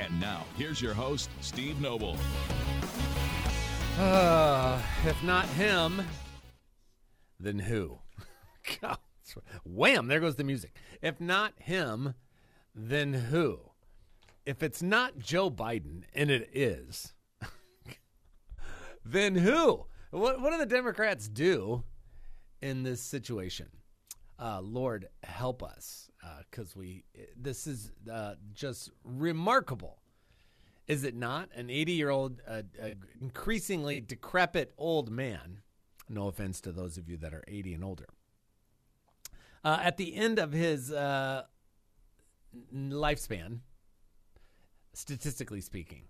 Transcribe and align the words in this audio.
And 0.00 0.18
now, 0.18 0.46
here's 0.56 0.80
your 0.80 0.94
host, 0.94 1.28
Steve 1.42 1.78
Noble. 1.78 2.16
Uh, 3.98 4.80
if 5.04 5.22
not 5.22 5.44
him, 5.44 6.02
then 7.38 7.58
who? 7.58 7.98
God, 8.80 8.96
wham, 9.62 10.08
there 10.08 10.18
goes 10.18 10.36
the 10.36 10.44
music. 10.44 10.74
If 11.02 11.20
not 11.20 11.52
him, 11.58 12.14
then 12.74 13.12
who? 13.12 13.60
If 14.46 14.62
it's 14.62 14.82
not 14.82 15.18
Joe 15.18 15.50
Biden, 15.50 16.04
and 16.14 16.30
it 16.30 16.48
is, 16.54 17.12
then 19.04 19.34
who? 19.34 19.84
What, 20.12 20.40
what 20.40 20.50
do 20.50 20.58
the 20.58 20.64
Democrats 20.64 21.28
do 21.28 21.84
in 22.62 22.84
this 22.84 23.02
situation? 23.02 23.68
Uh, 24.40 24.60
Lord, 24.62 25.08
help 25.22 25.62
us, 25.62 26.10
because 26.50 26.70
uh, 26.70 26.78
we. 26.78 27.04
This 27.36 27.66
is 27.66 27.92
uh, 28.10 28.36
just 28.54 28.90
remarkable, 29.04 29.99
is 30.90 31.04
it 31.04 31.14
not? 31.14 31.48
An 31.54 31.70
80 31.70 31.92
year 31.92 32.10
old, 32.10 32.42
uh, 32.46 32.62
increasingly 33.20 34.00
decrepit 34.00 34.74
old 34.76 35.08
man. 35.08 35.60
No 36.08 36.26
offense 36.26 36.60
to 36.62 36.72
those 36.72 36.98
of 36.98 37.08
you 37.08 37.16
that 37.18 37.32
are 37.32 37.44
80 37.46 37.74
and 37.74 37.84
older. 37.84 38.08
Uh, 39.62 39.78
at 39.82 39.96
the 39.96 40.16
end 40.16 40.40
of 40.40 40.52
his 40.52 40.90
uh, 40.90 41.44
lifespan, 42.74 43.60
statistically 44.92 45.60
speaking, 45.60 46.04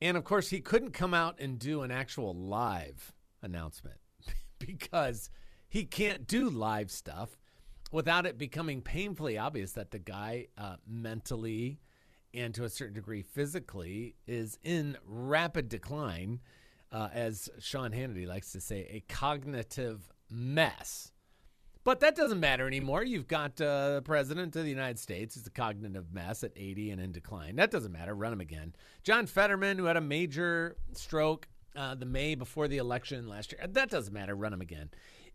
and 0.00 0.16
of 0.16 0.22
course, 0.24 0.50
he 0.50 0.60
couldn't 0.60 0.92
come 0.92 1.12
out 1.12 1.40
and 1.40 1.58
do 1.58 1.82
an 1.82 1.90
actual 1.90 2.32
live 2.32 3.12
announcement 3.42 3.98
because 4.60 5.30
he 5.68 5.84
can't 5.84 6.28
do 6.28 6.48
live 6.48 6.92
stuff 6.92 7.36
without 7.90 8.24
it 8.24 8.38
becoming 8.38 8.82
painfully 8.82 9.36
obvious 9.36 9.72
that 9.72 9.90
the 9.90 9.98
guy 9.98 10.46
uh, 10.56 10.76
mentally 10.86 11.80
and 12.34 12.54
to 12.54 12.64
a 12.64 12.68
certain 12.68 12.94
degree 12.94 13.22
physically 13.22 14.14
is 14.26 14.58
in 14.62 14.96
rapid 15.04 15.68
decline, 15.68 16.40
uh, 16.92 17.08
as 17.12 17.48
Sean 17.58 17.92
Hannity 17.92 18.26
likes 18.26 18.52
to 18.52 18.60
say, 18.60 18.86
a 18.90 19.00
cognitive 19.12 20.10
mess. 20.30 21.12
But 21.82 22.00
that 22.00 22.14
doesn't 22.14 22.40
matter 22.40 22.66
anymore. 22.66 23.02
You've 23.02 23.26
got 23.26 23.58
uh, 23.60 23.94
the 23.94 24.02
president 24.02 24.54
of 24.54 24.64
the 24.64 24.70
United 24.70 24.98
States 24.98 25.36
is 25.36 25.46
a 25.46 25.50
cognitive 25.50 26.12
mess 26.12 26.44
at 26.44 26.52
80 26.54 26.90
and 26.90 27.00
in 27.00 27.10
decline. 27.10 27.56
That 27.56 27.70
doesn't 27.70 27.92
matter. 27.92 28.14
Run 28.14 28.34
him 28.34 28.40
again. 28.40 28.74
John 29.02 29.26
Fetterman, 29.26 29.78
who 29.78 29.86
had 29.86 29.96
a 29.96 30.02
major 30.02 30.76
stroke 30.92 31.48
uh, 31.74 31.94
the 31.94 32.04
May 32.04 32.34
before 32.34 32.68
the 32.68 32.76
election 32.76 33.26
last 33.28 33.52
year, 33.52 33.66
that 33.66 33.88
doesn't 33.88 34.12
matter. 34.12 34.34
Run 34.34 34.52
him 34.52 34.60
again. 34.60 34.90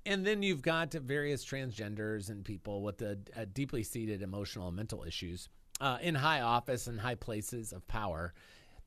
And 0.05 0.23
then 0.23 0.43
you've 0.43 0.61
got 0.61 0.93
various 0.93 1.43
transgenders 1.43 2.29
and 2.29 2.45
people 2.45 2.83
with 2.83 2.99
the 2.99 3.17
uh, 3.35 3.45
deeply 3.51 3.81
seated 3.81 4.21
emotional 4.21 4.67
and 4.67 4.75
mental 4.75 5.03
issues 5.03 5.49
uh, 5.81 5.97
in 6.01 6.15
high 6.15 6.41
office 6.41 6.87
and 6.87 6.99
high 6.99 7.15
places 7.15 7.73
of 7.73 7.87
power 7.87 8.33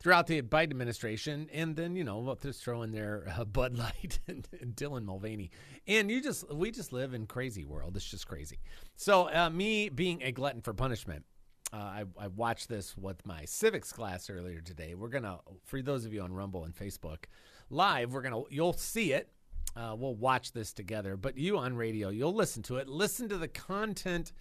throughout 0.00 0.27
the 0.27 0.41
Biden 0.42 0.70
administration, 0.70 1.48
and 1.53 1.77
then 1.77 1.97
you 1.97 2.05
know 2.05 2.36
just 2.41 2.62
throw 2.62 2.83
in 2.83 2.92
there 2.92 3.33
uh, 3.36 3.44
Bud 3.44 3.77
Light 3.77 4.20
and, 4.27 4.48
and, 4.61 4.75
Dylan 4.77 5.05
Mulvaney, 5.05 5.50
and 5.86 6.11
you 6.11 6.22
just 6.22 6.53
we 6.53 6.70
just 6.70 6.92
live 6.92 7.14
in 7.14 7.27
crazy 7.27 7.64
world. 7.64 7.97
It's 7.97 8.09
just 8.09 8.27
crazy. 8.27 8.59
So 8.97 9.32
uh, 9.32 9.50
me 9.50 9.88
being 9.88 10.22
a 10.22 10.32
glutton 10.32 10.62
for 10.62 10.72
punishment, 10.72 11.25
uh, 11.72 11.77
I, 11.77 12.04
I 12.19 12.28
watched 12.28 12.69
this 12.69 12.97
with 12.97 13.25
my 13.27 13.44
civics 13.44 13.93
class 13.93 14.31
earlier 14.31 14.60
today. 14.60 14.94
We're 14.94 15.09
gonna 15.09 15.38
for 15.65 15.82
those 15.82 16.04
of 16.04 16.12
you 16.12 16.22
on 16.22 16.32
Rumble 16.32 16.65
and 16.65 16.75
Facebook 16.75 17.25
live, 17.71 18.12
we're 18.12 18.22
gonna 18.22 18.43
you'll 18.50 18.75
see 18.75 19.12
it. 19.12 19.31
Uh, 19.77 19.94
we'll 19.97 20.15
watch 20.15 20.53
this 20.53 20.72
together, 20.72 21.16
but 21.16 21.37
you 21.37 21.56
on 21.56 21.77
radio, 21.77 22.09
you'll 22.09 22.34
listen 22.34 22.62
to 22.65 22.78
it. 22.78 22.88
Listen 22.88 23.28
to 23.28 23.37
the 23.37 23.47
content 23.47 24.32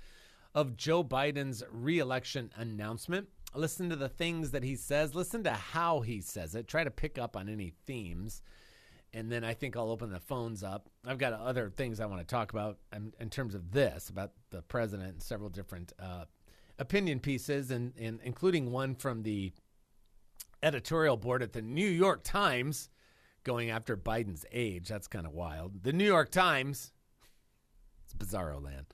of 0.55 0.77
Joe 0.77 1.03
Biden's 1.03 1.63
reelection 1.71 2.51
announcement 2.55 3.29
listen 3.57 3.89
to 3.89 3.95
the 3.95 4.09
things 4.09 4.51
that 4.51 4.63
he 4.63 4.75
says, 4.75 5.15
listen 5.15 5.43
to 5.43 5.51
how 5.51 6.01
he 6.01 6.21
says 6.21 6.55
it, 6.55 6.67
try 6.67 6.83
to 6.83 6.91
pick 6.91 7.17
up 7.17 7.35
on 7.35 7.49
any 7.49 7.73
themes. 7.85 8.41
And 9.13 9.31
then 9.31 9.43
I 9.43 9.53
think 9.53 9.75
I'll 9.75 9.89
open 9.89 10.11
the 10.11 10.19
phones 10.19 10.63
up. 10.63 10.89
I've 11.05 11.17
got 11.17 11.33
other 11.33 11.69
things 11.69 11.99
I 11.99 12.05
want 12.05 12.21
to 12.21 12.27
talk 12.27 12.51
about 12.51 12.77
in, 12.93 13.13
in 13.19 13.29
terms 13.29 13.55
of 13.55 13.71
this, 13.71 14.09
about 14.09 14.33
the 14.51 14.61
president 14.61 15.13
and 15.13 15.23
several 15.23 15.49
different 15.49 15.93
uh, 15.99 16.25
opinion 16.77 17.19
pieces, 17.19 17.71
and, 17.71 17.93
and 17.97 18.19
including 18.23 18.71
one 18.71 18.95
from 18.95 19.23
the 19.23 19.53
editorial 20.61 21.17
board 21.17 21.41
at 21.41 21.53
the 21.53 21.61
New 21.61 21.87
York 21.87 22.23
Times 22.23 22.89
going 23.43 23.69
after 23.69 23.95
Biden's 23.95 24.45
age. 24.51 24.89
That's 24.89 25.07
kind 25.07 25.25
of 25.25 25.31
wild. 25.31 25.83
The 25.83 25.93
New 25.93 26.05
York 26.05 26.29
Times, 26.29 26.91
it's 28.03 28.13
bizarro 28.13 28.61
land. 28.63 28.87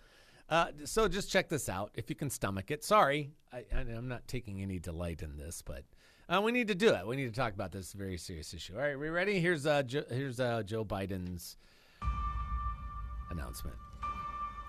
Uh, 0.49 0.67
so 0.85 1.07
just 1.07 1.31
check 1.31 1.49
this 1.49 1.69
out 1.69 1.91
if 1.95 2.09
you 2.09 2.15
can 2.15 2.29
stomach 2.29 2.69
it. 2.69 2.83
Sorry, 2.83 3.31
I, 3.51 3.63
am 3.71 4.07
not 4.07 4.27
taking 4.27 4.61
any 4.61 4.79
delight 4.79 5.21
in 5.21 5.37
this, 5.37 5.61
but 5.61 5.83
uh, 6.29 6.41
we 6.41 6.51
need 6.51 6.67
to 6.67 6.75
do 6.75 6.89
it. 6.89 7.07
We 7.07 7.15
need 7.15 7.33
to 7.33 7.39
talk 7.39 7.53
about 7.53 7.71
this 7.71 7.93
very 7.93 8.17
serious 8.17 8.53
issue. 8.53 8.73
All 8.75 8.81
right, 8.81 8.97
we 8.97 9.09
ready? 9.09 9.39
Here's 9.39 9.65
uh, 9.65 9.83
jo- 9.83 10.05
here's 10.09 10.39
uh, 10.39 10.63
Joe 10.63 10.85
Biden's 10.85 11.57
announcement, 13.31 13.75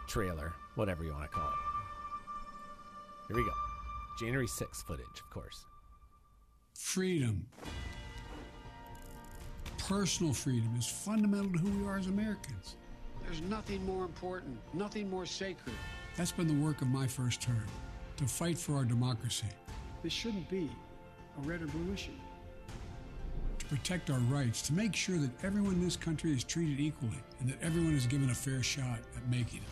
trailer, 0.06 0.52
whatever 0.74 1.04
you 1.04 1.12
want 1.12 1.24
to 1.24 1.28
call 1.28 1.48
it. 1.48 1.54
Here 3.28 3.36
we 3.36 3.44
go. 3.44 3.52
January 4.18 4.46
6th 4.46 4.84
footage, 4.84 5.06
of 5.20 5.30
course. 5.30 5.64
Freedom. 6.74 7.46
Personal 9.78 10.32
freedom 10.32 10.74
is 10.78 10.86
fundamental 10.86 11.52
to 11.52 11.58
who 11.58 11.78
we 11.78 11.86
are 11.86 11.98
as 11.98 12.06
Americans. 12.06 12.76
There's 13.24 13.42
nothing 13.42 13.84
more 13.84 14.04
important, 14.04 14.56
nothing 14.72 15.08
more 15.10 15.26
sacred. 15.26 15.74
That's 16.16 16.32
been 16.32 16.46
the 16.46 16.64
work 16.64 16.82
of 16.82 16.88
my 16.88 17.06
first 17.06 17.40
term 17.40 17.64
to 18.16 18.24
fight 18.24 18.58
for 18.58 18.76
our 18.76 18.84
democracy. 18.84 19.46
This 20.02 20.12
shouldn't 20.12 20.48
be 20.48 20.70
a 21.38 21.48
red 21.48 21.62
or 21.62 21.66
blue 21.66 21.92
issue. 21.92 22.12
To 23.58 23.64
protect 23.66 24.10
our 24.10 24.18
rights, 24.18 24.62
to 24.62 24.72
make 24.72 24.94
sure 24.94 25.16
that 25.18 25.30
everyone 25.42 25.74
in 25.74 25.84
this 25.84 25.96
country 25.96 26.32
is 26.32 26.44
treated 26.44 26.78
equally 26.78 27.18
and 27.40 27.48
that 27.48 27.60
everyone 27.62 27.94
is 27.94 28.06
given 28.06 28.30
a 28.30 28.34
fair 28.34 28.62
shot 28.62 28.98
at 29.16 29.28
making 29.28 29.60
it. 29.60 29.68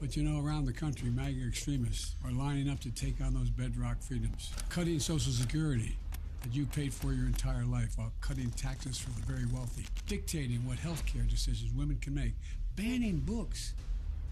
But 0.00 0.16
you 0.16 0.22
know, 0.22 0.44
around 0.44 0.64
the 0.64 0.72
country, 0.72 1.10
MAGA 1.10 1.46
extremists 1.46 2.16
are 2.24 2.32
lining 2.32 2.70
up 2.70 2.80
to 2.80 2.90
take 2.90 3.20
on 3.20 3.34
those 3.34 3.50
bedrock 3.50 4.00
freedoms, 4.02 4.50
cutting 4.70 4.98
Social 4.98 5.32
Security, 5.32 5.98
that 6.42 6.54
you 6.54 6.66
paid 6.66 6.92
for 6.92 7.12
your 7.12 7.26
entire 7.26 7.64
life 7.64 7.96
while 7.96 8.12
cutting 8.20 8.50
taxes 8.50 8.98
for 8.98 9.10
the 9.10 9.26
very 9.26 9.46
wealthy, 9.52 9.84
dictating 10.06 10.66
what 10.66 10.78
health 10.78 11.04
care 11.06 11.22
decisions 11.22 11.72
women 11.72 11.98
can 12.00 12.14
make, 12.14 12.32
banning 12.76 13.18
books, 13.18 13.74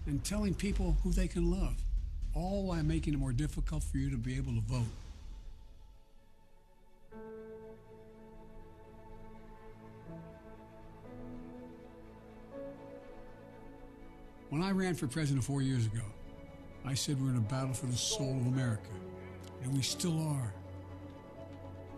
and 0.07 0.23
telling 0.23 0.53
people 0.53 0.97
who 1.03 1.11
they 1.11 1.27
can 1.27 1.51
love, 1.51 1.75
all 2.33 2.63
while 2.63 2.83
making 2.83 3.13
it 3.13 3.19
more 3.19 3.31
difficult 3.31 3.83
for 3.83 3.97
you 3.97 4.09
to 4.09 4.17
be 4.17 4.35
able 4.35 4.53
to 4.53 4.61
vote. 4.61 4.85
When 14.49 14.63
I 14.63 14.71
ran 14.71 14.95
for 14.95 15.05
president 15.05 15.43
four 15.43 15.61
years 15.61 15.85
ago, 15.85 16.01
I 16.83 16.95
said 16.95 17.21
we're 17.21 17.29
in 17.29 17.37
a 17.37 17.41
battle 17.41 17.73
for 17.73 17.85
the 17.85 17.95
soul 17.95 18.31
of 18.31 18.47
America, 18.47 18.89
and 19.63 19.71
we 19.75 19.83
still 19.83 20.19
are. 20.27 20.53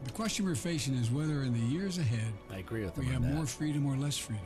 The 0.03 0.11
question 0.11 0.45
we're 0.45 0.55
facing 0.55 0.95
is 0.95 1.11
whether 1.11 1.43
in 1.43 1.53
the 1.53 1.59
years 1.59 1.97
ahead 1.97 2.33
I 2.51 2.57
agree 2.57 2.83
with 2.83 2.97
we 2.97 3.05
have 3.07 3.21
more 3.21 3.45
freedom 3.45 3.85
or 3.85 3.95
less 3.95 4.17
freedom, 4.17 4.45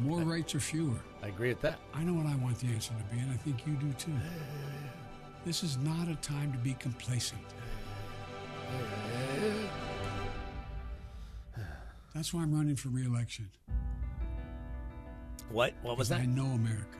more 0.00 0.20
I, 0.20 0.24
rights 0.24 0.54
or 0.54 0.60
fewer. 0.60 0.98
I 1.22 1.28
agree 1.28 1.50
with 1.50 1.60
that. 1.62 1.78
I 1.94 2.02
know 2.02 2.14
what 2.14 2.26
I 2.26 2.34
want 2.36 2.58
the 2.58 2.66
answer 2.68 2.92
to 2.92 3.14
be, 3.14 3.20
and 3.20 3.32
I 3.32 3.36
think 3.36 3.66
you 3.66 3.74
do 3.74 3.92
too. 3.92 4.12
This 5.44 5.62
is 5.62 5.76
not 5.78 6.08
a 6.08 6.16
time 6.16 6.52
to 6.52 6.58
be 6.58 6.74
complacent. 6.74 7.40
That's 12.14 12.34
why 12.34 12.42
I'm 12.42 12.52
running 12.52 12.76
for 12.76 12.88
reelection. 12.88 13.48
What? 15.50 15.74
What 15.82 15.96
was 15.96 16.08
that? 16.08 16.20
I 16.20 16.26
know 16.26 16.46
America. 16.46 16.98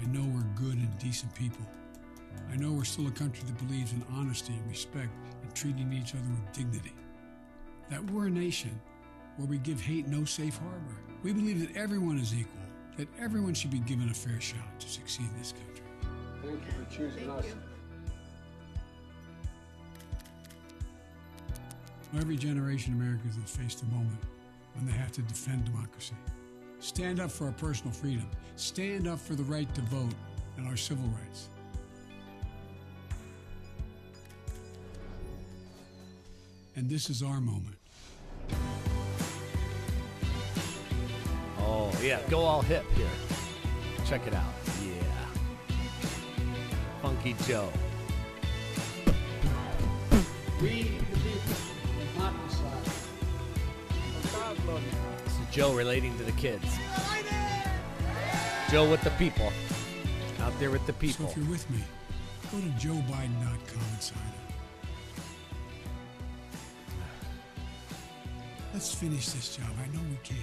I 0.00 0.06
know 0.06 0.22
we're 0.34 0.42
good 0.54 0.78
and 0.78 0.98
decent 0.98 1.34
people. 1.34 1.66
I 2.52 2.56
know 2.56 2.72
we're 2.72 2.84
still 2.84 3.06
a 3.06 3.10
country 3.10 3.44
that 3.46 3.66
believes 3.66 3.92
in 3.92 4.04
honesty 4.12 4.52
and 4.52 4.68
respect 4.68 5.10
and 5.42 5.54
treating 5.54 5.92
each 5.92 6.14
other 6.14 6.28
with 6.28 6.52
dignity. 6.52 6.92
That 7.90 8.04
we're 8.10 8.26
a 8.26 8.30
nation 8.30 8.78
where 9.36 9.46
we 9.46 9.58
give 9.58 9.80
hate 9.80 10.06
no 10.06 10.24
safe 10.24 10.58
harbor. 10.58 10.96
We 11.22 11.32
believe 11.32 11.60
that 11.60 11.76
everyone 11.76 12.18
is 12.18 12.34
equal, 12.34 12.60
that 12.96 13.08
everyone 13.18 13.54
should 13.54 13.70
be 13.70 13.78
given 13.78 14.08
a 14.10 14.14
fair 14.14 14.40
shot 14.40 14.80
to 14.80 14.88
succeed 14.88 15.26
in 15.32 15.38
this 15.38 15.52
country. 15.52 15.84
Thank 16.44 16.60
you 16.66 16.72
for 16.72 16.90
choosing 16.90 17.26
Thank 17.26 17.38
us. 17.38 17.46
You. 17.46 17.54
Every 22.18 22.36
generation 22.36 22.92
of 22.92 23.00
Americans 23.00 23.36
has 23.36 23.56
faced 23.56 23.82
a 23.82 23.86
moment 23.86 24.18
when 24.74 24.84
they 24.84 24.92
have 24.92 25.12
to 25.12 25.22
defend 25.22 25.64
democracy. 25.64 26.14
Stand 26.80 27.20
up 27.20 27.30
for 27.30 27.46
our 27.46 27.52
personal 27.52 27.92
freedom. 27.92 28.28
Stand 28.56 29.06
up 29.06 29.18
for 29.18 29.34
the 29.34 29.44
right 29.44 29.72
to 29.74 29.80
vote 29.82 30.14
and 30.56 30.66
our 30.66 30.76
civil 30.76 31.06
rights. 31.06 31.48
And 36.74 36.88
this 36.88 37.10
is 37.10 37.22
our 37.22 37.40
moment. 37.40 37.76
Oh, 41.58 41.92
yeah. 42.02 42.20
Go 42.30 42.40
all 42.40 42.62
hip 42.62 42.84
here. 42.96 43.06
Check 44.06 44.26
it 44.26 44.34
out. 44.34 44.52
Yeah. 44.82 45.26
Funky 47.02 47.34
Joe. 47.46 47.68
We, 50.62 50.82
the 51.10 51.18
people, 51.18 51.56
not 52.18 52.32
decide. 52.48 52.72
This 55.24 55.32
is 55.34 55.54
Joe 55.54 55.74
relating 55.74 56.16
to 56.18 56.24
the 56.24 56.32
kids. 56.32 56.64
Joe 58.70 58.90
with 58.90 59.02
the 59.02 59.10
people. 59.10 59.52
Out 60.40 60.58
there 60.58 60.70
with 60.70 60.86
the 60.86 60.94
people. 60.94 61.26
So 61.26 61.32
if 61.32 61.36
you're 61.36 61.50
with 61.50 61.68
me, 61.70 61.82
go 62.50 62.58
to 62.58 62.66
joebiden.com 62.78 63.82
and 63.92 64.02
sign 64.02 64.18
up. 64.18 64.41
Let's 68.82 68.94
finish 68.94 69.28
this 69.28 69.56
job. 69.56 69.68
I 69.80 69.86
know 69.94 70.02
we 70.10 70.16
can. 70.24 70.36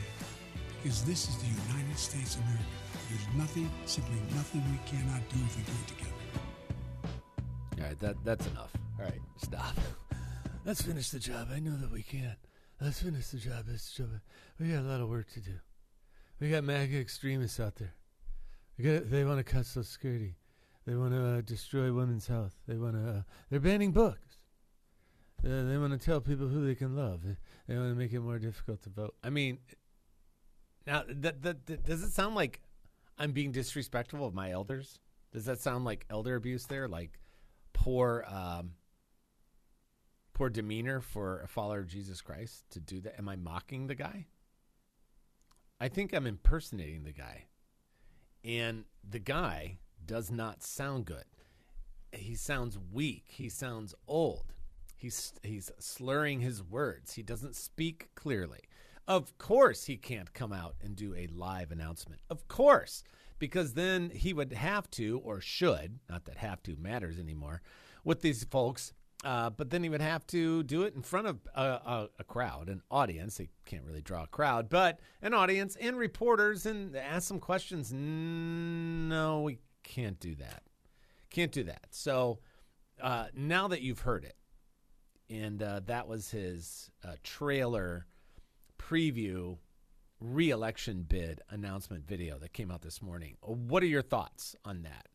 Because 0.82 1.04
this 1.04 1.28
is 1.28 1.36
the 1.40 1.74
United 1.74 1.98
States 1.98 2.36
of 2.36 2.42
America. 2.44 2.64
There's 3.10 3.36
nothing, 3.36 3.70
simply 3.86 4.16
nothing 4.34 4.64
we 4.72 4.78
cannot 4.90 5.20
do 5.28 5.40
if 5.44 5.58
we 5.58 5.64
do 5.64 5.72
it 5.74 5.88
together. 5.90 6.14
All 7.80 7.84
right, 7.86 8.00
that 8.00 8.16
that's 8.24 8.48
enough. 8.48 8.72
All 8.98 9.04
right, 9.04 9.20
stop. 9.36 9.76
Let's 10.66 10.82
finish 10.82 11.10
the 11.10 11.20
job. 11.20 11.50
I 11.54 11.60
know 11.60 11.76
that 11.82 11.92
we 11.92 12.02
can. 12.02 12.38
Let's 12.80 13.02
finish 13.02 13.28
the 13.28 13.40
job. 13.40 13.66
Let's 13.70 13.92
job. 13.92 14.08
We 14.58 14.70
got 14.70 14.84
a 14.84 14.88
lot 14.88 15.02
of 15.02 15.10
work 15.10 15.30
to 15.34 15.42
do. 15.42 15.60
We 16.40 16.50
got 16.50 16.64
MAGA 16.64 16.98
extremists 16.98 17.60
out 17.60 17.76
there. 17.76 17.94
We 18.78 18.86
got, 18.86 19.12
they 19.12 19.26
want 19.26 19.40
to 19.40 19.44
cut 19.44 19.66
Social 19.66 19.84
Security. 19.84 20.38
They 20.88 20.96
want 20.96 21.12
to 21.12 21.26
uh, 21.26 21.42
destroy 21.42 21.92
women's 21.92 22.28
health. 22.28 22.56
They 22.70 22.78
want 22.78 22.94
to. 22.94 23.02
Uh, 23.02 23.22
they're 23.50 23.60
banning 23.60 23.92
books. 23.92 24.29
Uh, 25.46 25.64
they 25.64 25.78
want 25.78 25.94
to 25.94 26.06
tell 26.06 26.20
people 26.20 26.48
who 26.48 26.66
they 26.66 26.76
can 26.76 26.96
love. 26.96 27.22
They, 27.68 27.78
want 27.78 27.92
to 27.92 27.96
make 27.96 28.12
it 28.12 28.20
more 28.20 28.40
difficult 28.40 28.82
to 28.84 28.90
vote. 28.90 29.16
I 29.24 29.30
mean, 29.30 29.60
now 30.86 31.04
that, 31.08 31.42
that, 31.44 31.66
that 31.68 31.86
does 31.86 32.04
it 32.04 32.12
sound 32.12 32.36
like 32.36 32.62
I'm 33.18 33.32
being 33.32 33.52
disrespectful 33.52 34.26
of 34.26 34.34
my 34.34 34.52
elders? 34.52 35.00
Does 35.32 35.46
that 35.46 35.60
sound 35.60 35.86
like 35.86 36.06
elder 36.10 36.36
abuse 36.36 36.66
there? 36.66 36.88
Like 36.88 37.20
poor 37.74 38.26
um, 38.28 38.72
poor 40.34 40.50
demeanor 40.50 41.02
for 41.02 41.42
a 41.42 41.48
follower 41.48 41.80
of 41.80 41.88
Jesus 41.88 42.22
Christ 42.22 42.66
to 42.72 42.80
do 42.80 43.00
that? 43.02 43.18
Am 43.18 43.30
I 43.30 43.36
mocking 43.36 43.88
the 43.88 43.96
guy? 43.96 44.26
I 45.80 45.88
think 45.88 46.14
I'm 46.14 46.28
impersonating 46.28 47.04
the 47.04 47.14
guy. 47.14 47.46
And 48.44 48.86
the 49.08 49.20
guy 49.20 49.80
does 50.06 50.32
not 50.32 50.64
sound 50.64 51.06
good. 51.06 51.26
He 52.12 52.36
sounds 52.36 52.78
weak. 52.92 53.26
He 53.28 53.50
sounds 53.50 53.94
old. 54.08 54.54
He's 55.00 55.34
he's 55.44 55.72
slurring 55.80 56.42
his 56.42 56.62
words. 56.62 57.14
He 57.14 57.24
doesn't 57.24 57.56
speak 57.56 58.10
clearly. 58.16 58.60
Of 59.08 59.38
course 59.38 59.86
he 59.86 59.98
can't 59.98 60.34
come 60.34 60.54
out 60.54 60.76
and 60.84 60.96
do 60.96 61.16
a 61.16 61.28
live 61.28 61.72
announcement. 61.72 62.22
Of 62.30 62.48
course, 62.48 63.04
because 63.40 63.74
then 63.74 64.12
he 64.12 64.34
would 64.34 64.54
have 64.54 64.92
to 64.92 65.20
or 65.24 65.42
should, 65.42 66.00
not 66.08 66.26
that 66.26 66.38
have 66.38 66.62
to 66.64 66.76
matters 66.76 67.18
anymore, 67.18 67.62
with 68.04 68.22
these 68.22 68.44
folks 68.44 68.94
uh, 69.24 69.50
but 69.50 69.70
then 69.70 69.84
he 69.84 69.90
would 69.90 70.02
have 70.02 70.26
to 70.28 70.64
do 70.64 70.84
it 70.84 70.96
in 70.96 71.02
front 71.02 71.28
of 71.28 71.40
a, 71.54 71.62
a, 71.62 72.10
a 72.20 72.24
crowd, 72.24 72.70
an 72.70 72.82
audience. 72.90 73.38
He 73.38 73.50
can't 73.66 73.84
really 73.84 74.02
draw 74.02 74.24
a 74.24 74.28
crowd, 74.28 74.70
but 74.70 75.00
an 75.22 75.34
audience 75.34 75.76
and 75.76 75.98
reporters 75.98 76.66
and 76.66 76.96
ask 76.96 77.28
some 77.28 77.40
questions. 77.40 77.92
No, 77.92 79.42
we 79.42 79.60
can't 79.84 80.20
do 80.20 80.36
that. 80.36 80.64
Can't 81.30 81.52
do 81.52 81.64
that. 81.66 81.88
So 81.92 82.40
uh, 83.02 83.26
now 83.34 83.68
that 83.68 83.82
you've 83.82 84.00
heard 84.00 84.24
it, 84.24 84.36
and 85.30 85.62
uh, 85.62 85.82
that 85.86 86.08
was 86.08 86.32
his 86.32 86.90
uh, 87.04 87.14
trailer 87.24 88.06
preview 88.78 89.58
reelection 90.20 91.04
bid 91.04 91.42
announcement 91.50 92.06
video 92.08 92.38
that 92.40 92.54
came 92.54 92.72
out 92.72 92.82
this 92.82 93.02
morning. 93.02 93.38
What 93.42 93.84
are 93.84 93.88
your 93.88 94.02
thoughts 94.02 94.56
on 94.66 94.84
that? 94.84 95.08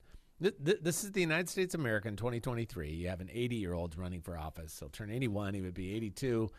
Th- 0.42 0.54
th- 0.64 0.78
This 0.82 1.04
is 1.04 1.12
the 1.12 1.20
United 1.20 1.48
States 1.48 1.74
America 1.74 2.08
in 2.08 2.16
2023. 2.16 2.90
You 2.90 3.08
have 3.08 3.20
an 3.20 3.30
80 3.32 3.56
year 3.56 3.74
old 3.74 3.96
running 3.98 4.20
for 4.20 4.38
office. 4.38 4.78
He'll 4.78 4.88
turn 4.88 5.10
81. 5.10 5.54
He 5.54 5.60
would 5.60 5.74
be 5.74 5.94
82 5.94 6.50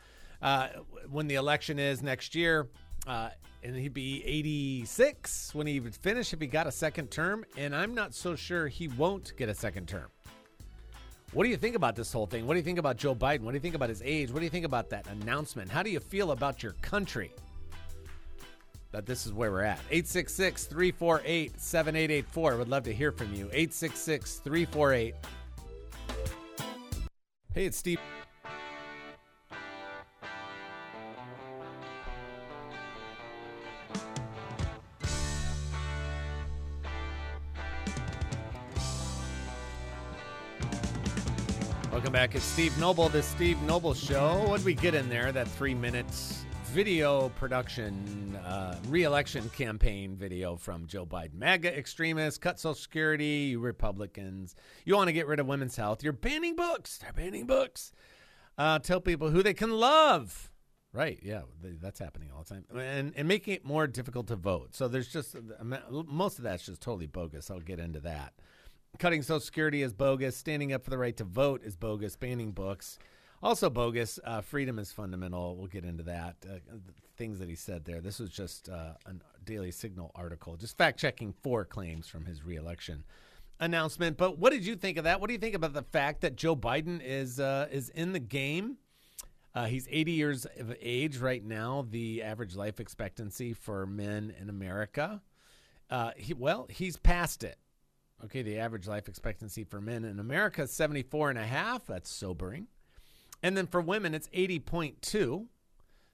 uh, 0.42 0.68
when 1.10 1.28
the 1.28 1.36
election 1.36 1.80
is 1.80 2.02
next 2.04 2.36
year. 2.36 2.68
Uh, 3.08 3.30
and 3.64 3.76
he'd 3.76 3.94
be 3.94 4.24
86 4.26 5.54
when 5.54 5.68
he 5.68 5.80
would 5.80 5.96
finish 5.96 6.34
if 6.34 6.40
he 6.42 6.48
got 6.48 6.68
a 6.68 6.72
second 6.72 7.10
term. 7.12 7.46
And 7.58 7.76
I'm 7.76 7.94
not 7.96 8.14
so 8.14 8.36
sure 8.36 8.68
he 8.68 8.88
won't 8.88 9.34
get 9.38 9.50
a 9.50 9.56
second 9.56 9.88
term. 9.88 10.10
What 11.36 11.44
do 11.44 11.50
you 11.50 11.58
think 11.58 11.76
about 11.76 11.98
this 11.98 12.14
whole 12.14 12.28
thing? 12.28 12.48
What 12.48 12.54
do 12.54 12.60
you 12.60 12.64
think 12.64 12.80
about 12.80 12.96
Joe 12.96 13.14
Biden? 13.14 13.42
What 13.42 13.52
do 13.52 13.58
you 13.58 13.62
think 13.62 13.76
about 13.76 13.90
his 13.90 14.02
age? 14.06 14.32
What 14.32 14.40
do 14.40 14.46
you 14.46 14.50
think 14.50 14.64
about 14.64 14.90
that 14.92 15.06
announcement? 15.08 15.70
How 15.70 15.84
do 15.84 15.90
you 15.90 16.00
feel 16.00 16.32
about 16.32 16.64
your 16.64 16.72
country? 16.82 17.30
That 18.92 19.06
this 19.06 19.26
is 19.26 19.34
where 19.34 19.52
we're 19.52 19.64
at. 19.64 19.80
866 19.92 20.64
348 20.68 21.60
7884. 21.60 22.56
Would 22.56 22.70
love 22.70 22.84
to 22.84 22.94
hear 22.94 23.12
from 23.12 23.34
you. 23.34 23.50
866 23.52 24.36
348. 24.36 25.16
Hey, 27.54 27.66
it's 27.66 27.78
Steve. 27.78 28.00
Back. 42.16 42.34
It's 42.34 42.46
Steve 42.46 42.78
Noble, 42.80 43.10
the 43.10 43.22
Steve 43.22 43.62
Noble 43.64 43.94
Show. 43.94 44.46
What 44.48 44.60
did 44.60 44.66
we 44.66 44.74
get 44.74 44.96
in 44.96 45.10
there? 45.10 45.34
That 45.34 45.50
three 45.50 45.74
minutes 45.74 46.46
video 46.68 47.28
production, 47.36 48.38
uh, 48.38 48.80
re-election 48.88 49.50
campaign 49.50 50.16
video 50.16 50.56
from 50.56 50.88
Joe 50.88 51.06
Biden. 51.06 51.34
MAGA 51.34 51.78
extremists, 51.78 52.38
cut 52.38 52.58
Social 52.58 52.74
Security, 52.74 53.50
you 53.50 53.60
Republicans. 53.60 54.56
You 54.86 54.96
want 54.96 55.10
to 55.10 55.12
get 55.12 55.28
rid 55.28 55.42
of 55.42 55.48
women's 55.48 55.76
health. 55.76 56.06
You're 56.06 56.14
banning 56.14 56.56
books. 56.56 57.00
They're 57.00 57.12
banning 57.12 57.48
books. 57.48 57.92
Uh, 58.58 58.80
tell 58.80 59.02
people 59.02 59.30
who 59.30 59.44
they 59.44 59.54
can 59.54 59.72
love. 59.72 60.50
Right, 60.94 61.20
yeah, 61.22 61.42
that's 61.82 62.00
happening 62.00 62.30
all 62.34 62.44
the 62.44 62.54
time, 62.54 62.66
and 62.80 63.12
and 63.18 63.28
making 63.28 63.56
it 63.56 63.66
more 63.66 63.88
difficult 63.88 64.28
to 64.28 64.38
vote. 64.38 64.74
So 64.74 64.88
there's 64.88 65.12
just 65.12 65.36
most 66.08 66.38
of 66.38 66.46
that's 66.46 66.66
just 66.66 66.80
totally 66.80 67.08
bogus. 67.08 67.52
I'll 67.52 67.60
get 67.60 67.82
into 67.82 68.00
that. 68.00 68.36
Cutting 68.98 69.22
Social 69.22 69.40
Security 69.40 69.82
is 69.82 69.94
bogus. 69.94 70.36
Standing 70.36 70.74
up 70.74 70.84
for 70.84 70.90
the 70.90 70.98
right 70.98 71.16
to 71.18 71.24
vote 71.24 71.62
is 71.64 71.76
bogus. 71.76 72.16
Banning 72.16 72.52
books, 72.52 72.98
also 73.42 73.70
bogus. 73.70 74.20
Uh, 74.24 74.42
freedom 74.42 74.80
is 74.80 74.92
fundamental. 74.92 75.56
We'll 75.56 75.68
get 75.68 75.86
into 75.86 76.04
that. 76.04 76.36
Uh, 76.50 76.60
things 77.18 77.40
that 77.40 77.50
he 77.50 77.56
said 77.56 77.86
there. 77.86 78.02
This 78.02 78.20
was 78.20 78.30
just 78.30 78.70
uh, 78.70 78.94
a 79.06 79.14
Daily 79.44 79.72
Signal 79.72 80.12
article, 80.16 80.58
just 80.58 80.78
fact 80.78 81.00
checking 81.00 81.34
four 81.44 81.66
claims 81.66 82.08
from 82.08 82.26
his 82.26 82.44
reelection 82.44 83.04
announcement. 83.60 84.18
But 84.18 84.38
what 84.38 84.52
did 84.52 84.66
you 84.66 84.76
think 84.76 84.98
of 84.98 85.04
that? 85.06 85.20
What 85.22 85.28
do 85.28 85.34
you 85.34 85.40
think 85.40 85.56
about 85.56 85.74
the 85.74 85.84
fact 85.84 86.22
that 86.22 86.36
Joe 86.36 86.56
Biden 86.56 87.02
is 87.04 87.40
uh, 87.40 87.68
is 87.72 87.90
in 87.90 88.14
the 88.14 88.20
game? 88.20 88.78
Uh, 89.54 89.68
he's 89.68 89.88
80 89.90 90.12
years 90.12 90.46
of 90.60 90.76
age 90.82 91.18
right 91.18 91.44
now. 91.44 91.86
The 91.90 92.24
average 92.24 92.56
life 92.56 92.82
expectancy 92.82 93.54
for 93.54 93.86
men 93.86 94.34
in 94.40 94.50
America. 94.50 95.22
Uh, 95.90 96.12
he, 96.18 96.34
well, 96.34 96.68
he's 96.70 96.98
past 96.98 97.44
it. 97.44 97.58
Okay, 98.26 98.42
the 98.42 98.58
average 98.58 98.88
life 98.88 99.08
expectancy 99.08 99.64
for 99.64 99.80
men 99.80 100.04
in 100.04 100.20
America 100.20 100.64
is 100.64 100.72
74 100.72 101.30
and 101.30 101.40
a 101.40 101.46
half. 101.46 101.86
That's 101.86 102.10
sobering. 102.10 102.68
And 103.44 103.56
then 103.56 103.68
for 103.68 103.82
women, 103.82 104.16
it's 104.16 104.28
80.2. 104.30 105.46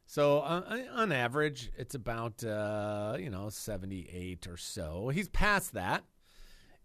So 0.07 0.39
uh, 0.39 0.81
on 0.93 1.13
average, 1.13 1.71
it's 1.77 1.95
about, 1.95 2.43
uh, 2.43 3.15
you 3.17 3.29
know, 3.29 3.47
78 3.47 4.45
or 4.47 4.57
so. 4.57 5.07
He's 5.07 5.29
past 5.29 5.73
that. 5.73 6.03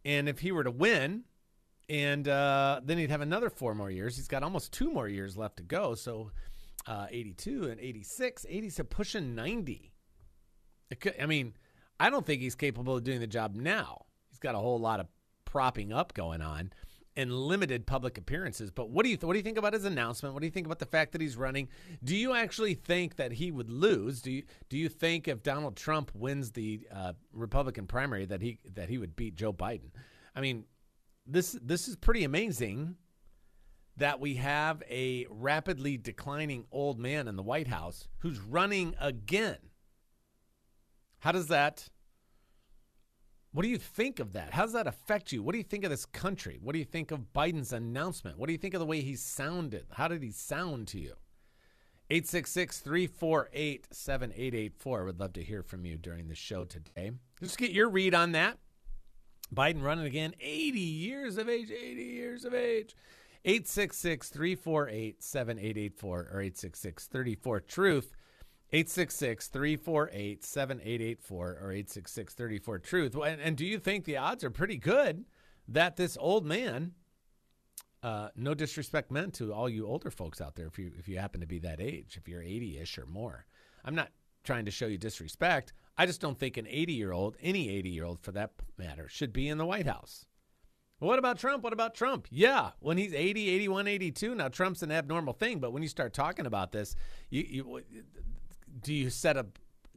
And 0.04 0.28
if 0.28 0.38
he 0.38 0.52
were 0.52 0.62
to 0.62 0.70
win, 0.70 1.24
and 1.88 2.28
uh, 2.28 2.80
then 2.84 2.98
he'd 2.98 3.10
have 3.10 3.20
another 3.20 3.50
four 3.50 3.74
more 3.74 3.90
years. 3.90 4.16
He's 4.16 4.28
got 4.28 4.44
almost 4.44 4.72
two 4.72 4.92
more 4.92 5.08
years 5.08 5.36
left 5.36 5.56
to 5.56 5.64
go. 5.64 5.96
So 5.96 6.30
uh, 6.86 7.06
82 7.10 7.64
and 7.64 7.80
86, 7.80 8.46
80 8.48 8.70
to 8.70 8.84
pushing 8.84 9.34
90. 9.34 9.92
It 10.90 11.00
could, 11.00 11.14
I 11.20 11.26
mean, 11.26 11.54
I 11.98 12.10
don't 12.10 12.24
think 12.24 12.42
he's 12.42 12.54
capable 12.54 12.96
of 12.96 13.02
doing 13.02 13.18
the 13.18 13.26
job 13.26 13.56
now. 13.56 14.06
He's 14.28 14.38
got 14.38 14.54
a 14.54 14.58
whole 14.58 14.78
lot 14.78 15.00
of 15.00 15.06
propping 15.56 15.90
up 15.90 16.12
going 16.12 16.42
on 16.42 16.70
and 17.16 17.32
limited 17.32 17.86
public 17.86 18.18
appearances. 18.18 18.70
But 18.70 18.90
what 18.90 19.04
do 19.04 19.08
you 19.08 19.16
th- 19.16 19.24
what 19.24 19.32
do 19.32 19.38
you 19.38 19.42
think 19.42 19.56
about 19.56 19.72
his 19.72 19.86
announcement? 19.86 20.34
What 20.34 20.40
do 20.40 20.46
you 20.46 20.52
think 20.52 20.66
about 20.66 20.80
the 20.80 20.84
fact 20.84 21.12
that 21.12 21.22
he's 21.22 21.34
running? 21.34 21.70
Do 22.04 22.14
you 22.14 22.34
actually 22.34 22.74
think 22.74 23.16
that 23.16 23.32
he 23.32 23.50
would 23.50 23.70
lose? 23.70 24.20
Do 24.20 24.30
you 24.30 24.42
do 24.68 24.76
you 24.76 24.90
think 24.90 25.28
if 25.28 25.42
Donald 25.42 25.74
Trump 25.74 26.10
wins 26.14 26.52
the 26.52 26.86
uh, 26.94 27.14
Republican 27.32 27.86
primary 27.86 28.26
that 28.26 28.42
he 28.42 28.58
that 28.74 28.90
he 28.90 28.98
would 28.98 29.16
beat 29.16 29.34
Joe 29.34 29.50
Biden? 29.50 29.92
I 30.34 30.42
mean, 30.42 30.66
this 31.26 31.58
this 31.62 31.88
is 31.88 31.96
pretty 31.96 32.24
amazing 32.24 32.96
that 33.96 34.20
we 34.20 34.34
have 34.34 34.82
a 34.90 35.26
rapidly 35.30 35.96
declining 35.96 36.66
old 36.70 36.98
man 36.98 37.28
in 37.28 37.36
the 37.36 37.42
White 37.42 37.68
House 37.68 38.08
who's 38.18 38.40
running 38.40 38.94
again. 39.00 39.56
How 41.20 41.32
does 41.32 41.46
that 41.46 41.88
what 43.56 43.62
do 43.62 43.70
you 43.70 43.78
think 43.78 44.20
of 44.20 44.34
that? 44.34 44.52
How 44.52 44.64
does 44.64 44.74
that 44.74 44.86
affect 44.86 45.32
you? 45.32 45.42
What 45.42 45.52
do 45.52 45.58
you 45.58 45.64
think 45.64 45.82
of 45.82 45.88
this 45.88 46.04
country? 46.04 46.58
What 46.60 46.74
do 46.74 46.78
you 46.78 46.84
think 46.84 47.10
of 47.10 47.32
Biden's 47.34 47.72
announcement? 47.72 48.36
What 48.36 48.48
do 48.48 48.52
you 48.52 48.58
think 48.58 48.74
of 48.74 48.80
the 48.80 48.86
way 48.86 49.00
he 49.00 49.16
sounded? 49.16 49.86
How 49.92 50.08
did 50.08 50.22
he 50.22 50.30
sound 50.30 50.88
to 50.88 51.00
you? 51.00 51.14
866 52.10 52.80
348 52.80 53.86
7884. 53.90 55.04
Would 55.06 55.18
love 55.18 55.32
to 55.32 55.42
hear 55.42 55.62
from 55.62 55.86
you 55.86 55.96
during 55.96 56.28
the 56.28 56.34
show 56.34 56.66
today. 56.66 57.12
Just 57.40 57.56
get 57.56 57.70
your 57.70 57.88
read 57.88 58.14
on 58.14 58.32
that. 58.32 58.58
Biden 59.54 59.82
running 59.82 60.04
again, 60.04 60.34
80 60.38 60.78
years 60.78 61.38
of 61.38 61.48
age, 61.48 61.70
80 61.70 62.02
years 62.02 62.44
of 62.44 62.52
age. 62.52 62.94
866 63.46 64.28
348 64.28 65.22
7884 65.22 66.18
or 66.18 66.40
866 66.42 67.06
34 67.06 67.60
Truth. 67.60 68.12
866 68.72 69.48
348 69.48 70.44
7884 70.44 71.46
or 71.46 71.72
866 71.72 72.34
34 72.34 72.78
Truth. 72.80 73.14
And, 73.14 73.40
and, 73.40 73.56
do 73.56 73.64
you 73.64 73.78
think 73.78 74.04
the 74.04 74.16
odds 74.16 74.42
are 74.42 74.50
pretty 74.50 74.76
good 74.76 75.24
that 75.68 75.96
this 75.96 76.16
old 76.20 76.44
man, 76.44 76.92
uh, 78.02 78.28
no 78.34 78.54
disrespect 78.54 79.10
meant 79.10 79.34
to 79.34 79.52
all 79.52 79.68
you 79.68 79.86
older 79.86 80.10
folks 80.10 80.40
out 80.40 80.56
there, 80.56 80.66
if 80.66 80.78
you, 80.78 80.90
if 80.98 81.06
you 81.06 81.18
happen 81.18 81.40
to 81.40 81.46
be 81.46 81.60
that 81.60 81.80
age, 81.80 82.16
if 82.16 82.28
you're 82.28 82.42
80 82.42 82.78
ish 82.78 82.98
or 82.98 83.06
more, 83.06 83.46
I'm 83.84 83.94
not 83.94 84.10
trying 84.42 84.64
to 84.64 84.70
show 84.70 84.86
you 84.86 84.98
disrespect. 84.98 85.72
I 85.96 86.06
just 86.06 86.20
don't 86.20 86.38
think 86.38 86.56
an 86.56 86.66
80 86.68 86.92
year 86.92 87.12
old, 87.12 87.36
any 87.40 87.70
80 87.70 87.88
year 87.88 88.04
old 88.04 88.20
for 88.20 88.32
that 88.32 88.52
matter, 88.76 89.08
should 89.08 89.32
be 89.32 89.48
in 89.48 89.58
the 89.58 89.66
White 89.66 89.86
House. 89.86 90.26
What 90.98 91.18
about 91.18 91.38
Trump? 91.38 91.62
What 91.62 91.74
about 91.74 91.94
Trump? 91.94 92.26
Yeah, 92.30 92.70
when 92.80 92.96
he's 92.96 93.12
80, 93.12 93.48
81, 93.50 93.86
82, 93.86 94.34
now 94.34 94.48
Trump's 94.48 94.82
an 94.82 94.90
abnormal 94.90 95.34
thing, 95.34 95.60
but 95.60 95.72
when 95.72 95.82
you 95.82 95.88
start 95.90 96.14
talking 96.14 96.46
about 96.46 96.72
this, 96.72 96.96
you, 97.28 97.44
you 97.46 97.82
do 98.80 98.92
you 98.92 99.10
set 99.10 99.36
a 99.36 99.46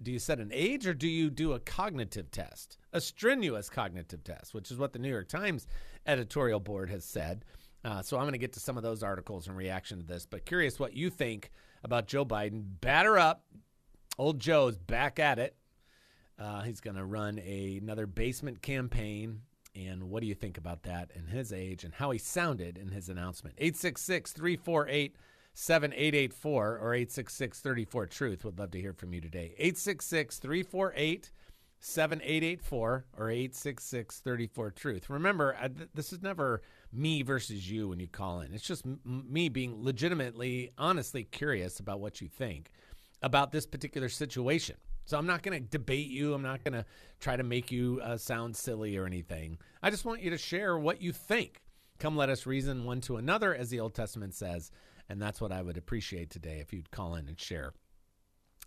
do 0.01 0.11
you 0.11 0.19
set 0.19 0.39
an 0.39 0.51
age 0.53 0.87
or 0.87 0.93
do 0.93 1.07
you 1.07 1.29
do 1.29 1.51
a 1.51 1.59
cognitive 1.59 2.31
test, 2.31 2.77
a 2.93 3.01
strenuous 3.01 3.69
cognitive 3.69 4.23
test, 4.23 4.53
which 4.53 4.71
is 4.71 4.77
what 4.77 4.93
the 4.93 4.99
New 4.99 5.09
York 5.09 5.27
Times 5.27 5.67
editorial 6.05 6.61
board 6.61 6.89
has 6.89 7.03
said. 7.03 7.43
Uh, 7.83 8.01
so 8.01 8.17
I'm 8.17 8.23
going 8.23 8.33
to 8.33 8.39
get 8.39 8.53
to 8.53 8.59
some 8.59 8.77
of 8.77 8.83
those 8.83 9.03
articles 9.03 9.47
in 9.47 9.55
reaction 9.55 9.99
to 9.99 10.05
this, 10.05 10.25
but 10.25 10.45
curious 10.45 10.79
what 10.79 10.93
you 10.93 11.09
think 11.09 11.51
about 11.83 12.07
Joe 12.07 12.25
Biden. 12.25 12.63
Batter 12.81 13.17
up, 13.17 13.43
old 14.17 14.39
Joe's 14.39 14.77
back 14.77 15.19
at 15.19 15.39
it. 15.39 15.55
Uh, 16.37 16.61
he's 16.61 16.79
going 16.79 16.95
to 16.95 17.05
run 17.05 17.39
a, 17.39 17.79
another 17.81 18.07
basement 18.07 18.61
campaign. 18.61 19.41
And 19.75 20.09
what 20.09 20.21
do 20.21 20.27
you 20.27 20.35
think 20.35 20.57
about 20.57 20.83
that 20.83 21.11
and 21.15 21.29
his 21.29 21.53
age 21.53 21.83
and 21.83 21.93
how 21.93 22.11
he 22.11 22.17
sounded 22.17 22.77
in 22.77 22.89
his 22.89 23.07
announcement? 23.07 23.55
866 23.57 24.33
348 24.33 25.15
7884 25.53 26.77
or 26.77 26.93
866 26.93 27.59
34 27.59 28.05
Truth. 28.07 28.45
Would 28.45 28.59
love 28.59 28.71
to 28.71 28.79
hear 28.79 28.93
from 28.93 29.13
you 29.13 29.21
today. 29.21 29.53
866 29.57 30.39
348 30.39 31.31
7884 31.81 33.05
or 33.17 33.29
866 33.29 34.19
34 34.19 34.71
Truth. 34.71 35.09
Remember, 35.09 35.55
I, 35.59 35.67
th- 35.69 35.89
this 35.93 36.11
is 36.11 36.21
never 36.21 36.61
me 36.91 37.21
versus 37.21 37.69
you 37.69 37.89
when 37.89 37.99
you 37.99 38.07
call 38.07 38.41
in. 38.41 38.53
It's 38.53 38.67
just 38.67 38.85
m- 38.85 38.99
me 39.05 39.49
being 39.49 39.83
legitimately, 39.83 40.71
honestly 40.77 41.23
curious 41.23 41.79
about 41.79 41.99
what 41.99 42.21
you 42.21 42.27
think 42.27 42.71
about 43.21 43.51
this 43.51 43.65
particular 43.65 44.09
situation. 44.09 44.75
So 45.05 45.17
I'm 45.17 45.25
not 45.25 45.41
going 45.41 45.59
to 45.61 45.69
debate 45.69 46.09
you. 46.09 46.33
I'm 46.33 46.43
not 46.43 46.63
going 46.63 46.73
to 46.73 46.85
try 47.19 47.35
to 47.35 47.43
make 47.43 47.71
you 47.71 47.99
uh, 48.03 48.17
sound 48.17 48.55
silly 48.55 48.95
or 48.95 49.05
anything. 49.05 49.57
I 49.81 49.89
just 49.89 50.05
want 50.05 50.21
you 50.21 50.29
to 50.29 50.37
share 50.37 50.77
what 50.77 51.01
you 51.01 51.11
think. 51.11 51.61
Come 51.97 52.15
let 52.15 52.29
us 52.29 52.45
reason 52.45 52.85
one 52.85 53.01
to 53.01 53.17
another, 53.17 53.53
as 53.53 53.69
the 53.69 53.79
Old 53.79 53.93
Testament 53.93 54.33
says. 54.35 54.71
And 55.09 55.21
that's 55.21 55.41
what 55.41 55.51
I 55.51 55.61
would 55.61 55.77
appreciate 55.77 56.29
today 56.29 56.59
if 56.59 56.71
you'd 56.71 56.91
call 56.91 57.15
in 57.15 57.27
and 57.27 57.39
share 57.39 57.73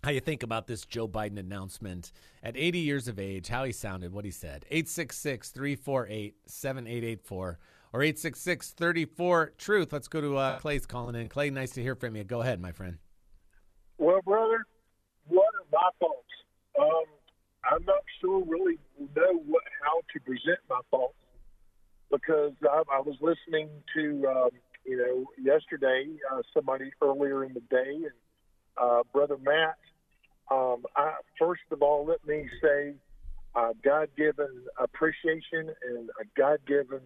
how 0.03 0.11
you 0.11 0.19
think 0.19 0.43
about 0.43 0.67
this 0.67 0.85
Joe 0.85 1.07
Biden 1.07 1.39
announcement 1.39 2.11
at 2.43 2.57
80 2.57 2.79
years 2.79 3.07
of 3.07 3.19
age, 3.19 3.47
how 3.47 3.63
he 3.63 3.71
sounded, 3.71 4.11
what 4.11 4.25
he 4.25 4.31
said. 4.31 4.65
866 4.69 5.49
348 5.49 6.35
7884 6.45 7.59
or 7.93 8.01
866 8.01 8.71
34 8.71 9.53
Truth. 9.57 9.93
Let's 9.93 10.07
go 10.09 10.19
to 10.19 10.37
uh, 10.37 10.59
Clay's 10.59 10.85
calling 10.85 11.15
in. 11.15 11.29
Clay, 11.29 11.49
nice 11.49 11.71
to 11.71 11.81
hear 11.81 11.95
from 11.95 12.15
you. 12.15 12.23
Go 12.25 12.41
ahead, 12.41 12.59
my 12.59 12.73
friend. 12.73 12.97
Well, 13.97 14.21
brother, 14.21 14.65
what 15.27 15.53
are 15.55 15.65
my 15.71 15.89
thoughts? 15.99 16.19
Um, 16.77 17.05
I'm 17.71 17.85
not 17.85 18.03
sure 18.19 18.43
really 18.45 18.77
know 19.15 19.41
what 19.45 19.63
how 19.81 20.01
to 20.13 20.19
present 20.19 20.59
my 20.69 20.79
thoughts 20.91 21.13
because 22.11 22.51
I, 22.63 22.83
I 22.91 22.99
was 22.99 23.15
listening 23.21 23.69
to 23.95 24.27
um, 24.27 24.49
you 24.85 24.97
know, 24.97 25.25
yesterday, 25.41 26.07
uh, 26.31 26.41
somebody 26.53 26.91
earlier 27.01 27.43
in 27.43 27.53
the 27.53 27.61
day, 27.61 27.95
and 27.95 28.11
uh, 28.77 29.03
Brother 29.13 29.37
Matt. 29.41 29.77
Um, 30.51 30.83
I, 30.95 31.13
first 31.39 31.61
of 31.71 31.81
all, 31.81 32.05
let 32.05 32.25
me 32.27 32.49
say 32.61 32.93
uh, 33.55 33.73
God 33.83 34.09
given 34.17 34.49
appreciation 34.77 35.73
and 35.87 36.09
a 36.19 36.25
God 36.37 36.59
given 36.67 36.99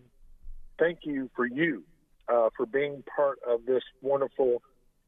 thank 0.80 1.00
you 1.04 1.30
for 1.36 1.46
you 1.46 1.84
uh, 2.30 2.50
for 2.56 2.66
being 2.66 3.04
part 3.16 3.40
of 3.48 3.66
this 3.66 3.84
wonderful 4.02 4.62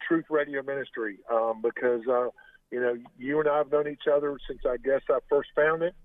Truth 0.08 0.26
Radio 0.30 0.62
ministry 0.64 1.18
um, 1.32 1.62
because, 1.62 2.02
uh, 2.08 2.30
you 2.72 2.80
know, 2.80 2.96
you 3.18 3.40
and 3.40 3.50
I 3.50 3.58
have 3.58 3.72
known 3.72 3.88
each 3.88 4.08
other 4.12 4.38
since 4.48 4.62
I 4.66 4.78
guess 4.78 5.02
I 5.10 5.20
first 5.28 5.50
found 5.56 5.82
it. 5.82 5.96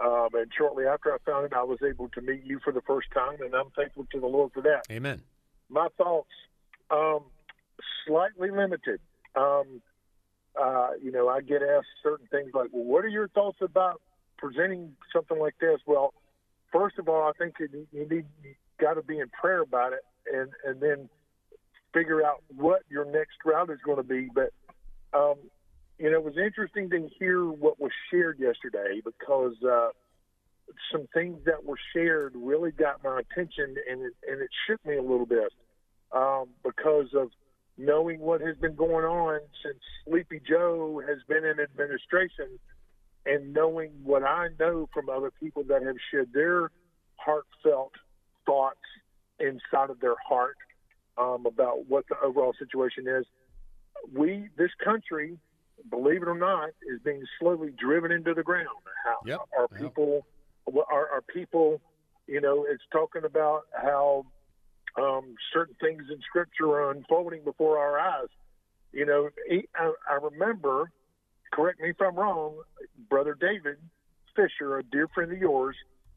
Um, 0.00 0.28
and 0.34 0.50
shortly 0.56 0.86
after 0.86 1.12
I 1.12 1.18
found 1.26 1.46
it, 1.46 1.52
I 1.54 1.62
was 1.62 1.78
able 1.86 2.08
to 2.10 2.20
meet 2.22 2.44
you 2.44 2.58
for 2.64 2.72
the 2.72 2.80
first 2.82 3.08
time, 3.12 3.36
and 3.40 3.54
I'm 3.54 3.70
thankful 3.76 4.06
to 4.12 4.20
the 4.20 4.26
Lord 4.26 4.52
for 4.52 4.62
that. 4.62 4.82
Amen 4.90 5.22
my 5.70 5.88
thoughts 5.96 6.30
um, 6.90 7.20
slightly 8.06 8.50
limited. 8.50 9.00
Um, 9.36 9.80
uh, 10.60 10.90
you 11.00 11.12
know, 11.12 11.28
I 11.28 11.40
get 11.40 11.62
asked 11.62 11.86
certain 12.02 12.26
things 12.30 12.50
like, 12.54 12.68
"Well, 12.72 12.84
what 12.84 13.04
are 13.04 13.08
your 13.08 13.28
thoughts 13.28 13.58
about 13.60 14.00
presenting 14.36 14.96
something 15.12 15.38
like 15.38 15.54
this?" 15.60 15.80
Well, 15.86 16.12
first 16.72 16.98
of 16.98 17.08
all, 17.08 17.22
I 17.22 17.32
think 17.38 17.54
you, 17.60 17.86
you 17.92 18.08
need 18.08 18.26
got 18.80 18.94
to 18.94 19.02
be 19.02 19.18
in 19.18 19.28
prayer 19.28 19.62
about 19.62 19.92
it, 19.92 20.00
and 20.32 20.50
and 20.64 20.80
then 20.80 21.08
figure 21.92 22.24
out 22.24 22.42
what 22.56 22.82
your 22.88 23.04
next 23.04 23.36
route 23.44 23.70
is 23.70 23.78
going 23.84 23.98
to 23.98 24.02
be. 24.02 24.28
But 24.34 24.52
um, 25.16 25.36
you 25.98 26.10
know, 26.10 26.16
it 26.16 26.24
was 26.24 26.36
interesting 26.36 26.90
to 26.90 27.08
hear 27.18 27.44
what 27.44 27.78
was 27.78 27.92
shared 28.10 28.40
yesterday 28.40 29.00
because 29.04 29.54
uh, 29.62 29.90
some 30.90 31.06
things 31.14 31.38
that 31.44 31.64
were 31.64 31.78
shared 31.92 32.32
really 32.34 32.72
got 32.72 33.04
my 33.04 33.20
attention, 33.20 33.76
and 33.88 34.02
it, 34.02 34.12
and 34.28 34.40
it 34.40 34.48
shook 34.66 34.84
me 34.84 34.96
a 34.96 35.02
little 35.02 35.26
bit 35.26 35.52
um, 36.12 36.48
because 36.64 37.08
of 37.14 37.30
knowing 37.78 38.20
what 38.20 38.40
has 38.40 38.56
been 38.56 38.74
going 38.74 39.04
on 39.04 39.40
since 39.62 39.78
Sleepy 40.04 40.40
Joe 40.46 41.02
has 41.06 41.18
been 41.28 41.44
in 41.44 41.60
administration, 41.60 42.58
and 43.26 43.52
knowing 43.52 43.90
what 44.02 44.22
I 44.22 44.48
know 44.58 44.88
from 44.92 45.08
other 45.08 45.30
people 45.30 45.64
that 45.64 45.82
have 45.82 45.96
shared 46.10 46.32
their 46.32 46.70
heartfelt 47.16 47.92
thoughts 48.46 48.78
inside 49.38 49.90
of 49.90 50.00
their 50.00 50.16
heart 50.26 50.56
um, 51.18 51.46
about 51.46 51.86
what 51.86 52.06
the 52.08 52.16
overall 52.22 52.54
situation 52.58 53.06
is. 53.06 53.26
We, 54.14 54.48
this 54.56 54.70
country, 54.82 55.38
believe 55.90 56.22
it 56.22 56.28
or 56.28 56.38
not, 56.38 56.70
is 56.90 57.00
being 57.04 57.22
slowly 57.38 57.72
driven 57.78 58.10
into 58.10 58.32
the 58.32 58.42
ground. 58.42 58.68
How 59.04 59.18
yep. 59.26 59.40
our 59.58 59.68
people 59.68 60.26
our, 60.66 61.08
our 61.10 61.22
people, 61.22 61.80
you 62.26 62.40
know, 62.40 62.66
it's 62.68 62.82
talking 62.92 63.24
about 63.24 63.62
how 63.72 64.26
um, 64.96 65.34
certain 65.52 65.76
things 65.80 66.04
in 66.10 66.20
Scripture 66.22 66.68
are 66.68 66.90
unfolding 66.90 67.44
before 67.44 67.78
our 67.78 67.98
eyes. 67.98 68.28
You 68.92 69.06
know, 69.06 69.30
I, 69.50 69.92
I 70.10 70.14
remember, 70.14 70.90
correct 71.52 71.80
me 71.80 71.90
if 71.90 72.00
I'm 72.00 72.16
wrong, 72.16 72.60
Brother 73.08 73.36
David 73.38 73.76
Fisher, 74.34 74.78
a 74.78 74.82
dear 74.82 75.08
friend 75.14 75.32
of 75.32 75.38
yours, 75.38 75.76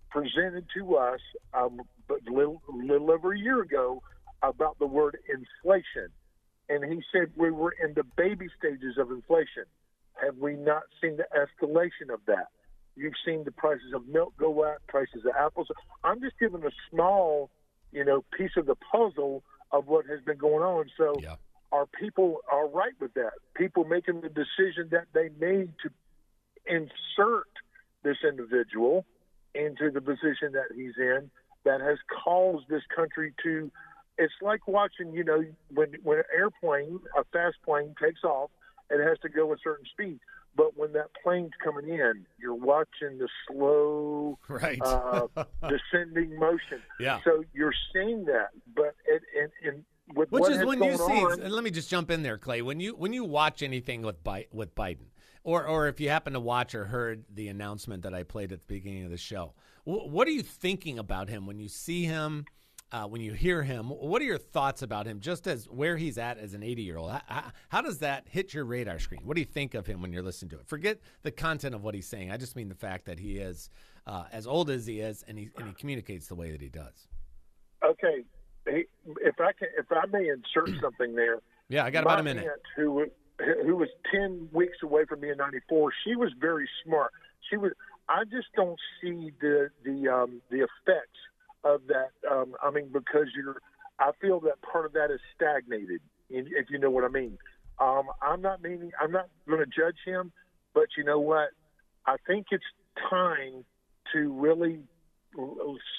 presented 0.09 0.65
to 0.77 0.95
us 0.95 1.19
um, 1.53 1.81
a 2.09 2.31
little, 2.31 2.61
little 2.71 3.11
over 3.11 3.33
a 3.33 3.39
year 3.39 3.61
ago 3.61 4.01
about 4.41 4.77
the 4.79 4.85
word 4.85 5.17
inflation. 5.27 6.09
And 6.69 6.83
he 6.91 7.01
said 7.11 7.31
we 7.35 7.51
were 7.51 7.73
in 7.83 7.93
the 7.93 8.03
baby 8.15 8.47
stages 8.57 8.97
of 8.97 9.11
inflation. 9.11 9.65
Have 10.23 10.37
we 10.37 10.53
not 10.53 10.83
seen 11.01 11.17
the 11.17 11.25
escalation 11.35 12.13
of 12.13 12.21
that? 12.27 12.47
You've 12.95 13.13
seen 13.25 13.43
the 13.43 13.51
prices 13.51 13.91
of 13.93 14.07
milk 14.07 14.33
go 14.37 14.63
up, 14.63 14.77
prices 14.87 15.25
of 15.25 15.31
apples. 15.37 15.67
I'm 16.03 16.21
just 16.21 16.37
giving 16.39 16.63
a 16.63 16.69
small, 16.91 17.49
you 17.93 18.03
know, 18.03 18.23
piece 18.37 18.51
of 18.57 18.65
the 18.65 18.75
puzzle 18.75 19.43
of 19.71 19.87
what 19.87 20.05
has 20.07 20.19
been 20.21 20.37
going 20.37 20.63
on. 20.63 20.85
So, 20.97 21.15
yeah. 21.21 21.35
are 21.71 21.85
people 21.85 22.39
all 22.51 22.69
right 22.69 22.93
with 22.99 23.13
that? 23.13 23.31
People 23.55 23.85
making 23.85 24.21
the 24.21 24.29
decision 24.29 24.89
that 24.91 25.05
they 25.13 25.29
made 25.39 25.73
to 25.83 25.89
insert 26.65 27.47
this 28.03 28.17
individual 28.27 29.05
into 29.55 29.91
the 29.91 30.01
position 30.01 30.53
that 30.53 30.67
he's 30.75 30.93
in 30.97 31.29
that 31.65 31.81
has 31.81 31.97
caused 32.23 32.67
this 32.69 32.83
country 32.95 33.33
to 33.43 33.71
it's 34.17 34.33
like 34.41 34.67
watching 34.67 35.13
you 35.13 35.23
know 35.23 35.43
when 35.73 35.93
when 36.03 36.19
an 36.19 36.23
airplane 36.35 36.99
a 37.17 37.23
fast 37.31 37.57
plane 37.65 37.95
takes 38.01 38.23
off 38.23 38.49
it 38.89 39.03
has 39.03 39.17
to 39.19 39.29
go 39.29 39.51
a 39.53 39.55
certain 39.63 39.85
speed 39.91 40.19
but 40.55 40.77
when 40.77 40.93
that 40.93 41.07
plane's 41.23 41.51
coming 41.63 41.89
in, 41.89 42.25
you're 42.39 42.53
watching 42.53 43.17
the 43.17 43.27
slow, 43.47 44.37
right. 44.47 44.79
uh, 44.81 45.27
descending 45.69 46.37
motion. 46.37 46.81
Yeah. 46.99 47.19
So 47.23 47.43
you're 47.53 47.73
seeing 47.93 48.25
that, 48.25 48.49
but 48.75 48.95
it, 49.05 49.23
and, 49.41 49.51
and 49.65 49.83
with 50.15 50.31
Which 50.31 50.49
is 50.49 50.65
when 50.65 50.83
you 50.83 50.97
see. 50.97 51.03
on, 51.03 51.49
Let 51.49 51.63
me 51.63 51.71
just 51.71 51.89
jump 51.89 52.11
in 52.11 52.23
there, 52.23 52.37
Clay. 52.37 52.61
When 52.61 52.79
you 52.79 52.95
when 52.95 53.13
you 53.13 53.23
watch 53.23 53.63
anything 53.63 54.01
with 54.01 54.23
Bi- 54.23 54.47
with 54.51 54.75
Biden, 54.75 55.07
or 55.43 55.65
or 55.65 55.87
if 55.87 55.99
you 55.99 56.09
happen 56.09 56.33
to 56.33 56.39
watch 56.39 56.75
or 56.75 56.85
heard 56.85 57.23
the 57.33 57.47
announcement 57.47 58.03
that 58.03 58.13
I 58.13 58.23
played 58.23 58.51
at 58.51 58.59
the 58.59 58.73
beginning 58.73 59.05
of 59.05 59.11
the 59.11 59.17
show, 59.17 59.53
wh- 59.85 60.07
what 60.07 60.27
are 60.27 60.31
you 60.31 60.43
thinking 60.43 60.99
about 60.99 61.29
him 61.29 61.45
when 61.45 61.59
you 61.59 61.69
see 61.69 62.03
him? 62.03 62.45
Uh, 62.93 63.07
when 63.07 63.21
you 63.21 63.33
hear 63.33 63.63
him, 63.63 63.87
what 63.87 64.21
are 64.21 64.25
your 64.25 64.37
thoughts 64.37 64.83
about 64.83 65.07
him? 65.07 65.19
Just 65.19 65.47
as 65.47 65.67
where 65.67 65.97
he's 65.97 66.19
at 66.19 66.37
as 66.37 66.53
an 66.53 66.61
80 66.61 66.83
year 66.83 66.97
old, 66.97 67.11
how, 67.25 67.45
how 67.69 67.81
does 67.81 67.97
that 67.99 68.27
hit 68.29 68.53
your 68.53 68.65
radar 68.65 68.99
screen? 68.99 69.21
What 69.23 69.33
do 69.33 69.41
you 69.41 69.47
think 69.47 69.73
of 69.73 69.87
him 69.87 69.99
when 69.99 70.13
you're 70.13 70.21
listening 70.21 70.51
to 70.51 70.59
it? 70.59 70.67
Forget 70.67 70.99
the 71.23 71.31
content 71.31 71.73
of 71.73 71.83
what 71.83 71.95
he's 71.95 72.05
saying. 72.05 72.29
I 72.29 72.37
just 72.37 72.55
mean 72.55 72.69
the 72.69 72.75
fact 72.75 73.05
that 73.05 73.17
he 73.17 73.37
is 73.39 73.71
uh, 74.05 74.25
as 74.31 74.45
old 74.45 74.69
as 74.69 74.85
he 74.85 74.99
is, 74.99 75.23
and 75.27 75.39
he 75.39 75.49
and 75.57 75.69
he 75.69 75.73
communicates 75.73 76.27
the 76.27 76.35
way 76.35 76.51
that 76.51 76.61
he 76.61 76.69
does. 76.69 77.07
okay, 77.83 78.25
he, 78.69 78.85
if 79.21 79.39
I 79.39 79.53
can, 79.53 79.69
if 79.75 79.87
I 79.91 80.05
may 80.05 80.27
insert 80.29 80.69
something 80.81 81.15
there. 81.15 81.39
Yeah, 81.69 81.85
I 81.85 81.89
got 81.89 82.03
about 82.03 82.19
a 82.19 82.23
minute. 82.23 82.45
aunt 82.45 82.61
who 82.75 83.07
who 83.65 83.75
was 83.75 83.89
ten 84.11 84.49
weeks 84.51 84.77
away 84.83 85.05
from 85.05 85.21
me 85.21 85.31
in 85.31 85.37
'94. 85.37 85.91
She 86.05 86.15
was 86.15 86.29
very 86.39 86.69
smart. 86.85 87.11
She 87.49 87.57
was. 87.57 87.71
I 88.07 88.23
just 88.25 88.47
don't 88.55 88.79
see 89.01 89.31
the 89.41 89.71
the 89.83 90.13
um, 90.13 90.43
the 90.51 90.57
effects 90.57 91.17
of 91.63 91.81
that. 91.87 92.11
Um, 92.29 92.55
I 92.63 92.71
mean, 92.71 92.89
because 92.91 93.27
you're. 93.35 93.57
I 93.99 94.11
feel 94.19 94.39
that 94.41 94.61
part 94.61 94.85
of 94.85 94.93
that 94.93 95.11
is 95.11 95.19
stagnated. 95.35 96.01
If 96.29 96.69
you 96.69 96.79
know 96.79 96.89
what 96.89 97.03
I 97.03 97.09
mean. 97.09 97.37
Um, 97.79 98.03
I'm 98.21 98.41
not 98.41 98.61
meaning. 98.61 98.91
I'm 98.99 99.11
not 99.11 99.27
going 99.47 99.59
to 99.59 99.65
judge 99.65 99.97
him, 100.05 100.31
but 100.73 100.87
you 100.97 101.03
know 101.03 101.19
what? 101.19 101.49
I 102.05 102.15
think 102.27 102.47
it's 102.51 102.63
time 103.09 103.65
to 104.13 104.31
really 104.33 104.79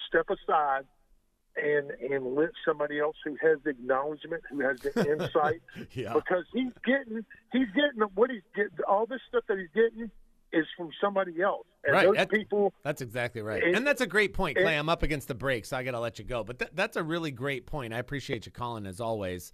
step 0.09 0.26
aside 0.30 0.85
and 1.56 1.90
and 2.11 2.35
let 2.35 2.50
somebody 2.66 2.99
else 2.99 3.16
who 3.25 3.37
has 3.40 3.59
the 3.64 3.71
acknowledgement, 3.71 4.42
who 4.50 4.61
has 4.61 4.78
the 4.80 5.12
insight, 5.12 5.61
Yeah. 5.92 6.12
because 6.14 6.44
he's 6.52 6.73
getting 6.85 7.25
he's 7.52 7.68
getting 7.75 8.00
what 8.14 8.30
he's 8.30 8.42
getting. 8.54 8.73
All 8.88 9.06
this 9.06 9.21
stuff 9.28 9.44
that 9.49 9.59
he's 9.59 9.68
getting 9.75 10.11
is 10.55 10.67
from 10.77 10.91
somebody 11.01 11.41
else, 11.43 11.67
and 11.85 11.93
Right, 11.95 12.07
those 12.07 12.17
that- 12.17 12.31
people. 12.31 12.73
That's 12.83 13.01
exactly 13.03 13.43
right. 13.43 13.63
It- 13.63 13.75
and 13.75 13.87
that's 13.87 14.01
a 14.01 14.07
great 14.07 14.33
point, 14.35 14.57
Clay. 14.57 14.75
it- 14.75 14.79
I'm 14.79 14.89
up 14.89 15.03
against 15.03 15.29
the 15.29 15.35
break, 15.35 15.65
so 15.65 15.77
I 15.77 15.83
got 15.83 15.93
to 15.93 16.01
let 16.01 16.19
you 16.19 16.25
go. 16.25 16.45
But 16.45 16.59
th- 16.59 16.71
that's 16.75 16.97
a 16.97 17.03
really 17.03 17.31
great 17.31 17.67
point. 17.67 17.93
I 17.93 17.99
appreciate 17.99 18.47
you 18.47 18.53
calling 18.53 18.87
as 18.87 19.01
always. 19.01 19.53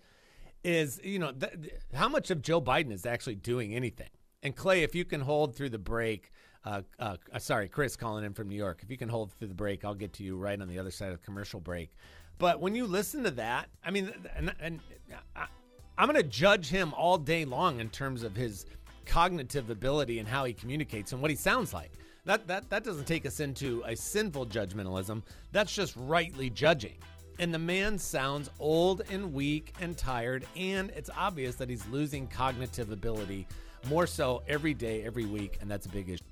Is, 0.63 1.01
you 1.03 1.19
know, 1.19 1.33
th- 1.33 1.53
th- 1.61 1.75
how 1.95 2.09
much 2.09 2.31
of 2.31 2.43
Joe 2.43 2.61
Biden 2.61 2.93
is 2.93 3.07
actually 3.07 3.37
doing 3.37 3.75
anything? 3.75 4.11
And 4.43 4.55
Clay, 4.55 4.83
if 4.83 4.95
you 4.95 5.05
can 5.05 5.23
hold 5.23 5.57
through 5.57 5.71
the 5.71 5.79
break, 5.79 6.31
uh, 6.65 6.83
uh, 6.99 7.17
uh, 7.33 7.39
sorry, 7.39 7.69
Chris 7.69 7.97
calling 7.97 8.25
in 8.25 8.35
from 8.35 8.49
New 8.49 8.57
York. 8.57 8.81
If 8.83 8.91
you 8.91 8.99
can 8.99 9.09
hold 9.09 9.33
through 9.33 9.49
the 9.49 9.55
break, 9.55 9.85
I'll 9.85 9.95
get 9.95 10.13
to 10.15 10.23
you 10.25 10.37
right 10.37 10.61
on 10.61 10.69
the 10.69 10.79
other 10.79 10.91
side 10.91 11.13
of 11.13 11.19
the 11.21 11.25
commercial 11.25 11.61
break. 11.61 11.97
But 12.39 12.61
when 12.61 12.75
you 12.75 12.87
listen 12.87 13.23
to 13.25 13.31
that, 13.33 13.69
I 13.85 13.91
mean, 13.91 14.13
and, 14.37 14.55
and 14.61 14.81
I, 15.37 15.47
I'm 15.99 16.09
going 16.11 16.23
to 16.23 16.29
judge 16.29 16.69
him 16.69 16.93
all 16.95 17.19
day 17.19 17.45
long 17.45 17.81
in 17.81 17.89
terms 17.91 18.23
of 18.23 18.35
his 18.37 18.65
cognitive 19.07 19.71
ability 19.71 20.19
and 20.19 20.29
how 20.29 20.45
he 20.45 20.53
communicates 20.53 21.13
and 21.13 21.21
what 21.21 21.31
he 21.31 21.37
sounds 21.37 21.73
like. 21.73 21.93
That 22.25 22.47
that 22.49 22.69
that 22.71 22.85
doesn't 22.85 23.07
take 23.07 23.27
us 23.27 23.41
into 23.41 23.83
a 23.87 23.97
sinful 23.97 24.47
judgmentalism. 24.47 25.23
That's 25.53 25.75
just 25.75 25.95
rightly 25.97 26.51
judging. 26.51 26.97
And 27.39 27.55
the 27.55 27.59
man 27.59 27.99
sounds 27.99 28.51
old 28.59 29.03
and 29.11 29.33
weak 29.33 29.73
and 29.81 29.97
tired, 29.97 30.47
and 30.57 30.91
it's 30.91 31.09
obvious 31.17 31.57
that 31.57 31.71
he's 31.71 31.87
losing 31.87 32.27
cognitive 32.27 32.93
ability 32.93 33.47
more 33.89 34.07
so 34.07 34.43
every 34.47 34.75
day, 34.75 35.03
every 35.05 35.25
week, 35.25 35.57
and 35.63 35.71
that's 35.71 35.87
a 35.87 35.89
big 35.89 36.11
issue. 36.11 36.30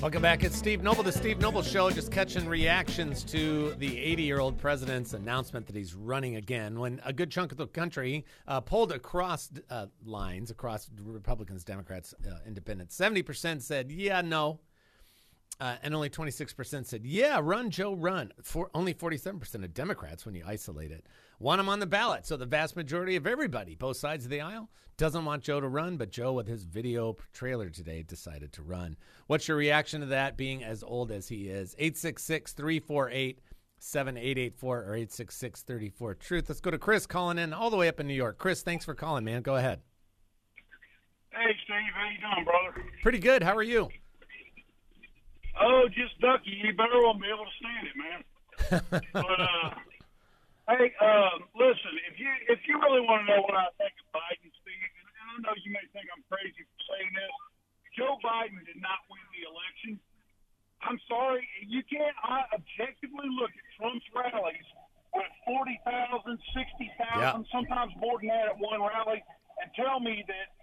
Welcome 0.00 0.22
back. 0.22 0.44
It's 0.44 0.56
Steve 0.56 0.84
Noble, 0.84 1.02
the 1.02 1.10
Steve 1.10 1.40
Noble 1.40 1.60
Show, 1.60 1.90
just 1.90 2.12
catching 2.12 2.46
reactions 2.46 3.24
to 3.24 3.74
the 3.78 3.98
80 3.98 4.22
year 4.22 4.38
old 4.38 4.56
president's 4.56 5.12
announcement 5.12 5.66
that 5.66 5.74
he's 5.74 5.92
running 5.92 6.36
again. 6.36 6.78
When 6.78 7.00
a 7.04 7.12
good 7.12 7.32
chunk 7.32 7.50
of 7.50 7.58
the 7.58 7.66
country 7.66 8.24
uh, 8.46 8.60
pulled 8.60 8.92
across 8.92 9.50
uh, 9.70 9.86
lines, 10.04 10.52
across 10.52 10.88
Republicans, 11.02 11.64
Democrats, 11.64 12.14
uh, 12.24 12.36
Independents, 12.46 12.96
70% 12.96 13.60
said, 13.60 13.90
yeah, 13.90 14.20
no. 14.20 14.60
Uh, 15.60 15.74
and 15.82 15.92
only 15.92 16.08
26% 16.08 16.86
said, 16.86 17.04
yeah, 17.04 17.40
run, 17.42 17.68
Joe, 17.68 17.92
run. 17.92 18.32
For 18.40 18.70
only 18.74 18.94
47% 18.94 19.64
of 19.64 19.74
Democrats, 19.74 20.24
when 20.24 20.36
you 20.36 20.44
isolate 20.46 20.92
it, 20.92 21.06
want 21.38 21.60
him 21.60 21.68
on 21.68 21.80
the 21.80 21.86
ballot. 21.86 22.26
So 22.26 22.36
the 22.36 22.46
vast 22.46 22.76
majority 22.76 23.16
of 23.16 23.26
everybody, 23.26 23.74
both 23.74 23.96
sides 23.96 24.24
of 24.24 24.30
the 24.30 24.40
aisle, 24.40 24.70
doesn't 24.96 25.24
want 25.24 25.44
Joe 25.44 25.60
to 25.60 25.68
run, 25.68 25.96
but 25.96 26.10
Joe, 26.10 26.32
with 26.32 26.48
his 26.48 26.64
video 26.64 27.16
trailer 27.32 27.70
today, 27.70 28.02
decided 28.02 28.52
to 28.54 28.62
run. 28.62 28.96
What's 29.28 29.46
your 29.46 29.56
reaction 29.56 30.00
to 30.00 30.06
that 30.08 30.36
being 30.36 30.64
as 30.64 30.82
old 30.82 31.12
as 31.12 31.28
he 31.28 31.48
is? 31.48 31.74
866 31.78 32.52
348 32.52 33.40
7884 33.80 34.76
or 34.76 34.94
866 34.94 35.62
34 35.62 36.14
Truth. 36.16 36.48
Let's 36.48 36.60
go 36.60 36.72
to 36.72 36.78
Chris 36.78 37.06
calling 37.06 37.38
in 37.38 37.52
all 37.52 37.70
the 37.70 37.76
way 37.76 37.86
up 37.86 38.00
in 38.00 38.08
New 38.08 38.14
York. 38.14 38.38
Chris, 38.38 38.62
thanks 38.62 38.84
for 38.84 38.94
calling, 38.94 39.24
man. 39.24 39.42
Go 39.42 39.54
ahead. 39.54 39.80
Hey, 41.30 41.54
Steve, 41.64 41.76
how 41.94 42.10
you 42.10 42.18
doing, 42.18 42.44
brother? 42.44 42.84
Pretty 43.02 43.20
good. 43.20 43.44
How 43.44 43.54
are 43.54 43.62
you? 43.62 43.88
Oh, 45.60 45.84
just 45.88 46.20
ducky. 46.20 46.60
You 46.64 46.72
better 46.72 47.00
won't 47.00 47.20
be 47.20 47.28
able 47.28 47.44
to 47.44 47.50
stand 47.60 47.86
it, 47.86 47.96
man. 47.96 49.02
but 49.12 49.40
uh, 49.40 49.70
hey, 50.68 50.92
um, 51.00 51.48
listen, 51.56 51.92
if 52.10 52.18
you 52.20 52.28
if 52.52 52.60
you 52.68 52.76
really 52.80 53.00
want 53.04 53.24
to 53.24 53.34
know 53.34 53.42
what 53.44 53.56
I 53.56 53.68
think 53.80 53.92
of 54.04 54.08
Biden, 54.12 54.50
Steve, 54.62 54.90
and 55.00 55.08
I 55.16 55.34
know 55.48 55.54
you 55.64 55.72
may 55.72 55.84
think 55.92 56.06
I'm 56.12 56.24
crazy 56.28 56.62
for 56.64 56.80
saying 56.92 57.10
this, 57.16 57.34
Joe 57.96 58.16
Biden 58.24 58.60
did 58.68 58.78
not 58.80 59.00
win 59.08 59.24
the 59.34 59.42
election. 59.48 60.00
I'm 60.84 61.00
sorry, 61.10 61.42
you 61.66 61.82
can't 61.90 62.14
uh, 62.22 62.46
objectively 62.54 63.26
look 63.34 63.50
at 63.50 63.66
Trump's 63.74 64.06
rallies 64.14 64.68
with 65.10 65.26
40,000, 65.42 66.38
60,000, 66.54 66.94
Yeah. 67.18 67.34
sometimes 67.50 67.90
more 67.98 68.20
than 68.22 68.30
that 68.30 68.54
at 68.54 68.58
one 68.62 68.78
rally, 68.78 69.18
and 69.58 69.68
tell 69.74 69.98
me 69.98 70.22
that 70.30 70.54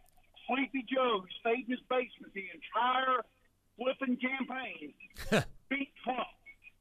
Sleepy 0.48 0.88
Joe 0.88 1.20
who 1.20 1.28
stayed 1.44 1.68
in 1.68 1.76
his 1.76 1.84
basement 1.92 2.32
the 2.32 2.48
entire 2.54 3.28
flipping 3.76 4.16
campaign 4.16 4.94
beat 5.68 5.92
Trump. 6.08 6.32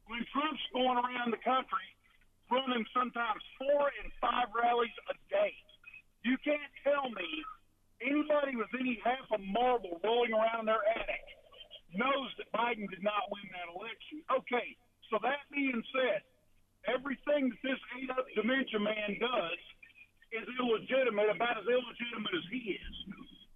When 0.07 0.23
Trump's 0.31 0.61
going 0.71 0.95
around 0.95 1.33
the 1.35 1.41
country 1.43 1.83
running 2.51 2.85
sometimes 2.93 3.41
four 3.57 3.91
and 4.03 4.11
five 4.21 4.49
rallies 4.53 4.95
a 5.09 5.15
day, 5.29 5.53
you 6.23 6.37
can't 6.43 6.71
tell 6.83 7.09
me 7.09 7.27
anybody 8.01 8.55
with 8.55 8.69
any 8.79 8.99
half 9.03 9.25
a 9.33 9.39
marble 9.39 10.01
rolling 10.03 10.33
around 10.33 10.67
their 10.67 10.81
attic 10.95 11.25
knows 11.95 12.29
that 12.37 12.51
Biden 12.51 12.89
did 12.91 13.01
not 13.01 13.23
win 13.31 13.45
that 13.55 13.71
election. 13.71 14.19
Okay, 14.27 14.75
so 15.09 15.17
that 15.23 15.47
being 15.53 15.79
said, 15.95 16.21
everything 16.89 17.49
that 17.49 17.61
this 17.63 17.79
eight 17.97 18.09
up 18.11 18.25
dementia 18.35 18.79
man 18.81 19.15
does 19.21 19.61
is 20.35 20.45
illegitimate, 20.59 21.31
about 21.31 21.61
as 21.61 21.67
illegitimate 21.69 22.35
as 22.35 22.45
he 22.51 22.75
is. 22.75 22.95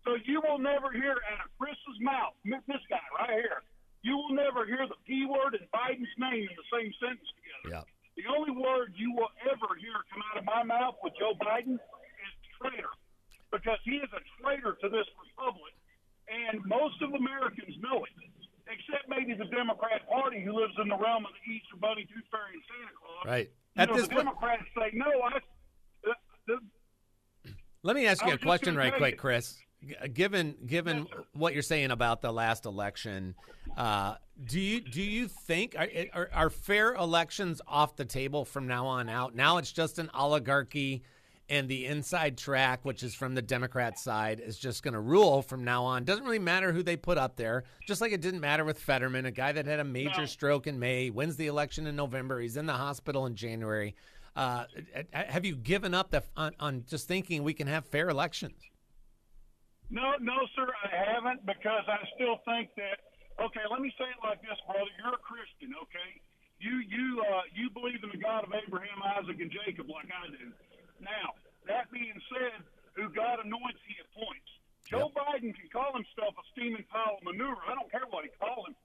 So 0.07 0.15
you 0.23 0.39
will 0.39 0.57
never 0.61 0.89
hear 0.95 1.19
out 1.29 1.43
of 1.43 1.51
Chris's 1.59 1.99
mouth, 1.99 2.31
this 2.45 2.81
guy 2.87 3.03
right 3.19 3.35
here, 3.43 3.61
you 4.01 4.15
will 4.15 4.31
never 4.31 4.63
hear 4.63 4.87
the 4.87 4.95
P 5.03 5.27
word 5.27 5.59
and 5.59 5.67
Biden's 5.75 6.07
name 6.15 6.47
in 6.47 6.55
the 6.55 6.69
same 6.71 6.93
sentence 7.03 7.27
together. 7.35 7.83
Yeah. 7.83 7.85
The 8.15 8.31
only 8.31 8.55
word 8.55 8.95
you 8.95 9.11
will 9.11 9.33
ever 9.51 9.75
hear 9.75 9.99
come 10.07 10.23
out 10.31 10.39
of 10.39 10.45
my 10.47 10.63
mouth 10.63 10.95
with 11.03 11.11
Joe 11.19 11.35
Biden 11.35 11.75
is 11.75 12.33
traitor, 12.55 12.95
because 13.51 13.79
he 13.83 13.99
is 13.99 14.07
a 14.15 14.23
traitor 14.39 14.79
to 14.79 14.87
this 14.87 15.07
republic, 15.19 15.75
and 16.31 16.63
most 16.63 16.95
of 17.03 17.11
Americans 17.11 17.75
know 17.83 18.07
it, 18.07 18.15
except 18.71 19.11
maybe 19.11 19.35
the 19.35 19.51
Democrat 19.51 20.07
Party 20.07 20.39
who 20.39 20.55
lives 20.55 20.73
in 20.79 20.87
the 20.87 20.97
realm 20.97 21.27
of 21.27 21.35
the 21.35 21.43
Easter 21.51 21.75
Bunny, 21.75 22.07
Tooth 22.07 22.23
Fairy, 22.31 22.55
and 22.55 22.63
Santa 22.71 22.95
Claus. 22.95 23.23
Right. 23.27 23.49
You 23.75 23.81
At 23.83 23.89
know, 23.89 23.95
this 23.99 24.07
the 24.07 24.15
point- 24.15 24.25
Democrats 24.31 24.63
say 24.79 24.89
no. 24.95 25.11
I. 25.27 25.39
The, 26.03 26.13
the, 26.47 26.57
Let 27.89 27.95
me 27.95 28.05
ask 28.05 28.23
you 28.23 28.33
a 28.33 28.37
question 28.37 28.75
right 28.75 28.93
quick, 28.93 29.13
you. 29.15 29.17
Chris. 29.19 29.57
G- 29.83 29.95
Given 30.13 30.53
given 30.67 31.07
what 31.33 31.53
you're 31.55 31.63
saying 31.63 31.89
about 31.89 32.21
the 32.21 32.31
last 32.31 32.65
election, 32.67 33.33
uh, 33.75 34.13
do 34.45 34.59
you 34.59 34.79
do 34.79 35.01
you 35.01 35.27
think 35.27 35.75
are, 35.75 35.87
are, 36.13 36.29
are 36.31 36.49
fair 36.51 36.93
elections 36.93 37.63
off 37.67 37.95
the 37.95 38.05
table 38.05 38.45
from 38.45 38.67
now 38.67 38.85
on 38.85 39.09
out? 39.09 39.33
Now 39.33 39.57
it's 39.57 39.71
just 39.71 39.97
an 39.97 40.11
oligarchy, 40.13 41.01
and 41.49 41.67
the 41.67 41.87
inside 41.87 42.37
track, 42.37 42.81
which 42.85 43.01
is 43.01 43.15
from 43.15 43.33
the 43.33 43.41
Democrat 43.41 43.97
side, 43.97 44.39
is 44.39 44.59
just 44.59 44.83
going 44.83 44.93
to 44.93 44.99
rule 44.99 45.41
from 45.41 45.63
now 45.63 45.83
on. 45.83 46.03
Doesn't 46.03 46.25
really 46.25 46.37
matter 46.37 46.71
who 46.71 46.83
they 46.83 46.95
put 46.95 47.17
up 47.17 47.37
there. 47.37 47.63
Just 47.87 48.01
like 48.01 48.11
it 48.11 48.21
didn't 48.21 48.41
matter 48.41 48.63
with 48.65 48.77
Fetterman, 48.77 49.25
a 49.25 49.31
guy 49.31 49.51
that 49.51 49.65
had 49.65 49.79
a 49.79 49.83
major 49.83 50.19
No. 50.21 50.25
stroke 50.27 50.67
in 50.67 50.77
May, 50.77 51.09
wins 51.09 51.37
the 51.37 51.47
election 51.47 51.87
in 51.87 51.95
November. 51.95 52.39
He's 52.39 52.55
in 52.55 52.67
the 52.67 52.73
hospital 52.73 53.25
in 53.25 53.33
January. 53.33 53.95
Uh, 54.39 54.63
have 55.11 55.43
you 55.43 55.51
given 55.59 55.91
up 55.91 56.15
the, 56.15 56.23
on, 56.39 56.55
on 56.63 56.87
just 56.87 57.11
thinking 57.11 57.43
we 57.43 57.51
can 57.51 57.67
have 57.67 57.83
fair 57.83 58.07
elections? 58.07 58.55
No, 59.91 60.15
no, 60.23 60.39
sir, 60.55 60.63
I 60.63 60.95
haven't 60.95 61.43
because 61.43 61.83
I 61.91 61.99
still 62.15 62.39
think 62.47 62.71
that. 62.79 63.03
Okay, 63.35 63.67
let 63.67 63.83
me 63.83 63.91
say 63.99 64.07
it 64.07 64.21
like 64.23 64.39
this, 64.39 64.55
brother. 64.63 64.87
You're 64.95 65.19
a 65.19 65.23
Christian, 65.27 65.75
okay? 65.83 66.23
You 66.55 66.79
you 66.87 67.19
uh, 67.19 67.51
you 67.51 67.67
believe 67.67 67.99
in 67.99 68.15
the 68.15 68.21
God 68.23 68.47
of 68.47 68.55
Abraham, 68.55 69.03
Isaac, 69.19 69.43
and 69.43 69.51
Jacob 69.51 69.91
like 69.91 70.07
I 70.07 70.31
do. 70.31 70.55
Now, 71.03 71.35
that 71.67 71.91
being 71.91 72.15
said, 72.31 72.63
who 72.95 73.11
God 73.11 73.43
anoints, 73.43 73.83
He 73.91 73.99
appoints. 74.07 74.47
Joe 74.87 75.11
Biden 75.11 75.51
can 75.51 75.67
call 75.67 75.91
himself 75.91 76.39
a 76.39 76.45
steaming 76.55 76.87
pile 76.87 77.19
of 77.19 77.27
manure. 77.27 77.59
I 77.67 77.75
don't 77.75 77.91
care 77.91 78.07
what 78.07 78.23
he 78.23 78.31
calls 78.39 78.71
him. 78.71 78.75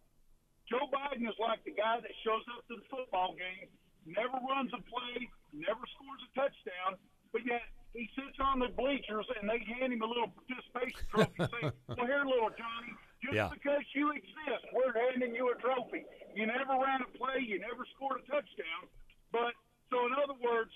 Joe 0.67 0.91
Biden 0.91 1.31
is 1.31 1.39
like 1.39 1.63
the 1.63 1.79
guy 1.79 2.03
that 2.03 2.15
shows 2.27 2.43
up 2.59 2.67
to 2.69 2.83
the 2.83 2.87
football 2.91 3.39
game, 3.39 3.71
never 4.05 4.37
runs 4.45 4.75
a 4.75 4.83
play, 4.85 5.31
never 5.67 5.85
scores 5.97 6.21
a 6.25 6.31
touchdown, 6.37 7.01
but 7.33 7.43
yet 7.45 7.63
he 7.93 8.11
sits 8.19 8.39
on 8.43 8.59
the 8.59 8.69
bleachers 8.75 9.27
and 9.39 9.49
they 9.49 9.63
hand 9.65 9.93
him 9.93 10.03
a 10.03 10.09
little 10.09 10.31
participation 10.35 11.03
trophy, 11.11 11.41
saying, 11.47 11.73
"Well, 11.97 12.07
here, 12.07 12.25
little 12.27 12.51
Johnny, 12.55 12.93
just 13.23 13.35
Yeah. 13.35 13.49
because 13.53 13.83
you 13.95 14.11
exist, 14.13 14.65
we're 14.75 14.93
handing 15.11 15.35
you 15.35 15.51
a 15.51 15.57
trophy. 15.63 16.05
You 16.35 16.47
never 16.47 16.75
ran 16.79 17.03
a 17.03 17.11
play, 17.17 17.41
you 17.41 17.59
never 17.63 17.87
scored 17.95 18.21
a 18.21 18.25
touchdown, 18.27 18.91
but 19.31 19.55
so 19.91 20.05
in 20.07 20.13
other 20.19 20.35
words, 20.43 20.71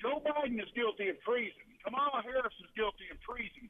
Joe 0.00 0.20
Biden 0.20 0.60
is 0.60 0.68
guilty 0.76 1.08
of 1.08 1.16
treason. 1.24 1.60
Kamala 1.84 2.20
Harris 2.24 2.52
is 2.60 2.68
guilty 2.76 3.08
of 3.12 3.20
treason. 3.24 3.68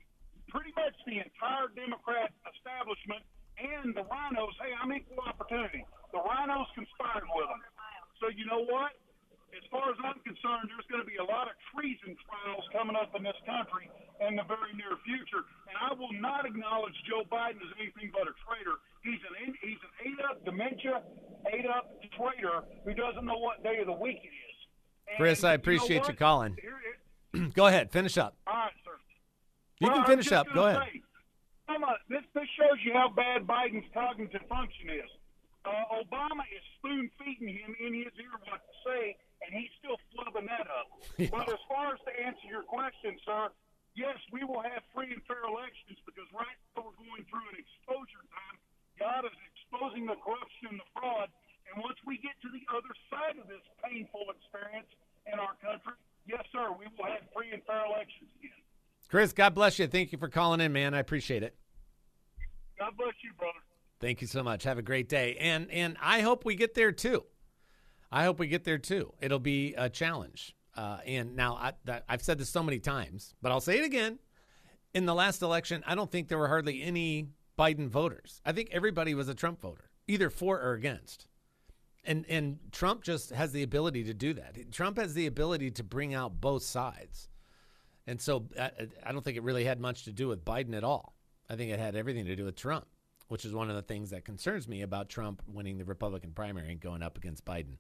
Pretty 0.51 0.75
much 0.75 0.95
the 1.07 1.19
entire 1.23 1.71
Democrat 1.79 2.35
establishment 2.55 3.23
and 3.59 3.95
the 3.95 4.03
RINOs. 4.03 4.55
Hey, 4.59 4.75
I'm 4.75 4.91
equal 4.95 5.23
opportunity. 5.23 5.87
The 6.11 6.19
RINOs 6.19 6.67
conspired 6.75 7.27
with 7.35 7.47
them. 7.47 7.63
So 8.19 8.27
you 8.35 8.47
know 8.47 8.63
what? 8.67 8.95
As 9.55 9.63
far 9.71 9.91
as 9.91 9.99
I'm 10.07 10.19
concerned, 10.23 10.71
there's 10.71 10.87
going 10.87 11.03
to 11.03 11.07
be 11.11 11.19
a 11.19 11.27
lot 11.27 11.51
of 11.51 11.55
treason 11.75 12.15
trials 12.23 12.63
coming 12.71 12.95
up 12.95 13.11
in 13.19 13.23
this 13.27 13.39
country 13.47 13.91
in 14.23 14.39
the 14.39 14.47
very 14.47 14.71
near 14.79 14.95
future, 15.03 15.43
and 15.67 15.75
I 15.75 15.91
will 15.95 16.15
not 16.23 16.47
acknowledge 16.47 16.95
Joe 17.11 17.27
Biden 17.27 17.59
as 17.59 17.73
anything 17.83 18.15
but 18.15 18.31
a 18.31 18.35
traitor. 18.47 18.79
He's 19.03 19.19
an 19.27 19.55
he's 19.59 19.83
an 19.83 19.93
ate 20.07 20.23
up 20.31 20.45
dementia, 20.47 21.03
ate 21.51 21.67
up 21.67 21.91
traitor 22.15 22.63
who 22.87 22.95
doesn't 22.95 23.27
know 23.27 23.39
what 23.43 23.63
day 23.67 23.79
of 23.83 23.87
the 23.91 23.99
week 23.99 24.23
it 24.23 24.31
is. 24.35 24.57
And 25.11 25.19
Chris, 25.31 25.45
I 25.45 25.53
you 25.53 25.57
know 25.57 25.61
appreciate 25.63 26.09
you 26.09 26.15
calling. 26.15 26.57
Go 27.55 27.67
ahead, 27.67 27.91
finish 27.95 28.19
up. 28.19 28.35
all 28.47 28.55
right, 28.55 28.73
sir. 28.85 28.99
You 29.79 29.87
Well, 29.87 30.03
can 30.03 30.07
finish 30.07 30.33
up. 30.33 30.47
Go 30.53 30.67
ahead. 30.67 30.83
say, 30.91 31.03
this, 32.11 32.27
this 32.35 32.51
shows 32.59 32.79
you 32.83 32.93
how 32.93 33.09
bad 33.15 33.47
Biden's 33.47 33.87
cognitive 33.95 34.43
function 34.51 34.91
is. 34.91 35.11
Uh, 35.63 36.03
Obama 36.03 36.43
is 36.51 36.63
spoon 36.81 37.07
feeding 37.21 37.55
him 37.55 37.77
in 37.79 37.95
his 37.95 38.11
ear 38.19 38.35
what 38.51 38.59
to 38.59 38.75
say, 38.83 39.15
and 39.47 39.55
he's 39.55 39.71
still 39.79 39.95
flubbing 40.11 40.49
that 40.51 40.67
up. 40.67 40.91
But 41.31 41.47
as 41.47 41.63
far 41.71 41.95
as 41.95 42.01
to 42.09 42.13
answer 42.19 42.47
your 42.51 42.65
question, 42.67 43.15
sir, 43.23 43.53
yes, 43.95 44.19
we 44.35 44.43
will 44.43 44.65
have 44.67 44.83
free 44.91 45.13
and 45.15 45.23
fair 45.31 45.45
elections 45.47 46.01
because 46.09 46.27
right 46.35 46.59
now 46.75 46.91
we're 46.91 46.99
going 47.07 47.23
through 47.31 47.47
an 47.55 47.61
exposure 47.63 48.25
time. 48.35 48.59
God 48.99 49.23
is 49.29 49.37
exposing 49.55 50.09
the 50.11 50.19
corruption 50.19 50.75
and 50.75 50.81
the 50.83 50.89
fraud. 50.97 51.29
And 51.71 51.79
once 51.85 52.01
we 52.03 52.19
get 52.19 52.35
to 52.43 52.51
the 52.51 52.65
other 52.75 52.91
side 53.13 53.39
of 53.39 53.47
this 53.47 53.63
painful 53.85 54.27
experience 54.35 54.91
in 55.33 55.39
our 55.39 55.55
country, 55.63 55.93
yes, 56.27 56.43
sir, 56.53 56.69
we 56.79 56.87
will 56.97 57.07
have 57.07 57.23
free 57.35 57.51
and 57.53 57.63
fair 57.65 57.85
elections 57.87 58.31
again. 58.39 58.51
Chris, 59.09 59.33
God 59.33 59.55
bless 59.55 59.79
you. 59.79 59.87
Thank 59.87 60.13
you 60.13 60.19
for 60.19 60.29
calling 60.29 60.61
in, 60.61 60.73
man. 60.73 60.95
I 60.95 60.99
appreciate 60.99 61.43
it. 61.43 61.57
God 62.79 62.93
bless 62.97 63.15
you, 63.23 63.31
brother. 63.39 63.59
Thank 64.01 64.21
you 64.21 64.27
so 64.27 64.43
much. 64.43 64.63
Have 64.65 64.79
a 64.79 64.83
great 64.83 65.09
day. 65.09 65.37
And 65.39 65.71
and 65.71 65.97
I 66.01 66.21
hope 66.21 66.45
we 66.45 66.55
get 66.55 66.75
there 66.75 66.93
too. 66.93 67.25
I 68.11 68.25
hope 68.25 68.39
we 68.39 68.47
get 68.47 68.65
there 68.65 68.79
too. 68.79 69.13
It'll 69.21 69.39
be 69.39 69.75
a 69.75 69.91
challenge. 69.91 70.55
Uh, 70.77 70.99
and 71.07 71.37
now 71.37 71.57
I, 71.57 71.73
that, 71.85 72.05
I've 72.09 72.23
said 72.23 72.39
this 72.39 72.49
so 72.49 72.63
many 72.63 72.79
times, 72.79 73.35
but 73.43 73.53
I'll 73.53 73.61
say 73.61 73.79
it 73.79 73.85
again. 73.85 74.19
In 74.95 75.05
the 75.07 75.15
last 75.15 75.43
election, 75.43 75.85
I 75.87 75.95
don't 75.95 76.11
think 76.11 76.29
there 76.29 76.39
were 76.39 76.49
hardly 76.49 76.83
any 76.83 77.29
Biden 77.59 77.89
voters. 77.89 78.41
I 78.45 78.53
think 78.53 78.71
everybody 78.73 79.15
was 79.15 79.29
a 79.29 79.35
Trump 79.35 79.61
voter, 79.61 79.91
either 80.09 80.31
for 80.31 80.61
or 80.61 80.73
against. 80.73 81.27
And 82.05 82.25
and 82.29 82.59
Trump 82.73 83.03
just 83.03 83.31
has 83.31 83.53
the 83.53 83.63
ability 83.63 84.05
to 84.05 84.15
do 84.15 84.33
that. 84.35 84.73
Trump 84.73 84.97
has 84.99 85.15
the 85.15 85.27
ability 85.27 85.71
to 85.73 85.85
bring 85.85 86.15
out 86.15 86.41
both 86.41 86.63
sides. 86.63 87.29
And 88.07 88.21
so 88.21 88.47
I, 88.59 88.71
I 89.05 89.13
don't 89.13 89.23
think 89.23 89.37
it 89.37 89.43
really 89.43 89.65
had 89.65 89.79
much 89.79 90.05
to 90.05 90.13
do 90.13 90.29
with 90.29 90.45
Biden 90.45 90.75
at 90.75 90.83
all. 90.83 91.15
I 91.49 91.57
think 91.57 91.71
it 91.71 91.79
had 91.79 91.95
everything 91.95 92.25
to 92.27 92.37
do 92.37 92.45
with 92.45 92.57
Trump, 92.57 92.87
which 93.29 93.45
is 93.45 93.53
one 93.53 93.69
of 93.69 93.77
the 93.77 93.83
things 93.83 94.11
that 94.11 94.25
concerns 94.25 94.67
me 94.67 94.83
about 94.83 95.09
Trump 95.09 95.43
winning 95.47 95.79
the 95.79 95.85
Republican 95.85 96.33
primary 96.33 96.71
and 96.71 96.81
going 96.81 97.03
up 97.03 97.19
against 97.19 97.45
Biden 97.45 97.77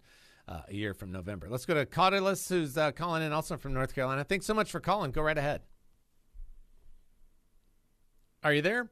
uh, 0.46 0.60
a 0.68 0.74
year 0.74 0.92
from 0.92 1.12
November. 1.12 1.48
Let's 1.48 1.64
go 1.64 1.74
to 1.74 1.86
Caudelus, 1.86 2.48
who's 2.48 2.76
uh, 2.76 2.92
calling 2.92 3.22
in 3.22 3.32
also 3.32 3.56
from 3.56 3.72
North 3.72 3.94
Carolina. 3.94 4.24
Thanks 4.24 4.46
so 4.46 4.54
much 4.54 4.70
for 4.70 4.80
calling. 4.80 5.12
Go 5.12 5.22
right 5.22 5.38
ahead. 5.38 5.62
Are 8.42 8.52
you 8.52 8.62
there? 8.62 8.90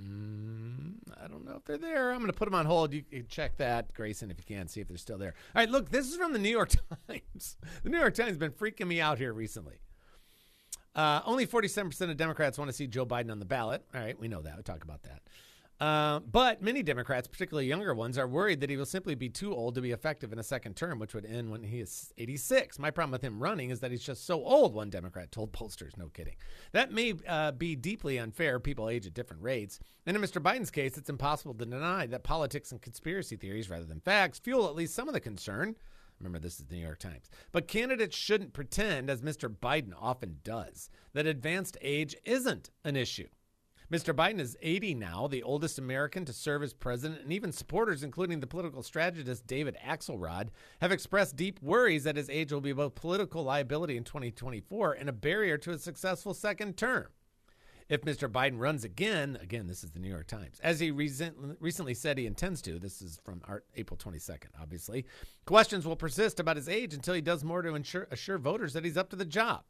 Mm, 0.00 0.53
If 1.56 1.64
they're 1.64 1.78
there. 1.78 2.10
I'm 2.10 2.18
going 2.18 2.30
to 2.30 2.36
put 2.36 2.46
them 2.46 2.54
on 2.54 2.66
hold. 2.66 2.92
You 2.92 3.02
can 3.02 3.26
check 3.28 3.56
that, 3.58 3.94
Grayson, 3.94 4.30
if 4.30 4.38
you 4.38 4.56
can, 4.56 4.68
see 4.68 4.80
if 4.80 4.88
they're 4.88 4.96
still 4.96 5.18
there. 5.18 5.34
All 5.54 5.60
right, 5.60 5.70
look, 5.70 5.90
this 5.90 6.10
is 6.10 6.16
from 6.16 6.32
the 6.32 6.38
New 6.38 6.50
York 6.50 6.70
Times. 7.08 7.56
The 7.82 7.90
New 7.90 7.98
York 7.98 8.14
Times 8.14 8.30
has 8.30 8.38
been 8.38 8.52
freaking 8.52 8.86
me 8.86 9.00
out 9.00 9.18
here 9.18 9.32
recently. 9.32 9.80
Uh, 10.94 11.20
only 11.24 11.46
47% 11.46 12.00
of 12.10 12.16
Democrats 12.16 12.56
want 12.56 12.68
to 12.68 12.72
see 12.72 12.86
Joe 12.86 13.04
Biden 13.04 13.30
on 13.30 13.40
the 13.40 13.44
ballot. 13.44 13.84
All 13.94 14.00
right, 14.00 14.18
we 14.18 14.28
know 14.28 14.42
that. 14.42 14.56
We 14.56 14.62
talk 14.62 14.84
about 14.84 15.02
that. 15.04 15.22
Uh, 15.80 16.20
but 16.20 16.62
many 16.62 16.82
Democrats, 16.82 17.26
particularly 17.26 17.66
younger 17.66 17.94
ones, 17.94 18.16
are 18.16 18.28
worried 18.28 18.60
that 18.60 18.70
he 18.70 18.76
will 18.76 18.86
simply 18.86 19.14
be 19.14 19.28
too 19.28 19.52
old 19.52 19.74
to 19.74 19.80
be 19.80 19.90
effective 19.90 20.32
in 20.32 20.38
a 20.38 20.42
second 20.42 20.76
term, 20.76 20.98
which 20.98 21.14
would 21.14 21.26
end 21.26 21.50
when 21.50 21.64
he 21.64 21.80
is 21.80 22.12
86. 22.16 22.78
My 22.78 22.90
problem 22.90 23.10
with 23.10 23.22
him 23.22 23.42
running 23.42 23.70
is 23.70 23.80
that 23.80 23.90
he's 23.90 24.02
just 24.02 24.24
so 24.24 24.44
old, 24.44 24.72
one 24.72 24.88
Democrat 24.88 25.32
told 25.32 25.52
pollsters. 25.52 25.96
No 25.96 26.08
kidding. 26.08 26.36
That 26.72 26.92
may 26.92 27.14
uh, 27.26 27.52
be 27.52 27.74
deeply 27.74 28.18
unfair. 28.18 28.60
People 28.60 28.88
age 28.88 29.06
at 29.06 29.14
different 29.14 29.42
rates. 29.42 29.80
And 30.06 30.16
in 30.16 30.22
Mr. 30.22 30.40
Biden's 30.40 30.70
case, 30.70 30.96
it's 30.96 31.10
impossible 31.10 31.54
to 31.54 31.66
deny 31.66 32.06
that 32.06 32.22
politics 32.22 32.70
and 32.70 32.80
conspiracy 32.80 33.36
theories, 33.36 33.68
rather 33.68 33.84
than 33.84 34.00
facts, 34.00 34.38
fuel 34.38 34.68
at 34.68 34.76
least 34.76 34.94
some 34.94 35.08
of 35.08 35.14
the 35.14 35.20
concern. 35.20 35.74
Remember, 36.20 36.38
this 36.38 36.60
is 36.60 36.66
the 36.66 36.76
New 36.76 36.82
York 36.82 37.00
Times. 37.00 37.28
But 37.50 37.66
candidates 37.66 38.16
shouldn't 38.16 38.52
pretend, 38.52 39.10
as 39.10 39.22
Mr. 39.22 39.48
Biden 39.48 39.92
often 40.00 40.38
does, 40.44 40.88
that 41.12 41.26
advanced 41.26 41.76
age 41.82 42.14
isn't 42.24 42.70
an 42.84 42.96
issue. 42.96 43.28
Mr. 43.92 44.14
Biden 44.14 44.40
is 44.40 44.56
80 44.62 44.94
now, 44.94 45.26
the 45.26 45.42
oldest 45.42 45.78
American 45.78 46.24
to 46.24 46.32
serve 46.32 46.62
as 46.62 46.72
president, 46.72 47.20
and 47.20 47.32
even 47.32 47.52
supporters, 47.52 48.02
including 48.02 48.40
the 48.40 48.46
political 48.46 48.82
strategist 48.82 49.46
David 49.46 49.76
Axelrod, 49.86 50.48
have 50.80 50.90
expressed 50.90 51.36
deep 51.36 51.60
worries 51.60 52.04
that 52.04 52.16
his 52.16 52.30
age 52.30 52.50
will 52.50 52.62
be 52.62 52.72
both 52.72 52.94
political 52.94 53.44
liability 53.44 53.98
in 53.98 54.04
2024 54.04 54.94
and 54.94 55.08
a 55.08 55.12
barrier 55.12 55.58
to 55.58 55.72
a 55.72 55.78
successful 55.78 56.32
second 56.32 56.78
term. 56.78 57.08
If 57.86 58.00
Mr. 58.00 58.26
Biden 58.26 58.58
runs 58.58 58.84
again, 58.84 59.38
again, 59.42 59.66
this 59.66 59.84
is 59.84 59.90
the 59.90 59.98
New 59.98 60.08
York 60.08 60.28
Times, 60.28 60.58
as 60.62 60.80
he 60.80 60.90
recent, 60.90 61.36
recently 61.60 61.92
said 61.92 62.16
he 62.16 62.24
intends 62.24 62.62
to, 62.62 62.78
this 62.78 63.02
is 63.02 63.20
from 63.22 63.42
April 63.76 63.98
22nd, 63.98 64.48
obviously, 64.58 65.04
questions 65.44 65.86
will 65.86 65.94
persist 65.94 66.40
about 66.40 66.56
his 66.56 66.70
age 66.70 66.94
until 66.94 67.12
he 67.12 67.20
does 67.20 67.44
more 67.44 67.60
to 67.60 67.74
ensure, 67.74 68.08
assure 68.10 68.38
voters 68.38 68.72
that 68.72 68.86
he's 68.86 68.96
up 68.96 69.10
to 69.10 69.16
the 69.16 69.26
job. 69.26 69.64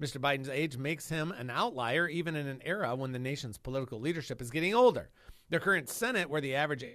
Mr. 0.00 0.18
Biden's 0.18 0.48
age 0.48 0.78
makes 0.78 1.08
him 1.08 1.30
an 1.32 1.50
outlier 1.50 2.08
even 2.08 2.34
in 2.34 2.46
an 2.46 2.62
era 2.64 2.94
when 2.94 3.12
the 3.12 3.18
nation's 3.18 3.58
political 3.58 4.00
leadership 4.00 4.40
is 4.40 4.50
getting 4.50 4.74
older. 4.74 5.10
The 5.50 5.60
current 5.60 5.88
Senate, 5.88 6.30
where 6.30 6.40
the 6.40 6.54
average 6.54 6.82
age 6.82 6.94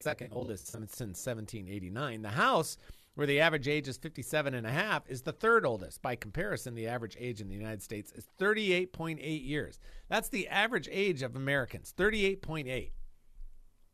second 0.00 0.30
oldest 0.32 0.68
since 0.68 1.00
1789, 1.00 2.22
the 2.22 2.28
House, 2.28 2.76
where 3.14 3.26
the 3.26 3.40
average 3.40 3.68
age 3.68 3.88
is 3.88 3.96
57 3.96 4.54
and 4.54 4.66
a 4.66 4.70
half, 4.70 5.08
is 5.08 5.22
the 5.22 5.32
third 5.32 5.64
oldest. 5.64 6.02
By 6.02 6.16
comparison, 6.16 6.74
the 6.74 6.88
average 6.88 7.16
age 7.18 7.40
in 7.40 7.48
the 7.48 7.54
United 7.54 7.82
States 7.82 8.12
is 8.12 8.26
38.8 8.40 9.46
years. 9.46 9.78
That's 10.08 10.28
the 10.28 10.48
average 10.48 10.88
age 10.90 11.22
of 11.22 11.36
Americans, 11.36 11.94
38.8. 11.96 12.90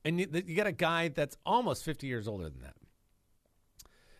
And 0.04 0.20
you, 0.20 0.26
you 0.46 0.56
got 0.56 0.66
a 0.66 0.72
guy 0.72 1.08
that's 1.08 1.36
almost 1.44 1.84
50 1.84 2.06
years 2.06 2.26
older 2.26 2.48
than 2.48 2.62
that. 2.62 2.76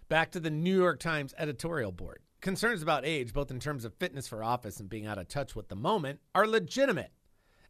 Back 0.09 0.33
to 0.33 0.41
the 0.41 0.51
New 0.51 0.77
York 0.77 1.01
Times 1.01 1.35
editorial 1.39 1.93
board. 1.93 2.21
Concerns 2.41 2.81
about 2.81 3.05
age, 3.05 3.35
both 3.35 3.51
in 3.51 3.61
terms 3.61 3.85
of 3.85 3.93
fitness 3.95 4.27
for 4.27 4.43
office 4.43 4.81
and 4.81 4.89
being 4.89 5.07
out 5.07 5.19
of 5.19 5.29
touch 5.29 5.55
with 5.55 5.69
the 5.69 5.77
moment, 5.77 6.21
are 6.35 6.47
legitimate. 6.47 7.13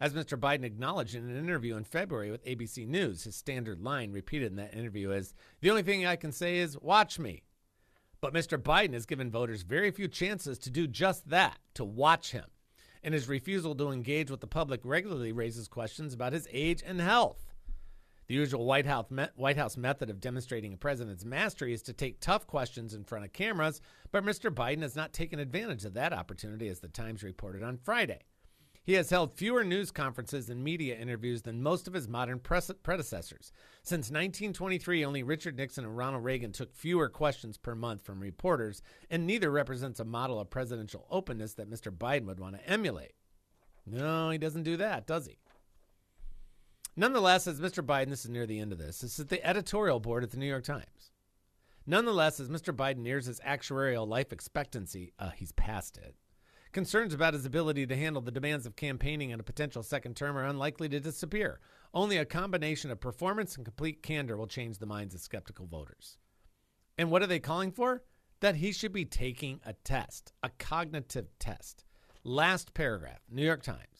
As 0.00 0.14
Mr. 0.14 0.38
Biden 0.38 0.64
acknowledged 0.64 1.16
in 1.16 1.28
an 1.28 1.36
interview 1.36 1.76
in 1.76 1.82
February 1.82 2.30
with 2.30 2.44
ABC 2.44 2.86
News, 2.86 3.24
his 3.24 3.34
standard 3.34 3.80
line 3.80 4.12
repeated 4.12 4.52
in 4.52 4.56
that 4.56 4.72
interview 4.72 5.10
is 5.10 5.34
The 5.60 5.70
only 5.70 5.82
thing 5.82 6.06
I 6.06 6.16
can 6.16 6.30
say 6.30 6.58
is, 6.58 6.78
watch 6.80 7.18
me. 7.18 7.42
But 8.20 8.32
Mr. 8.32 8.58
Biden 8.58 8.94
has 8.94 9.06
given 9.06 9.30
voters 9.30 9.62
very 9.62 9.90
few 9.90 10.06
chances 10.06 10.58
to 10.60 10.70
do 10.70 10.86
just 10.86 11.28
that, 11.30 11.58
to 11.74 11.84
watch 11.84 12.30
him. 12.30 12.46
And 13.02 13.12
his 13.12 13.28
refusal 13.28 13.74
to 13.74 13.90
engage 13.90 14.30
with 14.30 14.40
the 14.40 14.46
public 14.46 14.82
regularly 14.84 15.32
raises 15.32 15.68
questions 15.68 16.14
about 16.14 16.32
his 16.32 16.46
age 16.52 16.82
and 16.86 17.00
health. 17.00 17.49
The 18.30 18.36
usual 18.36 18.64
White 18.64 18.86
House, 18.86 19.06
White 19.34 19.56
House 19.56 19.76
method 19.76 20.08
of 20.08 20.20
demonstrating 20.20 20.72
a 20.72 20.76
president's 20.76 21.24
mastery 21.24 21.72
is 21.72 21.82
to 21.82 21.92
take 21.92 22.20
tough 22.20 22.46
questions 22.46 22.94
in 22.94 23.02
front 23.02 23.24
of 23.24 23.32
cameras, 23.32 23.80
but 24.12 24.22
Mr. 24.22 24.54
Biden 24.54 24.82
has 24.82 24.94
not 24.94 25.12
taken 25.12 25.40
advantage 25.40 25.84
of 25.84 25.94
that 25.94 26.12
opportunity, 26.12 26.68
as 26.68 26.78
the 26.78 26.86
Times 26.86 27.24
reported 27.24 27.64
on 27.64 27.76
Friday. 27.76 28.20
He 28.84 28.92
has 28.92 29.10
held 29.10 29.36
fewer 29.36 29.64
news 29.64 29.90
conferences 29.90 30.48
and 30.48 30.62
media 30.62 30.96
interviews 30.96 31.42
than 31.42 31.60
most 31.60 31.88
of 31.88 31.92
his 31.92 32.06
modern 32.06 32.38
predecessors. 32.38 33.50
Since 33.82 34.12
1923, 34.12 35.04
only 35.04 35.24
Richard 35.24 35.56
Nixon 35.56 35.84
and 35.84 35.96
Ronald 35.96 36.22
Reagan 36.22 36.52
took 36.52 36.72
fewer 36.72 37.08
questions 37.08 37.58
per 37.58 37.74
month 37.74 38.04
from 38.04 38.20
reporters, 38.20 38.80
and 39.10 39.26
neither 39.26 39.50
represents 39.50 39.98
a 39.98 40.04
model 40.04 40.38
of 40.38 40.50
presidential 40.50 41.08
openness 41.10 41.54
that 41.54 41.68
Mr. 41.68 41.90
Biden 41.90 42.26
would 42.26 42.38
want 42.38 42.54
to 42.54 42.70
emulate. 42.70 43.14
No, 43.84 44.30
he 44.30 44.38
doesn't 44.38 44.62
do 44.62 44.76
that, 44.76 45.08
does 45.08 45.26
he? 45.26 45.39
Nonetheless, 47.00 47.46
as 47.46 47.58
Mr. 47.58 47.82
Biden, 47.82 48.10
this 48.10 48.26
is 48.26 48.30
near 48.30 48.44
the 48.44 48.60
end 48.60 48.72
of 48.72 48.78
this, 48.78 48.98
this 48.98 49.18
is 49.18 49.24
the 49.24 49.42
editorial 49.42 50.00
board 50.00 50.22
at 50.22 50.32
the 50.32 50.36
New 50.36 50.44
York 50.44 50.64
Times. 50.64 51.12
Nonetheless, 51.86 52.38
as 52.38 52.50
Mr. 52.50 52.76
Biden 52.76 52.98
nears 52.98 53.24
his 53.24 53.40
actuarial 53.40 54.06
life 54.06 54.34
expectancy, 54.34 55.14
uh, 55.18 55.30
he's 55.30 55.50
past 55.52 55.96
it. 55.96 56.14
Concerns 56.72 57.14
about 57.14 57.32
his 57.32 57.46
ability 57.46 57.86
to 57.86 57.96
handle 57.96 58.20
the 58.20 58.30
demands 58.30 58.66
of 58.66 58.76
campaigning 58.76 59.32
and 59.32 59.40
a 59.40 59.42
potential 59.42 59.82
second 59.82 60.14
term 60.14 60.36
are 60.36 60.44
unlikely 60.44 60.90
to 60.90 61.00
disappear. 61.00 61.58
Only 61.94 62.18
a 62.18 62.26
combination 62.26 62.90
of 62.90 63.00
performance 63.00 63.56
and 63.56 63.64
complete 63.64 64.02
candor 64.02 64.36
will 64.36 64.46
change 64.46 64.76
the 64.76 64.84
minds 64.84 65.14
of 65.14 65.22
skeptical 65.22 65.64
voters. 65.64 66.18
And 66.98 67.10
what 67.10 67.22
are 67.22 67.26
they 67.26 67.40
calling 67.40 67.72
for? 67.72 68.02
That 68.40 68.56
he 68.56 68.72
should 68.72 68.92
be 68.92 69.06
taking 69.06 69.60
a 69.64 69.72
test, 69.72 70.34
a 70.42 70.50
cognitive 70.50 71.28
test. 71.38 71.82
Last 72.24 72.74
paragraph, 72.74 73.20
New 73.30 73.46
York 73.46 73.62
Times. 73.62 73.99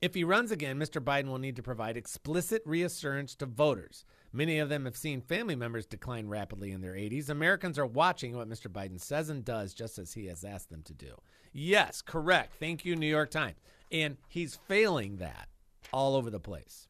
If 0.00 0.14
he 0.14 0.22
runs 0.22 0.52
again, 0.52 0.78
Mr. 0.78 1.02
Biden 1.02 1.26
will 1.26 1.38
need 1.38 1.56
to 1.56 1.62
provide 1.62 1.96
explicit 1.96 2.62
reassurance 2.64 3.34
to 3.36 3.46
voters. 3.46 4.04
Many 4.32 4.60
of 4.60 4.68
them 4.68 4.84
have 4.84 4.96
seen 4.96 5.20
family 5.20 5.56
members 5.56 5.86
decline 5.86 6.28
rapidly 6.28 6.70
in 6.70 6.82
their 6.82 6.92
80s. 6.92 7.28
Americans 7.28 7.78
are 7.78 7.86
watching 7.86 8.36
what 8.36 8.48
Mr. 8.48 8.68
Biden 8.68 9.00
says 9.00 9.28
and 9.28 9.44
does 9.44 9.74
just 9.74 9.98
as 9.98 10.12
he 10.12 10.26
has 10.26 10.44
asked 10.44 10.70
them 10.70 10.82
to 10.84 10.94
do. 10.94 11.14
Yes, 11.52 12.00
correct. 12.00 12.54
Thank 12.60 12.84
you, 12.84 12.94
New 12.94 13.08
York 13.08 13.30
Times. 13.30 13.56
And 13.90 14.18
he's 14.28 14.54
failing 14.54 15.16
that 15.16 15.48
all 15.92 16.14
over 16.14 16.30
the 16.30 16.38
place. 16.38 16.86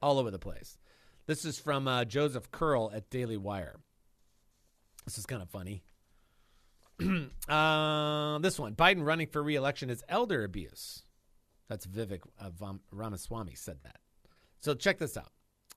All 0.00 0.18
over 0.18 0.30
the 0.30 0.38
place. 0.38 0.78
This 1.26 1.44
is 1.44 1.58
from 1.58 1.88
uh, 1.88 2.04
Joseph 2.04 2.50
Curl 2.52 2.92
at 2.94 3.10
Daily 3.10 3.36
Wire. 3.36 3.80
This 5.04 5.18
is 5.18 5.26
kind 5.26 5.42
of 5.42 5.50
funny. 5.50 5.82
uh, 7.48 8.38
this 8.38 8.58
one 8.58 8.74
Biden 8.74 9.04
running 9.04 9.26
for 9.26 9.42
reelection 9.42 9.90
is 9.90 10.04
elder 10.08 10.44
abuse. 10.44 11.02
That's 11.70 11.86
Vivek 11.86 12.22
uh, 12.40 12.50
Ramaswamy 12.90 13.54
said 13.54 13.78
that. 13.84 14.00
So 14.58 14.74
check 14.74 14.98
this 14.98 15.16
out. 15.16 15.30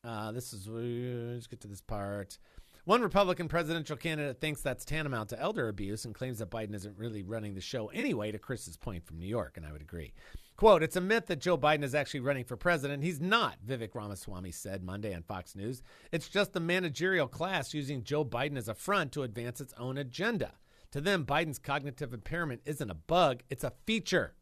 Uh, 0.04 0.32
this 0.32 0.52
is, 0.52 0.68
let's 0.68 1.46
get 1.46 1.62
to 1.62 1.68
this 1.68 1.82
part. 1.82 2.40
One 2.86 3.04
Republican 3.04 3.48
presidential 3.48 3.96
candidate 3.96 4.42
thinks 4.42 4.62
that's 4.62 4.84
tantamount 4.84 5.30
to 5.30 5.40
elder 5.40 5.70
abuse 5.70 6.04
and 6.04 6.16
claims 6.16 6.40
that 6.40 6.50
Biden 6.50 6.74
isn't 6.74 6.98
really 6.98 7.22
running 7.22 7.54
the 7.54 7.62
show 7.62 7.88
anyway, 7.90 8.32
to 8.32 8.40
Chris's 8.40 8.76
point 8.76 9.06
from 9.06 9.20
New 9.20 9.28
York, 9.28 9.56
and 9.56 9.66
I 9.66 9.72
would 9.72 9.84
agree. 9.84 10.14
Quote, 10.58 10.82
it's 10.82 10.96
a 10.96 11.02
myth 11.02 11.28
that 11.28 11.40
Joe 11.40 11.60
Biden 11.60 11.84
is 11.84 11.96
actually 11.96 12.22
running 12.22 12.44
for 12.44 12.58
president. 12.58 13.04
He's 13.04 13.22
not, 13.22 13.58
Vivek 13.66 13.94
Ramaswamy 13.94 14.52
said 14.52 14.84
Monday 14.84 15.14
on 15.14 15.22
Fox 15.22 15.56
News. 15.56 15.84
It's 16.12 16.28
just 16.28 16.54
the 16.54 16.60
managerial 16.60 17.28
class 17.28 17.74
using 17.74 18.04
Joe 18.04 18.26
Biden 18.26 18.58
as 18.58 18.68
a 18.68 18.74
front 18.74 19.12
to 19.12 19.22
advance 19.22 19.62
its 19.62 19.76
own 19.78 20.00
agenda. 20.00 20.54
To 20.92 21.00
them, 21.00 21.24
Biden's 21.24 21.60
cognitive 21.60 22.14
impairment 22.14 22.62
isn't 22.66 22.92
a 22.92 22.96
bug, 22.96 23.44
it's 23.52 23.64
a 23.64 23.74
feature. 23.86 24.34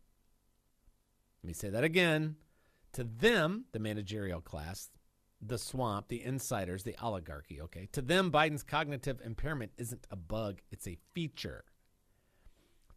Let 1.43 1.47
me 1.47 1.53
say 1.53 1.69
that 1.69 1.83
again. 1.83 2.35
To 2.93 3.03
them, 3.03 3.65
the 3.71 3.79
managerial 3.79 4.41
class, 4.41 4.89
the 5.41 5.57
swamp, 5.57 6.07
the 6.07 6.23
insiders, 6.23 6.83
the 6.83 6.95
oligarchy, 7.01 7.61
okay? 7.61 7.87
To 7.93 8.01
them, 8.01 8.31
Biden's 8.31 8.63
cognitive 8.63 9.21
impairment 9.23 9.71
isn't 9.77 10.05
a 10.11 10.15
bug, 10.15 10.61
it's 10.71 10.87
a 10.87 10.97
feature. 11.13 11.63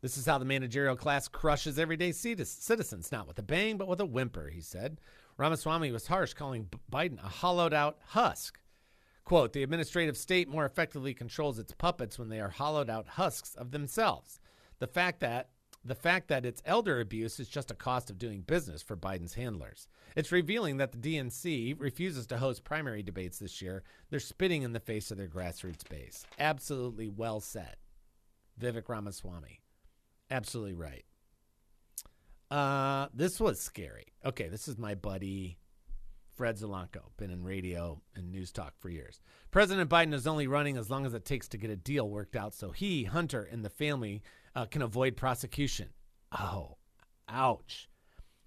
This 0.02 0.18
is 0.18 0.26
how 0.26 0.37
the 0.37 0.44
managerial 0.44 0.96
class 0.96 1.28
crushes 1.28 1.78
everyday 1.78 2.12
citizens, 2.12 3.11
not 3.11 3.26
with 3.26 3.38
a 3.38 3.42
bang, 3.42 3.78
but 3.78 3.88
with 3.88 4.00
a 4.00 4.04
whimper, 4.04 4.50
he 4.50 4.61
said. 4.61 5.00
Ramaswamy 5.38 5.90
was 5.92 6.09
harsh, 6.09 6.35
calling 6.35 6.68
Biden 6.92 7.24
a 7.24 7.28
hollowed 7.28 7.72
out 7.72 7.98
husk. 8.09 8.59
Quote, 9.24 9.54
the 9.54 9.62
administrative 9.62 10.18
state 10.18 10.50
more 10.50 10.66
effectively 10.66 11.14
controls 11.14 11.59
its 11.59 11.72
puppets 11.72 12.18
when 12.18 12.28
they 12.28 12.40
are 12.40 12.50
hollowed 12.50 12.90
out 12.90 13.09
husks 13.09 13.54
of 13.54 13.70
themselves. 13.70 14.38
The 14.80 14.87
fact 14.87 15.20
that 15.20 15.48
the 15.85 15.94
fact 15.94 16.29
that 16.29 16.47
it's 16.47 16.62
elder 16.64 17.01
abuse 17.01 17.38
is 17.38 17.49
just 17.49 17.70
a 17.70 17.75
cost 17.75 18.11
of 18.11 18.18
doing 18.18 18.40
business 18.40 18.83
for 18.83 18.97
Biden's 18.97 19.35
handlers. 19.35 19.87
It's 20.16 20.33
revealing 20.33 20.79
that 20.79 20.92
the 20.92 20.99
DNC 20.99 21.79
refuses 21.79 22.27
to 22.29 22.38
host 22.38 22.64
primary 22.64 23.03
debates 23.03 23.38
this 23.38 23.61
year. 23.61 23.83
They're 24.11 24.20
spitting 24.20 24.62
in 24.62 24.73
the 24.73 24.81
face 24.81 25.11
of 25.11 25.18
their 25.18 25.29
grassroots 25.29 25.88
base. 25.88 26.25
Absolutely 26.38 27.09
well 27.09 27.40
said. 27.40 27.77
Vivek 28.61 28.88
Ramaswamy. 28.88 29.61
Absolutely 30.31 30.75
right. 30.75 31.05
Uh, 32.51 33.09
this 33.12 33.40
was 33.40 33.61
scary. 33.61 34.07
Okay, 34.25 34.49
this 34.49 34.68
is 34.68 34.79
my 34.79 34.94
buddy 34.94 35.59
Fred 36.35 36.57
Zalanko, 36.57 37.11
been 37.16 37.31
in 37.31 37.44
radio 37.44 38.01
and 38.16 38.31
news 38.31 38.51
talk 38.51 38.75
for 38.79 38.88
years. 38.88 39.20
President 39.51 39.88
Biden 39.88 40.12
is 40.12 40.27
only 40.27 40.47
running 40.47 40.77
as 40.77 40.90
long 40.90 41.07
as 41.07 41.14
it 41.14 41.25
takes 41.25 41.47
to 41.49 41.57
get 41.57 41.70
a 41.70 41.77
deal 41.77 42.09
worked 42.09 42.35
out 42.35 42.55
so 42.55 42.70
he, 42.70 43.05
Hunter, 43.05 43.49
and 43.51 43.64
the 43.64 43.70
family 43.70 44.23
uh, 44.55 44.67
can 44.67 44.83
avoid 44.83 45.17
prosecution. 45.17 45.88
Oh, 46.33 46.77
ouch. 47.29 47.88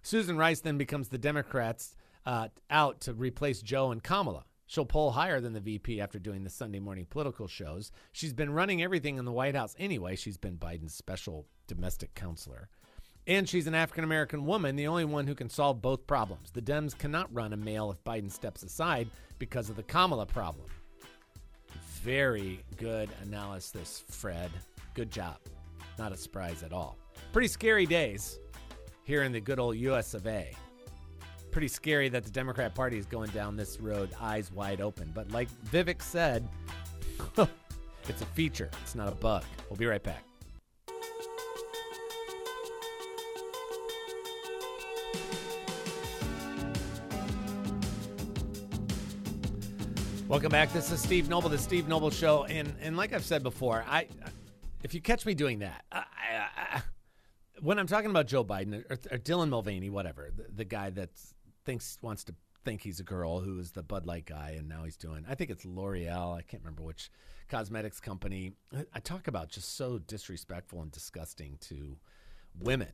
Susan 0.03 0.37
Rice 0.37 0.61
then 0.61 0.77
becomes 0.77 1.09
the 1.09 1.17
Democrats 1.17 1.95
uh, 2.25 2.49
out 2.69 3.01
to 3.01 3.13
replace 3.13 3.61
Joe 3.61 3.91
and 3.91 4.03
Kamala. 4.03 4.45
She'll 4.65 4.85
poll 4.85 5.11
higher 5.11 5.39
than 5.39 5.53
the 5.53 5.61
VP 5.61 6.01
after 6.01 6.19
doing 6.19 6.43
the 6.43 6.49
Sunday 6.49 6.79
morning 6.79 7.07
political 7.09 7.47
shows. 7.47 7.91
She's 8.11 8.33
been 8.33 8.51
running 8.51 8.83
everything 8.83 9.17
in 9.17 9.23
the 9.23 9.31
White 9.31 9.55
House 9.55 9.75
anyway. 9.79 10.17
She's 10.17 10.37
been 10.37 10.57
Biden's 10.57 10.93
special 10.93 11.47
domestic 11.67 12.13
counselor. 12.15 12.69
And 13.27 13.47
she's 13.47 13.67
an 13.67 13.75
African 13.75 14.03
American 14.03 14.45
woman, 14.45 14.75
the 14.75 14.87
only 14.87 15.05
one 15.05 15.27
who 15.27 15.35
can 15.35 15.49
solve 15.49 15.81
both 15.81 16.05
problems. 16.07 16.51
The 16.51 16.61
Dems 16.61 16.97
cannot 16.97 17.33
run 17.33 17.53
a 17.53 17.57
male 17.57 17.91
if 17.91 18.03
Biden 18.03 18.31
steps 18.31 18.63
aside 18.63 19.09
because 19.39 19.69
of 19.69 19.75
the 19.75 19.83
Kamala 19.83 20.25
problem. 20.25 20.67
Very 22.01 22.61
good 22.77 23.09
analysis, 23.23 24.03
Fred. 24.09 24.51
Good 24.93 25.11
job. 25.11 25.37
Not 25.97 26.11
a 26.11 26.17
surprise 26.17 26.61
at 26.63 26.73
all. 26.73 26.97
Pretty 27.33 27.47
scary 27.47 27.85
days 27.85 28.39
here 29.03 29.23
in 29.23 29.31
the 29.31 29.39
good 29.39 29.59
old 29.59 29.75
US 29.77 30.13
of 30.13 30.27
A. 30.27 30.53
Pretty 31.49 31.67
scary 31.67 32.07
that 32.09 32.23
the 32.23 32.29
Democrat 32.29 32.75
Party 32.75 32.97
is 32.97 33.05
going 33.05 33.31
down 33.31 33.55
this 33.55 33.79
road 33.79 34.11
eyes 34.19 34.51
wide 34.51 34.79
open. 34.79 35.11
But 35.15 35.31
like 35.31 35.49
Vivek 35.71 36.01
said, 36.01 36.47
it's 38.07 38.21
a 38.21 38.25
feature, 38.25 38.69
it's 38.83 38.93
not 38.93 39.07
a 39.07 39.15
bug. 39.15 39.43
We'll 39.69 39.77
be 39.77 39.87
right 39.87 40.03
back. 40.03 40.23
Welcome 50.27 50.49
back. 50.49 50.73
This 50.73 50.91
is 50.91 51.01
Steve 51.01 51.29
Noble, 51.29 51.47
the 51.47 51.57
Steve 51.57 51.87
Noble 51.87 52.11
Show, 52.11 52.43
and 52.43 52.75
and 52.81 52.97
like 52.97 53.13
I've 53.13 53.23
said 53.23 53.43
before, 53.43 53.85
I 53.87 54.07
if 54.83 54.93
you 54.93 55.01
catch 55.01 55.25
me 55.25 55.33
doing 55.33 55.59
that, 55.59 55.85
I, 55.91 55.97
I, 55.99 56.47
I, 56.57 56.81
when 57.61 57.79
I'm 57.79 57.87
talking 57.87 58.09
about 58.09 58.27
Joe 58.27 58.43
Biden 58.43 58.83
or, 58.89 58.93
or 59.11 59.17
Dylan 59.17 59.49
Mulvaney, 59.49 59.89
whatever, 59.89 60.29
the, 60.35 60.45
the, 60.53 60.65
guy 60.65 60.89
that 60.91 61.09
thinks 61.65 61.97
wants 62.01 62.23
to 62.25 62.35
think 62.63 62.81
he's 62.81 62.99
a 62.99 63.03
girl 63.03 63.39
who 63.39 63.59
is 63.59 63.71
the 63.71 63.83
Bud 63.83 64.05
Light 64.05 64.25
guy, 64.25 64.55
and 64.57 64.67
now 64.67 64.83
he's 64.83 64.97
doing, 64.97 65.25
I 65.27 65.35
think 65.35 65.49
it's 65.49 65.65
L'Oreal. 65.65 66.37
I 66.37 66.41
can't 66.41 66.63
remember 66.63 66.83
which 66.83 67.09
cosmetics 67.47 67.99
company. 67.99 68.53
I 68.93 68.99
talk 68.99 69.27
about 69.27 69.49
just 69.49 69.75
so 69.75 69.99
disrespectful 69.99 70.81
and 70.81 70.91
disgusting 70.91 71.57
to 71.61 71.97
women 72.59 72.91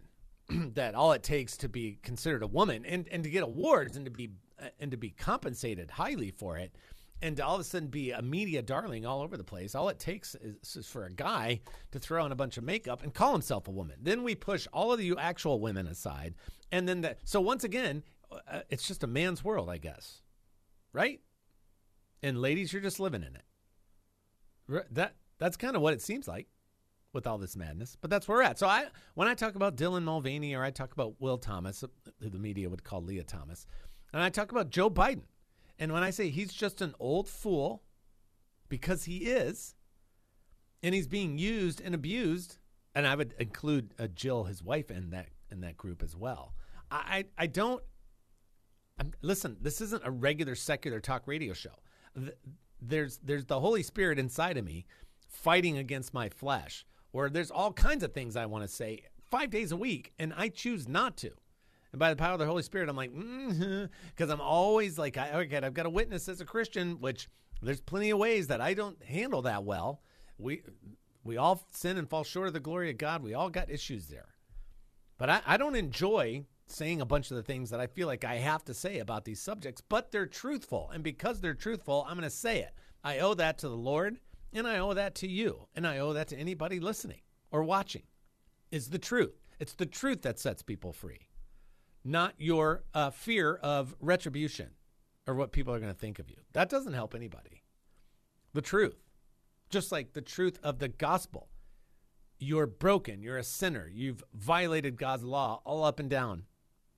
that 0.75 0.95
all 0.95 1.11
it 1.11 1.23
takes 1.23 1.57
to 1.57 1.69
be 1.69 1.99
considered 2.03 2.43
a 2.43 2.47
woman 2.47 2.85
and, 2.85 3.07
and 3.11 3.23
to 3.23 3.29
get 3.29 3.43
awards 3.43 3.97
and 3.97 4.05
to 4.05 4.11
be 4.11 4.31
uh, 4.61 4.67
and 4.79 4.91
to 4.91 4.97
be 4.97 5.09
compensated 5.09 5.89
highly 5.91 6.29
for 6.29 6.57
it 6.57 6.75
and 7.23 7.39
all 7.39 7.55
of 7.55 7.61
a 7.61 7.63
sudden 7.63 7.87
be 7.87 8.11
a 8.11 8.21
media 8.21 8.61
darling 8.61 9.05
all 9.05 9.21
over 9.21 9.37
the 9.37 9.43
place. 9.45 9.75
All 9.75 9.87
it 9.87 9.97
takes 9.97 10.35
is, 10.35 10.75
is, 10.75 10.87
for 10.87 11.05
a 11.05 11.11
guy 11.11 11.61
to 11.91 11.99
throw 11.99 12.23
on 12.23 12.33
a 12.33 12.35
bunch 12.35 12.57
of 12.57 12.65
makeup 12.65 13.01
and 13.01 13.13
call 13.13 13.31
himself 13.31 13.69
a 13.69 13.71
woman. 13.71 13.95
Then 14.01 14.23
we 14.23 14.35
push 14.35 14.67
all 14.73 14.91
of 14.91 15.01
you 15.01 15.17
actual 15.17 15.61
women 15.61 15.87
aside, 15.87 16.35
and 16.71 16.87
then 16.87 17.01
that. 17.01 17.19
So 17.23 17.39
once 17.39 17.63
again, 17.63 18.03
uh, 18.29 18.59
it's 18.69 18.85
just 18.85 19.03
a 19.03 19.07
man's 19.07 19.41
world, 19.41 19.69
I 19.69 19.77
guess, 19.77 20.21
right? 20.91 21.21
And 22.21 22.41
ladies, 22.41 22.73
you're 22.73 22.81
just 22.81 22.99
living 22.99 23.23
in 23.23 23.37
it. 23.37 24.85
That 24.91 25.15
that's 25.39 25.55
kind 25.55 25.77
of 25.77 25.81
what 25.81 25.93
it 25.93 26.01
seems 26.01 26.27
like 26.27 26.47
with 27.13 27.25
all 27.25 27.37
this 27.37 27.55
madness. 27.55 27.95
But 28.01 28.09
that's 28.09 28.27
where 28.27 28.39
we're 28.39 28.43
at. 28.43 28.59
So 28.59 28.67
I, 28.67 28.87
when 29.13 29.29
I 29.29 29.33
talk 29.33 29.55
about 29.55 29.77
Dylan 29.77 30.03
Mulvaney 30.03 30.55
or 30.55 30.63
I 30.63 30.71
talk 30.71 30.91
about 30.91 31.15
Will 31.21 31.37
Thomas, 31.37 31.85
who 32.21 32.29
the 32.29 32.39
media 32.39 32.69
would 32.69 32.83
call 32.83 33.01
Lia 33.01 33.23
Thomas, 33.23 33.65
and 34.11 34.21
I 34.21 34.29
talk 34.29 34.51
about 34.51 34.69
Joe 34.69 34.89
Biden 34.89 35.23
and 35.79 35.91
when 35.91 36.03
I 36.03 36.09
say 36.09 36.29
he's 36.29 36.53
just 36.53 36.81
an 36.81 36.93
old 36.99 37.27
fool, 37.27 37.83
because 38.69 39.05
he 39.05 39.17
is, 39.17 39.75
and 40.81 40.93
he's 40.93 41.07
being 41.07 41.37
used 41.37 41.81
and 41.81 41.95
abused, 41.95 42.57
and 42.95 43.07
I 43.07 43.15
would 43.15 43.33
include 43.39 43.93
uh, 43.99 44.07
Jill, 44.07 44.45
his 44.45 44.63
wife, 44.63 44.91
in 44.91 45.09
that 45.11 45.27
in 45.51 45.61
that 45.61 45.77
group 45.77 46.03
as 46.03 46.15
well. 46.15 46.53
I 46.91 47.25
I, 47.37 47.47
don't. 47.47 47.81
I'm, 48.99 49.13
listen, 49.21 49.57
this 49.61 49.81
isn't 49.81 50.03
a 50.05 50.11
regular 50.11 50.55
secular 50.55 50.99
talk 50.99 51.23
radio 51.25 51.53
show. 51.53 51.75
There's 52.81 53.17
there's 53.23 53.45
the 53.45 53.59
Holy 53.59 53.83
Spirit 53.83 54.19
inside 54.19 54.57
of 54.57 54.65
me 54.65 54.85
fighting 55.27 55.77
against 55.77 56.13
my 56.13 56.29
flesh, 56.29 56.85
or 57.11 57.29
there's 57.29 57.51
all 57.51 57.73
kinds 57.73 58.03
of 58.03 58.13
things 58.13 58.35
I 58.35 58.45
want 58.45 58.63
to 58.63 58.67
say 58.67 59.03
five 59.31 59.49
days 59.49 59.71
a 59.71 59.77
week, 59.77 60.13
and 60.19 60.33
I 60.37 60.49
choose 60.49 60.87
not 60.87 61.17
to. 61.17 61.31
And 61.93 61.99
by 61.99 62.09
the 62.09 62.15
power 62.15 62.33
of 62.33 62.39
the 62.39 62.45
Holy 62.47 62.63
Spirit, 62.63 62.89
I'm 62.89 62.95
like, 62.95 63.13
because 63.13 63.27
mm-hmm. 63.59 64.31
I'm 64.31 64.41
always 64.41 64.97
like, 64.97 65.15
I, 65.15 65.31
okay, 65.41 65.57
I've 65.57 65.75
got 65.75 65.85
a 65.85 65.91
witness 65.91 66.27
as 66.27 66.41
a 66.41 66.45
Christian, 66.45 66.99
which 66.99 67.29
there's 67.61 67.81
plenty 67.81 68.09
of 68.09 68.17
ways 68.17 68.47
that 68.47 68.61
I 68.61 68.73
don't 68.73 69.01
handle 69.03 69.43
that 69.43 69.63
well. 69.63 70.01
We 70.39 70.63
we 71.23 71.37
all 71.37 71.65
sin 71.69 71.99
and 71.99 72.09
fall 72.09 72.23
short 72.23 72.47
of 72.47 72.53
the 72.53 72.59
glory 72.59 72.89
of 72.89 72.97
God. 72.97 73.21
We 73.21 73.35
all 73.35 73.49
got 73.49 73.69
issues 73.69 74.07
there. 74.07 74.33
But 75.19 75.29
I, 75.29 75.41
I 75.45 75.57
don't 75.57 75.75
enjoy 75.75 76.45
saying 76.65 76.99
a 76.99 77.05
bunch 77.05 77.29
of 77.29 77.37
the 77.37 77.43
things 77.43 77.69
that 77.69 77.79
I 77.79 77.85
feel 77.85 78.07
like 78.07 78.25
I 78.25 78.35
have 78.35 78.65
to 78.65 78.73
say 78.73 78.97
about 78.97 79.23
these 79.23 79.39
subjects, 79.39 79.81
but 79.87 80.11
they're 80.11 80.25
truthful. 80.25 80.89
And 80.91 81.03
because 81.03 81.39
they're 81.39 81.53
truthful, 81.53 82.05
I'm 82.09 82.17
going 82.17 82.23
to 82.23 82.35
say 82.35 82.59
it. 82.59 82.73
I 83.03 83.19
owe 83.19 83.35
that 83.35 83.59
to 83.59 83.69
the 83.69 83.77
Lord, 83.77 84.17
and 84.51 84.67
I 84.67 84.79
owe 84.79 84.93
that 84.95 85.13
to 85.15 85.27
you, 85.27 85.67
and 85.75 85.85
I 85.85 85.99
owe 85.99 86.13
that 86.13 86.29
to 86.29 86.37
anybody 86.37 86.79
listening 86.79 87.21
or 87.51 87.63
watching. 87.63 88.03
Is 88.71 88.89
the 88.89 88.97
truth. 88.97 89.39
It's 89.59 89.73
the 89.75 89.85
truth 89.85 90.23
that 90.23 90.39
sets 90.39 90.63
people 90.63 90.91
free 90.91 91.27
not 92.03 92.33
your 92.37 92.83
uh, 92.93 93.09
fear 93.09 93.55
of 93.55 93.95
retribution. 93.99 94.71
or 95.25 95.35
what 95.35 95.53
people 95.53 95.73
are 95.73 95.79
going 95.79 95.91
to 95.93 95.97
think 95.97 96.19
of 96.19 96.29
you. 96.29 96.35
That 96.51 96.69
doesn't 96.69 96.93
help 96.93 97.15
anybody. 97.15 97.63
The 98.53 98.61
truth, 98.61 99.01
just 99.69 99.89
like 99.91 100.13
the 100.13 100.21
truth 100.21 100.59
of 100.61 100.79
the 100.79 100.89
gospel. 100.89 101.47
You're 102.39 102.67
broken. 102.67 103.21
You're 103.21 103.37
a 103.37 103.43
sinner. 103.43 103.89
You've 103.91 104.21
violated 104.33 104.97
God's 104.97 105.23
law 105.23 105.61
all 105.63 105.85
up 105.85 105.99
and 105.99 106.09
down 106.09 106.43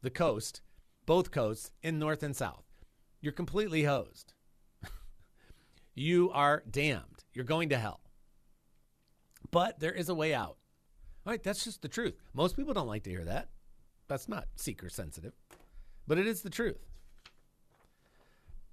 the 0.02 0.10
coast, 0.10 0.62
both 1.06 1.30
coasts, 1.32 1.72
in 1.84 2.00
north 2.00 2.24
and 2.24 2.36
south. 2.36 2.66
You're 3.22 3.32
completely 3.32 3.84
hosed. 3.84 4.34
you 5.96 6.32
are 6.32 6.64
damned. 6.70 7.26
You're 7.34 7.46
going 7.46 7.70
to 7.70 7.78
hell. 7.78 8.02
But 9.52 9.80
there 9.80 9.94
is 9.94 10.10
a 10.10 10.16
way 10.16 10.34
out. 10.34 10.58
All 11.26 11.32
right, 11.32 11.44
that's 11.44 11.64
just 11.64 11.82
the 11.82 11.88
truth. 11.88 12.16
Most 12.34 12.56
people 12.56 12.74
don't 12.74 12.88
like 12.88 13.04
to 13.04 13.10
hear 13.10 13.26
that. 13.26 13.50
That's 14.08 14.30
not 14.30 14.48
seeker 14.56 14.90
sensitive, 14.90 15.34
but 16.08 16.18
it 16.18 16.28
is 16.28 16.42
the 16.42 16.50
truth. 16.50 16.86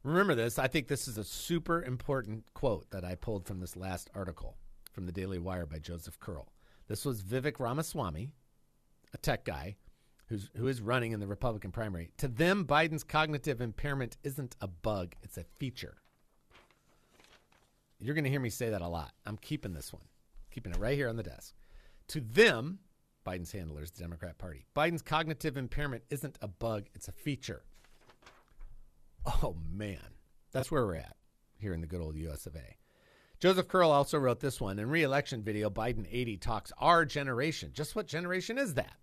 Remember 0.04 0.34
this. 0.34 0.58
I 0.58 0.66
think 0.66 0.88
this 0.88 1.06
is 1.06 1.16
a 1.16 1.24
super 1.24 1.82
important 1.82 2.44
quote 2.54 2.90
that 2.90 3.04
I 3.04 3.14
pulled 3.14 3.46
from 3.46 3.60
this 3.60 3.76
last 3.76 4.10
article 4.14 4.56
from 4.92 5.06
the 5.06 5.12
Daily 5.12 5.38
Wire 5.38 5.64
by 5.64 5.78
Joseph 5.78 6.18
Curl. 6.18 6.48
This 6.88 7.04
was 7.04 7.22
Vivek 7.22 7.60
Ramaswamy, 7.60 8.30
a 9.14 9.18
tech 9.18 9.44
guy 9.44 9.76
who's, 10.26 10.50
who 10.56 10.66
is 10.66 10.80
running 10.80 11.12
in 11.12 11.20
the 11.20 11.26
Republican 11.26 11.70
primary. 11.70 12.10
To 12.18 12.28
them, 12.28 12.66
Biden's 12.66 13.04
cognitive 13.04 13.60
impairment 13.60 14.16
isn't 14.24 14.56
a 14.60 14.66
bug, 14.66 15.14
it's 15.22 15.38
a 15.38 15.44
feature. 15.58 15.96
You're 18.00 18.14
going 18.14 18.24
to 18.24 18.30
hear 18.30 18.40
me 18.40 18.50
say 18.50 18.70
that 18.70 18.82
a 18.82 18.88
lot. 18.88 19.12
I'm 19.24 19.36
keeping 19.36 19.72
this 19.72 19.92
one, 19.92 20.02
keeping 20.50 20.72
it 20.72 20.78
right 20.78 20.96
here 20.96 21.08
on 21.08 21.16
the 21.16 21.22
desk. 21.22 21.54
To 22.08 22.20
them, 22.20 22.80
Biden's 23.24 23.52
handlers, 23.52 23.90
the 23.90 24.02
Democrat 24.02 24.38
Party, 24.38 24.66
Biden's 24.74 25.02
cognitive 25.02 25.56
impairment 25.56 26.04
isn't 26.11 26.38
a 26.40 26.48
bug, 26.48 26.87
it's 26.94 27.08
a 27.08 27.12
feature. 27.12 27.62
Oh, 29.24 29.56
man. 29.72 29.98
That's 30.52 30.70
where 30.70 30.85
we're 30.85 30.96
at 30.96 31.16
here 31.56 31.72
in 31.72 31.80
the 31.80 31.87
good 31.87 32.00
old 32.00 32.16
US 32.16 32.46
of 32.46 32.56
A. 32.56 32.76
Joseph 33.38 33.68
Curl 33.68 33.90
also 33.90 34.18
wrote 34.18 34.40
this 34.40 34.61
one 34.61 34.78
in 34.78 34.88
re-election 34.88 35.42
video. 35.42 35.70
Biden 35.70 36.06
80 36.11 36.37
talks 36.37 36.72
our 36.78 37.04
generation. 37.04 37.70
Just 37.72 37.96
what 37.96 38.06
generation 38.06 38.58
is 38.58 38.74
that? 38.74 38.96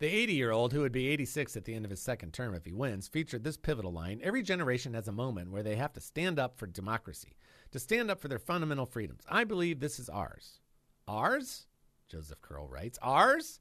The 0.00 0.06
80 0.06 0.34
year 0.34 0.50
old, 0.50 0.72
who 0.72 0.80
would 0.80 0.92
be 0.92 1.08
86 1.08 1.56
at 1.56 1.64
the 1.64 1.74
end 1.74 1.84
of 1.84 1.90
his 1.90 2.02
second 2.02 2.32
term 2.32 2.54
if 2.54 2.64
he 2.64 2.72
wins, 2.72 3.08
featured 3.08 3.44
this 3.44 3.56
pivotal 3.56 3.92
line 3.92 4.20
Every 4.22 4.42
generation 4.42 4.92
has 4.94 5.08
a 5.08 5.12
moment 5.12 5.50
where 5.50 5.62
they 5.62 5.76
have 5.76 5.92
to 5.94 6.00
stand 6.00 6.38
up 6.38 6.58
for 6.58 6.66
democracy, 6.66 7.36
to 7.70 7.78
stand 7.78 8.10
up 8.10 8.20
for 8.20 8.28
their 8.28 8.38
fundamental 8.38 8.86
freedoms. 8.86 9.22
I 9.30 9.44
believe 9.44 9.80
this 9.80 9.98
is 9.98 10.08
ours. 10.08 10.60
Ours? 11.06 11.66
Joseph 12.08 12.40
Curl 12.40 12.68
writes. 12.68 12.98
Ours? 13.02 13.60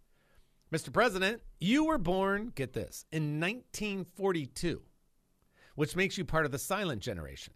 Mr. 0.71 0.91
President, 0.91 1.41
you 1.59 1.85
were 1.85 1.97
born, 1.97 2.51
get 2.55 2.73
this, 2.73 3.05
in 3.11 3.39
1942 3.39 4.81
which 5.75 5.95
makes 5.95 6.17
you 6.17 6.25
part 6.25 6.45
of 6.45 6.51
the 6.51 6.59
silent 6.59 7.01
generation. 7.01 7.53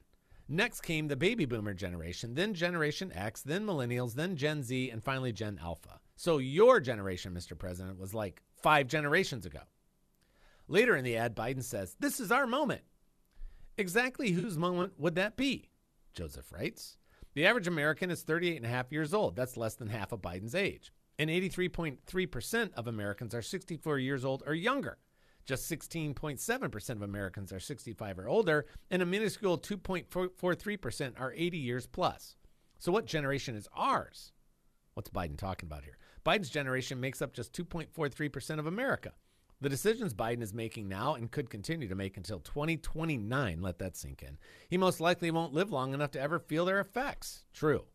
Next 0.50 0.82
came 0.82 1.08
the 1.08 1.15
baby 1.15 1.45
boomer 1.45 1.73
generation, 1.73 2.34
then 2.34 2.54
Generation 2.54 3.12
X, 3.13 3.41
then 3.41 3.65
millennials, 3.65 4.15
then 4.15 4.38
Gen 4.38 4.63
Z, 4.63 4.89
and 4.89 5.04
finally 5.04 5.34
Gen 5.34 5.60
Alpha. 5.62 6.00
So 6.15 6.38
your 6.38 6.80
generation, 6.80 7.34
Mr. 7.34 7.58
President, 7.58 8.00
was 8.00 8.13
like 8.13 8.41
five 8.62 8.88
generations 8.88 9.45
ago. 9.45 9.60
Later 10.69 10.95
in 10.95 11.04
the 11.04 11.17
ad, 11.17 11.36
Biden 11.36 11.63
says, 11.63 11.95
This 12.00 12.19
is 12.19 12.32
our 12.32 12.47
moment. 12.47 12.82
Exactly 13.78 14.32
whose 14.32 14.58
moment 14.58 14.93
would 14.97 15.15
that 15.15 15.36
be? 15.36 15.69
Joseph 16.13 16.52
writes. 16.52 16.97
The 17.38 17.45
average 17.45 17.67
American 17.67 18.10
is 18.10 18.23
38 18.23 18.58
and 18.58 18.65
a 18.65 18.69
half 18.69 18.91
years 18.91 19.13
old. 19.13 19.36
That's 19.36 19.58
less 19.58 19.76
than 19.76 19.89
half 19.89 20.12
of 20.12 20.23
Biden's 20.23 20.56
age. 20.56 20.91
And 21.19 21.30
83.3% 21.30 22.73
of 22.73 22.88
Americans 22.88 23.36
are 23.36 23.43
64 23.43 24.00
years 24.00 24.26
old 24.26 24.41
or 24.47 24.56
younger. 24.56 24.97
Just 25.45 25.69
16.7% 25.69 26.89
of 26.89 27.02
Americans 27.04 27.54
are 27.54 27.60
65 27.60 28.17
or 28.17 28.28
older, 28.28 28.65
and 28.89 29.04
a 29.04 29.06
minuscule 29.06 29.60
2.43% 29.60 31.19
are 31.19 31.32
80 31.38 31.58
years 31.60 31.86
plus. 31.86 32.36
So, 32.80 32.91
what 32.91 33.06
generation 33.06 33.56
is 33.56 33.67
ours? 33.76 34.32
What's 34.95 35.12
Biden 35.12 35.38
talking 35.38 35.67
about 35.67 35.84
here? 35.84 36.00
Biden's 36.26 36.50
generation 36.50 37.00
makes 37.00 37.21
up 37.21 37.34
just 37.34 37.54
2.43% 37.54 38.58
of 38.58 38.65
America. 38.65 39.12
The 39.60 39.70
decisions 39.70 40.13
Biden 40.13 40.43
is 40.43 40.54
making 40.54 40.88
now 40.88 41.15
and 41.15 41.32
could 41.32 41.50
continue 41.50 41.88
to 41.88 41.96
make 41.96 42.15
until 42.15 42.39
2029, 42.39 43.60
let 43.60 43.80
that 43.80 43.98
sink 43.98 44.22
in. 44.22 44.38
He 44.70 44.78
most 44.78 45.02
likely 45.02 45.32
won't 45.32 45.54
live 45.54 45.72
long 45.72 45.96
enough 45.96 46.12
to 46.12 46.22
ever 46.22 46.38
feel 46.38 46.65
their 46.65 46.80
effects. 46.80 47.43
True. 47.54 47.86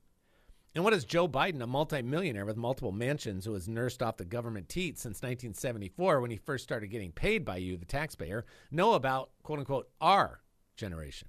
And 0.75 0.83
what 0.83 0.92
does 0.92 1.05
Joe 1.05 1.29
Biden, 1.29 1.62
a 1.62 1.66
multimillionaire 1.66 2.46
with 2.46 2.57
multiple 2.57 2.90
mansions 2.90 3.44
who 3.44 3.53
has 3.53 3.68
nursed 3.68 4.03
off 4.03 4.16
the 4.16 4.25
government 4.25 4.68
teat 4.68 4.98
since 4.98 5.18
1974 5.18 6.20
when 6.20 6.33
he 6.33 6.37
first 6.37 6.64
started 6.64 6.88
getting 6.88 7.12
paid 7.12 7.44
by 7.44 7.59
you, 7.59 7.77
the 7.77 7.85
taxpayer, 7.85 8.44
know 8.72 8.94
about 8.94 9.31
quote 9.44 9.61
unquote 9.61 9.88
our 10.01 10.40
generation? 10.77 11.29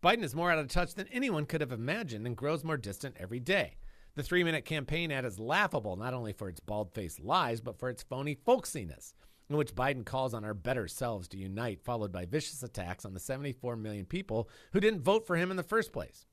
Biden 0.00 0.22
is 0.22 0.36
more 0.36 0.52
out 0.52 0.58
of 0.58 0.68
touch 0.68 0.94
than 0.94 1.08
anyone 1.10 1.46
could 1.46 1.62
have 1.62 1.72
imagined 1.72 2.26
and 2.26 2.36
grows 2.36 2.62
more 2.62 2.76
distant 2.76 3.16
every 3.18 3.40
day. 3.40 3.78
The 4.14 4.22
three 4.22 4.44
minute 4.44 4.64
campaign 4.64 5.10
ad 5.10 5.24
is 5.24 5.40
laughable 5.40 5.96
not 5.96 6.14
only 6.14 6.32
for 6.32 6.48
its 6.48 6.60
bald 6.60 6.92
faced 6.94 7.18
lies, 7.18 7.60
but 7.60 7.80
for 7.80 7.88
its 7.88 8.04
phony 8.04 8.36
folksiness, 8.36 9.14
in 9.48 9.56
which 9.56 9.74
Biden 9.74 10.04
calls 10.04 10.34
on 10.34 10.44
our 10.44 10.54
better 10.54 10.88
selves 10.88 11.28
to 11.28 11.38
unite, 11.38 11.82
followed 11.82 12.12
by 12.12 12.24
vicious 12.24 12.62
attacks 12.62 13.04
on 13.04 13.14
the 13.14 13.20
74 13.20 13.76
million 13.76 14.04
people 14.04 14.48
who 14.72 14.80
didn't 14.80 15.02
vote 15.02 15.26
for 15.26 15.36
him 15.36 15.50
in 15.50 15.56
the 15.56 15.62
first 15.62 15.92
place. 15.92 16.26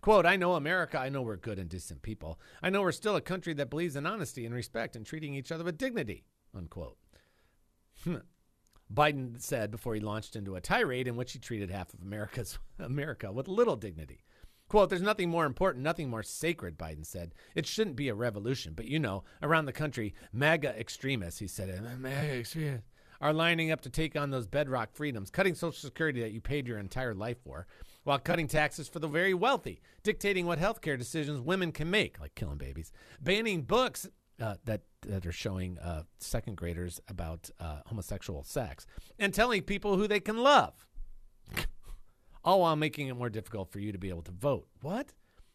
Quote, 0.00 0.24
I 0.24 0.36
know 0.36 0.54
America. 0.54 0.98
I 0.98 1.10
know 1.10 1.22
we're 1.22 1.36
good 1.36 1.58
and 1.58 1.68
decent 1.68 2.02
people. 2.02 2.40
I 2.62 2.70
know 2.70 2.80
we're 2.80 2.92
still 2.92 3.16
a 3.16 3.20
country 3.20 3.52
that 3.54 3.68
believes 3.68 3.96
in 3.96 4.06
honesty 4.06 4.46
and 4.46 4.54
respect 4.54 4.96
and 4.96 5.04
treating 5.04 5.34
each 5.34 5.52
other 5.52 5.64
with 5.64 5.76
dignity. 5.76 6.24
Unquote. 6.56 6.96
Biden 8.92 9.40
said 9.40 9.70
before 9.70 9.94
he 9.94 10.00
launched 10.00 10.34
into 10.36 10.56
a 10.56 10.60
tirade 10.60 11.06
in 11.06 11.16
which 11.16 11.32
he 11.32 11.38
treated 11.38 11.70
half 11.70 11.92
of 11.94 12.02
America's 12.02 12.58
America 12.78 13.30
with 13.30 13.46
little 13.46 13.76
dignity. 13.76 14.24
Quote, 14.70 14.88
there's 14.88 15.02
nothing 15.02 15.28
more 15.28 15.46
important, 15.46 15.82
nothing 15.82 16.08
more 16.08 16.22
sacred, 16.22 16.78
Biden 16.78 17.04
said. 17.04 17.34
It 17.56 17.66
shouldn't 17.66 17.96
be 17.96 18.08
a 18.08 18.14
revolution, 18.14 18.72
but 18.76 18.86
you 18.86 19.00
know, 19.00 19.24
around 19.42 19.64
the 19.64 19.72
country, 19.72 20.14
MAGA 20.32 20.78
extremists, 20.78 21.40
he 21.40 21.48
said, 21.48 21.82
MAGA 21.98 22.38
extremists, 22.38 22.86
are 23.20 23.32
lining 23.32 23.72
up 23.72 23.80
to 23.80 23.90
take 23.90 24.14
on 24.14 24.30
those 24.30 24.46
bedrock 24.46 24.90
freedoms, 24.92 25.28
cutting 25.28 25.56
Social 25.56 25.72
Security 25.72 26.20
that 26.20 26.30
you 26.30 26.40
paid 26.40 26.68
your 26.68 26.78
entire 26.78 27.14
life 27.14 27.38
for, 27.42 27.66
while 28.04 28.20
cutting 28.20 28.46
taxes 28.46 28.86
for 28.86 29.00
the 29.00 29.08
very 29.08 29.34
wealthy, 29.34 29.80
dictating 30.04 30.46
what 30.46 30.60
healthcare 30.60 30.96
decisions 30.96 31.40
women 31.40 31.72
can 31.72 31.90
make, 31.90 32.20
like 32.20 32.36
killing 32.36 32.56
babies, 32.56 32.92
banning 33.20 33.62
books 33.62 34.08
uh, 34.40 34.54
that 34.66 34.82
that 35.02 35.26
are 35.26 35.32
showing 35.32 35.78
uh, 35.80 36.04
second 36.18 36.56
graders 36.56 37.00
about 37.08 37.50
uh, 37.58 37.80
homosexual 37.86 38.44
sex, 38.44 38.86
and 39.18 39.34
telling 39.34 39.62
people 39.62 39.96
who 39.96 40.06
they 40.06 40.20
can 40.20 40.36
love, 40.36 40.86
Oh, 42.44 42.52
all 42.52 42.60
while 42.60 42.76
making 42.76 43.08
it 43.08 43.16
more 43.16 43.28
difficult 43.28 43.70
for 43.70 43.80
you 43.80 43.92
to 43.92 43.98
be 43.98 44.08
able 44.08 44.22
to 44.22 44.32
vote. 44.32 44.66
What? 44.80 45.12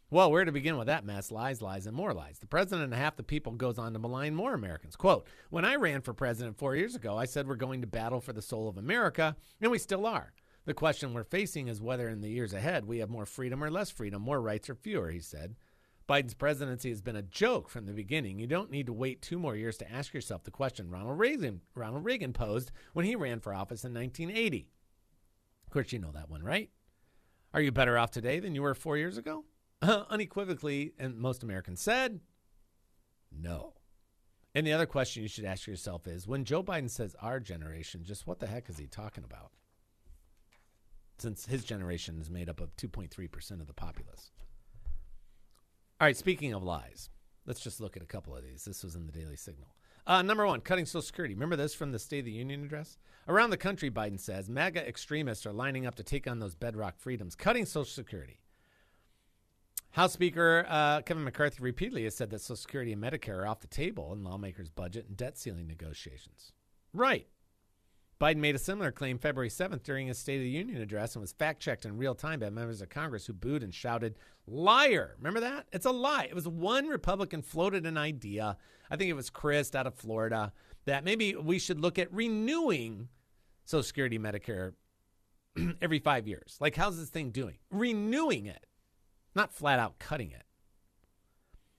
Well, 0.08 0.30
where 0.30 0.44
to 0.44 0.52
begin 0.52 0.78
with 0.78 0.86
that 0.86 1.04
mess? 1.04 1.32
Lies, 1.32 1.60
lies, 1.60 1.86
and 1.86 1.96
more 1.96 2.14
lies. 2.14 2.38
The 2.38 2.46
president 2.46 2.84
and 2.84 2.94
half 2.94 3.16
the 3.16 3.24
people 3.24 3.52
goes 3.52 3.76
on 3.76 3.92
to 3.92 3.98
malign 3.98 4.36
more 4.36 4.54
Americans. 4.54 4.94
Quote, 4.94 5.26
when 5.50 5.64
I 5.64 5.74
ran 5.74 6.00
for 6.00 6.14
president 6.14 6.58
four 6.58 6.76
years 6.76 6.94
ago, 6.94 7.16
I 7.18 7.24
said 7.24 7.48
we're 7.48 7.56
going 7.56 7.80
to 7.80 7.88
battle 7.88 8.20
for 8.20 8.32
the 8.32 8.40
soul 8.40 8.68
of 8.68 8.78
America, 8.78 9.34
and 9.60 9.70
we 9.70 9.78
still 9.78 10.06
are. 10.06 10.32
The 10.64 10.74
question 10.74 11.12
we're 11.12 11.24
facing 11.24 11.66
is 11.66 11.82
whether 11.82 12.08
in 12.08 12.20
the 12.20 12.30
years 12.30 12.52
ahead 12.52 12.84
we 12.84 12.98
have 12.98 13.10
more 13.10 13.26
freedom 13.26 13.64
or 13.64 13.70
less 13.70 13.90
freedom, 13.90 14.22
more 14.22 14.40
rights 14.40 14.70
or 14.70 14.76
fewer, 14.76 15.10
he 15.10 15.20
said. 15.20 15.56
Biden's 16.08 16.34
presidency 16.34 16.90
has 16.90 17.02
been 17.02 17.16
a 17.16 17.22
joke 17.22 17.68
from 17.68 17.86
the 17.86 17.92
beginning. 17.92 18.38
You 18.38 18.46
don't 18.46 18.70
need 18.70 18.86
to 18.86 18.92
wait 18.92 19.22
two 19.22 19.40
more 19.40 19.56
years 19.56 19.76
to 19.78 19.90
ask 19.90 20.14
yourself 20.14 20.44
the 20.44 20.52
question 20.52 20.88
Ronald 20.88 21.18
Reagan, 21.18 21.62
Ronald 21.74 22.04
Reagan 22.04 22.32
posed 22.32 22.70
when 22.92 23.04
he 23.04 23.16
ran 23.16 23.40
for 23.40 23.52
office 23.52 23.84
in 23.84 23.92
1980. 23.92 24.68
Of 25.66 25.72
course, 25.72 25.92
you 25.92 25.98
know 25.98 26.12
that 26.12 26.30
one, 26.30 26.44
right? 26.44 26.70
Are 27.56 27.62
you 27.62 27.72
better 27.72 27.98
off 27.98 28.12
today 28.12 28.38
than 28.38 28.54
you 28.54 28.62
were 28.62 28.74
four 28.74 28.96
years 28.96 29.18
ago? 29.18 29.44
Uh-huh. 29.82 30.04
unequivocally, 30.08 30.92
and 30.98 31.18
most 31.18 31.42
Americans 31.42 31.80
said, 31.80 32.20
no. 33.30 33.74
And 34.54 34.66
the 34.66 34.72
other 34.72 34.86
question 34.86 35.22
you 35.22 35.28
should 35.28 35.44
ask 35.44 35.66
yourself 35.66 36.06
is 36.06 36.26
when 36.26 36.44
Joe 36.44 36.62
Biden 36.62 36.88
says 36.88 37.16
our 37.20 37.40
generation, 37.40 38.04
just 38.04 38.26
what 38.26 38.38
the 38.38 38.46
heck 38.46 38.70
is 38.70 38.78
he 38.78 38.86
talking 38.86 39.24
about? 39.24 39.50
since 41.18 41.46
his 41.46 41.64
generation 41.64 42.18
is 42.20 42.30
made 42.30 42.48
up 42.48 42.60
of 42.60 42.76
2.3% 42.76 43.50
of 43.60 43.66
the 43.66 43.72
populace. 43.72 44.30
All 46.00 46.06
right, 46.06 46.16
speaking 46.16 46.52
of 46.52 46.62
lies, 46.62 47.10
let's 47.46 47.60
just 47.60 47.80
look 47.80 47.96
at 47.96 48.02
a 48.02 48.06
couple 48.06 48.36
of 48.36 48.44
these. 48.44 48.64
This 48.64 48.84
was 48.84 48.94
in 48.94 49.06
the 49.06 49.12
Daily 49.12 49.36
Signal. 49.36 49.68
Uh, 50.06 50.22
number 50.22 50.46
one, 50.46 50.60
cutting 50.60 50.86
Social 50.86 51.02
Security. 51.02 51.34
Remember 51.34 51.56
this 51.56 51.74
from 51.74 51.90
the 51.90 51.98
State 51.98 52.20
of 52.20 52.24
the 52.26 52.32
Union 52.32 52.64
address? 52.64 52.96
Around 53.26 53.50
the 53.50 53.56
country, 53.56 53.90
Biden 53.90 54.20
says, 54.20 54.48
MAGA 54.48 54.86
extremists 54.86 55.46
are 55.46 55.52
lining 55.52 55.84
up 55.84 55.96
to 55.96 56.04
take 56.04 56.28
on 56.28 56.38
those 56.38 56.54
bedrock 56.54 56.98
freedoms, 56.98 57.34
cutting 57.34 57.66
Social 57.66 57.84
Security. 57.84 58.38
House 59.90 60.12
Speaker 60.12 60.64
uh, 60.68 61.00
Kevin 61.00 61.24
McCarthy 61.24 61.60
repeatedly 61.60 62.04
has 62.04 62.14
said 62.14 62.30
that 62.30 62.40
Social 62.40 62.56
Security 62.56 62.92
and 62.92 63.02
Medicare 63.02 63.38
are 63.38 63.46
off 63.48 63.60
the 63.60 63.66
table 63.66 64.12
in 64.12 64.22
lawmakers' 64.22 64.70
budget 64.70 65.06
and 65.08 65.16
debt 65.16 65.38
ceiling 65.38 65.66
negotiations. 65.66 66.52
Right. 66.92 67.26
Biden 68.20 68.36
made 68.36 68.54
a 68.54 68.58
similar 68.58 68.90
claim 68.90 69.18
February 69.18 69.50
7th 69.50 69.82
during 69.82 70.06
his 70.06 70.18
State 70.18 70.36
of 70.36 70.42
the 70.42 70.48
Union 70.48 70.80
address 70.80 71.14
and 71.14 71.20
was 71.20 71.32
fact 71.32 71.60
checked 71.60 71.84
in 71.84 71.98
real 71.98 72.14
time 72.14 72.40
by 72.40 72.48
members 72.48 72.80
of 72.80 72.88
Congress 72.88 73.26
who 73.26 73.34
booed 73.34 73.62
and 73.62 73.74
shouted, 73.74 74.16
Liar! 74.46 75.16
Remember 75.18 75.40
that? 75.40 75.66
It's 75.70 75.84
a 75.84 75.90
lie. 75.90 76.24
It 76.24 76.34
was 76.34 76.48
one 76.48 76.86
Republican 76.86 77.42
floated 77.42 77.84
an 77.84 77.98
idea. 77.98 78.56
I 78.90 78.96
think 78.96 79.10
it 79.10 79.16
was 79.16 79.28
Chris 79.28 79.74
out 79.74 79.86
of 79.86 79.94
Florida 79.94 80.52
that 80.86 81.04
maybe 81.04 81.34
we 81.34 81.58
should 81.58 81.80
look 81.80 81.98
at 81.98 82.12
renewing 82.12 83.08
Social 83.66 83.82
Security, 83.82 84.18
Medicare, 84.18 84.72
every 85.82 85.98
five 85.98 86.26
years. 86.26 86.56
Like, 86.58 86.76
how's 86.76 86.98
this 86.98 87.10
thing 87.10 87.30
doing? 87.30 87.58
Renewing 87.70 88.46
it, 88.46 88.64
not 89.34 89.52
flat 89.52 89.78
out 89.78 89.98
cutting 89.98 90.30
it. 90.30 90.44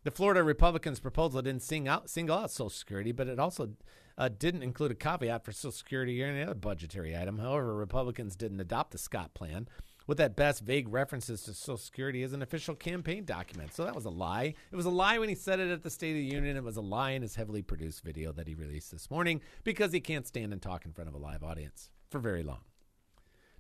The 0.04 0.12
Florida 0.12 0.44
Republicans' 0.44 1.00
proposal 1.00 1.42
didn't 1.42 1.64
sing 1.64 1.88
out, 1.88 2.10
single 2.10 2.38
out 2.38 2.52
Social 2.52 2.70
Security, 2.70 3.12
but 3.12 3.28
it 3.28 3.40
also 3.40 3.72
uh, 4.18 4.30
didn't 4.30 4.64
include 4.64 4.92
a 4.92 4.96
caveat 4.96 5.46
for 5.46 5.52
Social 5.52 5.72
Security 5.72 6.22
or 6.24 6.28
any 6.28 6.42
other 6.42 6.56
budgetary 6.56 7.16
item. 7.16 7.40
However, 7.40 7.76
Republicans 7.76 8.36
didn't 8.36 8.60
adopt 8.60 8.92
the 8.92 8.98
Scott 8.98 9.34
plan, 9.34 9.68
with 10.08 10.20
at 10.22 10.36
best 10.36 10.64
vague 10.64 10.88
references 10.88 11.44
to 11.44 11.54
Social 11.54 11.78
Security 11.78 12.24
as 12.24 12.34
an 12.34 12.42
official 12.42 12.74
campaign 12.74 13.26
document. 13.26 13.74
So 13.74 13.84
that 13.84 13.94
was 13.94 14.06
a 14.06 14.10
lie. 14.10 14.56
It 14.72 14.76
was 14.76 14.86
a 14.86 14.90
lie 14.90 15.20
when 15.20 15.30
he 15.30 15.36
said 15.36 15.60
it 15.60 15.70
at 15.70 15.84
the 15.84 15.90
State 15.90 16.12
of 16.12 16.18
the 16.18 16.36
Union. 16.36 16.56
It 16.56 16.64
was 16.64 16.78
a 16.78 16.82
lie 16.82 17.12
in 17.12 17.22
his 17.22 17.36
heavily 17.36 17.62
produced 17.62 18.04
video 18.04 18.32
that 18.32 18.48
he 18.48 18.56
released 18.56 18.92
this 18.92 19.12
morning 19.12 19.42
because 19.66 19.92
he 19.92 20.00
can't 20.00 20.26
stand 20.26 20.54
and 20.54 20.62
talk 20.62 20.86
in 20.86 20.94
front 20.94 21.10
of 21.10 21.14
a 21.14 21.20
live 21.20 21.44
audience 21.44 21.90
for 22.10 22.20
very 22.20 22.42
long. 22.42 22.62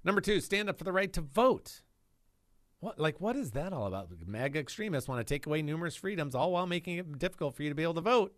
Number 0.03 0.21
two, 0.21 0.39
stand 0.39 0.69
up 0.69 0.77
for 0.77 0.85
the 0.85 0.93
right 0.93 1.11
to 1.13 1.21
vote. 1.21 1.81
What 2.79 2.99
like 2.99 3.19
what 3.19 3.35
is 3.35 3.51
that 3.51 3.73
all 3.73 3.87
about? 3.87 4.09
MAGA 4.25 4.59
extremists 4.59 5.09
want 5.09 5.19
to 5.19 5.33
take 5.33 5.47
away 5.47 5.61
numerous 5.61 5.95
freedoms, 5.95 6.35
all 6.35 6.51
while 6.51 6.67
making 6.67 6.97
it 6.97 7.19
difficult 7.19 7.55
for 7.55 7.63
you 7.63 7.69
to 7.69 7.75
be 7.75 7.83
able 7.83 7.95
to 7.95 8.01
vote. 8.01 8.35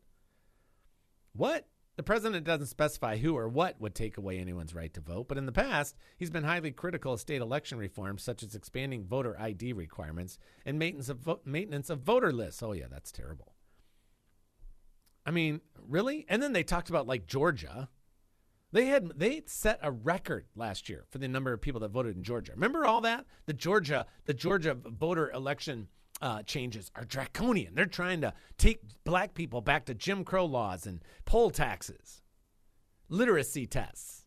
What? 1.34 1.67
The 1.99 2.03
president 2.03 2.45
doesn't 2.45 2.67
specify 2.67 3.17
who 3.17 3.35
or 3.35 3.49
what 3.49 3.81
would 3.81 3.93
take 3.93 4.15
away 4.15 4.39
anyone's 4.39 4.73
right 4.73 4.93
to 4.93 5.01
vote, 5.01 5.27
but 5.27 5.37
in 5.37 5.45
the 5.45 5.51
past, 5.51 5.97
he's 6.15 6.29
been 6.29 6.45
highly 6.45 6.71
critical 6.71 7.11
of 7.11 7.19
state 7.19 7.41
election 7.41 7.77
reforms, 7.77 8.23
such 8.23 8.41
as 8.41 8.55
expanding 8.55 9.03
voter 9.03 9.37
ID 9.37 9.73
requirements 9.73 10.37
and 10.65 10.79
maintenance 10.79 11.09
of, 11.09 11.17
vo- 11.17 11.41
maintenance 11.43 11.89
of 11.89 11.99
voter 11.99 12.31
lists. 12.31 12.63
Oh, 12.63 12.71
yeah, 12.71 12.85
that's 12.89 13.11
terrible. 13.11 13.53
I 15.25 15.31
mean, 15.31 15.59
really? 15.89 16.25
And 16.29 16.41
then 16.41 16.53
they 16.53 16.63
talked 16.63 16.87
about 16.87 17.05
like 17.05 17.27
Georgia. 17.27 17.89
They 18.71 18.85
had 18.85 19.19
they 19.19 19.41
set 19.47 19.79
a 19.81 19.91
record 19.91 20.45
last 20.55 20.87
year 20.87 21.03
for 21.09 21.17
the 21.17 21.27
number 21.27 21.51
of 21.51 21.59
people 21.59 21.81
that 21.81 21.91
voted 21.91 22.15
in 22.15 22.23
Georgia. 22.23 22.53
Remember 22.53 22.85
all 22.85 23.01
that? 23.01 23.25
The 23.45 23.51
Georgia 23.51 24.05
the 24.23 24.33
Georgia 24.33 24.73
voter 24.73 25.29
election 25.31 25.89
uh, 26.22 26.43
changes 26.43 26.91
are 26.95 27.05
draconian. 27.05 27.76
They're 27.76 27.86
trying 27.86 28.22
to 28.22 28.34
take 28.57 28.82
black 29.03 29.34
people 29.34 29.61
back 29.61 29.86
to 29.86 29.93
Jim 29.93 30.24
Crow 30.24 30.45
laws 30.45 30.86
and 30.86 31.01
poll 31.26 31.49
taxes, 31.49 32.22
literacy 33.07 33.67
tests. 33.67 34.26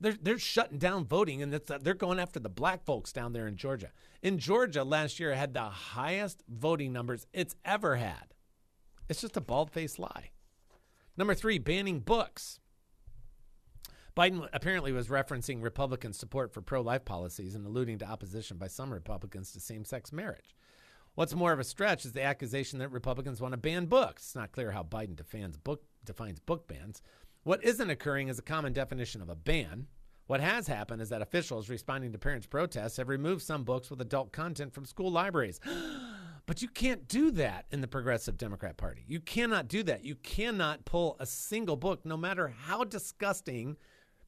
They're 0.00 0.16
they're 0.20 0.38
shutting 0.38 0.78
down 0.78 1.04
voting, 1.04 1.42
and 1.42 1.52
that's, 1.52 1.70
they're 1.82 1.94
going 1.94 2.18
after 2.18 2.40
the 2.40 2.48
black 2.48 2.84
folks 2.84 3.12
down 3.12 3.32
there 3.32 3.46
in 3.46 3.56
Georgia. 3.56 3.90
In 4.22 4.38
Georgia, 4.38 4.82
last 4.82 5.20
year 5.20 5.34
had 5.34 5.52
the 5.52 5.62
highest 5.62 6.42
voting 6.48 6.92
numbers 6.92 7.26
it's 7.32 7.54
ever 7.64 7.96
had. 7.96 8.34
It's 9.08 9.20
just 9.20 9.36
a 9.36 9.42
bald 9.42 9.70
faced 9.70 9.98
lie. 9.98 10.30
Number 11.16 11.34
three, 11.34 11.58
banning 11.58 12.00
books. 12.00 12.60
Biden 14.16 14.48
apparently 14.52 14.92
was 14.92 15.08
referencing 15.08 15.62
Republican 15.62 16.12
support 16.12 16.52
for 16.52 16.62
pro 16.62 16.80
life 16.80 17.04
policies 17.04 17.54
and 17.54 17.66
alluding 17.66 17.98
to 17.98 18.08
opposition 18.08 18.56
by 18.56 18.66
some 18.66 18.92
Republicans 18.92 19.52
to 19.52 19.60
same 19.60 19.84
sex 19.84 20.12
marriage. 20.12 20.54
What's 21.20 21.34
more 21.34 21.52
of 21.52 21.60
a 21.60 21.64
stretch 21.64 22.06
is 22.06 22.12
the 22.12 22.22
accusation 22.22 22.78
that 22.78 22.90
Republicans 22.90 23.42
want 23.42 23.52
to 23.52 23.58
ban 23.58 23.84
books. 23.84 24.22
It's 24.22 24.34
not 24.34 24.52
clear 24.52 24.70
how 24.70 24.82
Biden 24.82 25.16
defines 25.16 25.58
book, 25.58 25.82
defines 26.02 26.40
book 26.40 26.66
bans. 26.66 27.02
What 27.42 27.62
isn't 27.62 27.90
occurring 27.90 28.28
is 28.28 28.38
a 28.38 28.42
common 28.42 28.72
definition 28.72 29.20
of 29.20 29.28
a 29.28 29.34
ban. 29.34 29.86
What 30.28 30.40
has 30.40 30.66
happened 30.66 31.02
is 31.02 31.10
that 31.10 31.20
officials 31.20 31.68
responding 31.68 32.12
to 32.12 32.18
parents' 32.18 32.46
protests 32.46 32.96
have 32.96 33.10
removed 33.10 33.42
some 33.42 33.64
books 33.64 33.90
with 33.90 34.00
adult 34.00 34.32
content 34.32 34.72
from 34.72 34.86
school 34.86 35.12
libraries. 35.12 35.60
but 36.46 36.62
you 36.62 36.68
can't 36.68 37.06
do 37.06 37.30
that 37.32 37.66
in 37.70 37.82
the 37.82 37.86
Progressive 37.86 38.38
Democrat 38.38 38.78
Party. 38.78 39.04
You 39.06 39.20
cannot 39.20 39.68
do 39.68 39.82
that. 39.82 40.02
You 40.02 40.14
cannot 40.14 40.86
pull 40.86 41.16
a 41.20 41.26
single 41.26 41.76
book, 41.76 42.00
no 42.06 42.16
matter 42.16 42.48
how 42.48 42.84
disgusting, 42.84 43.76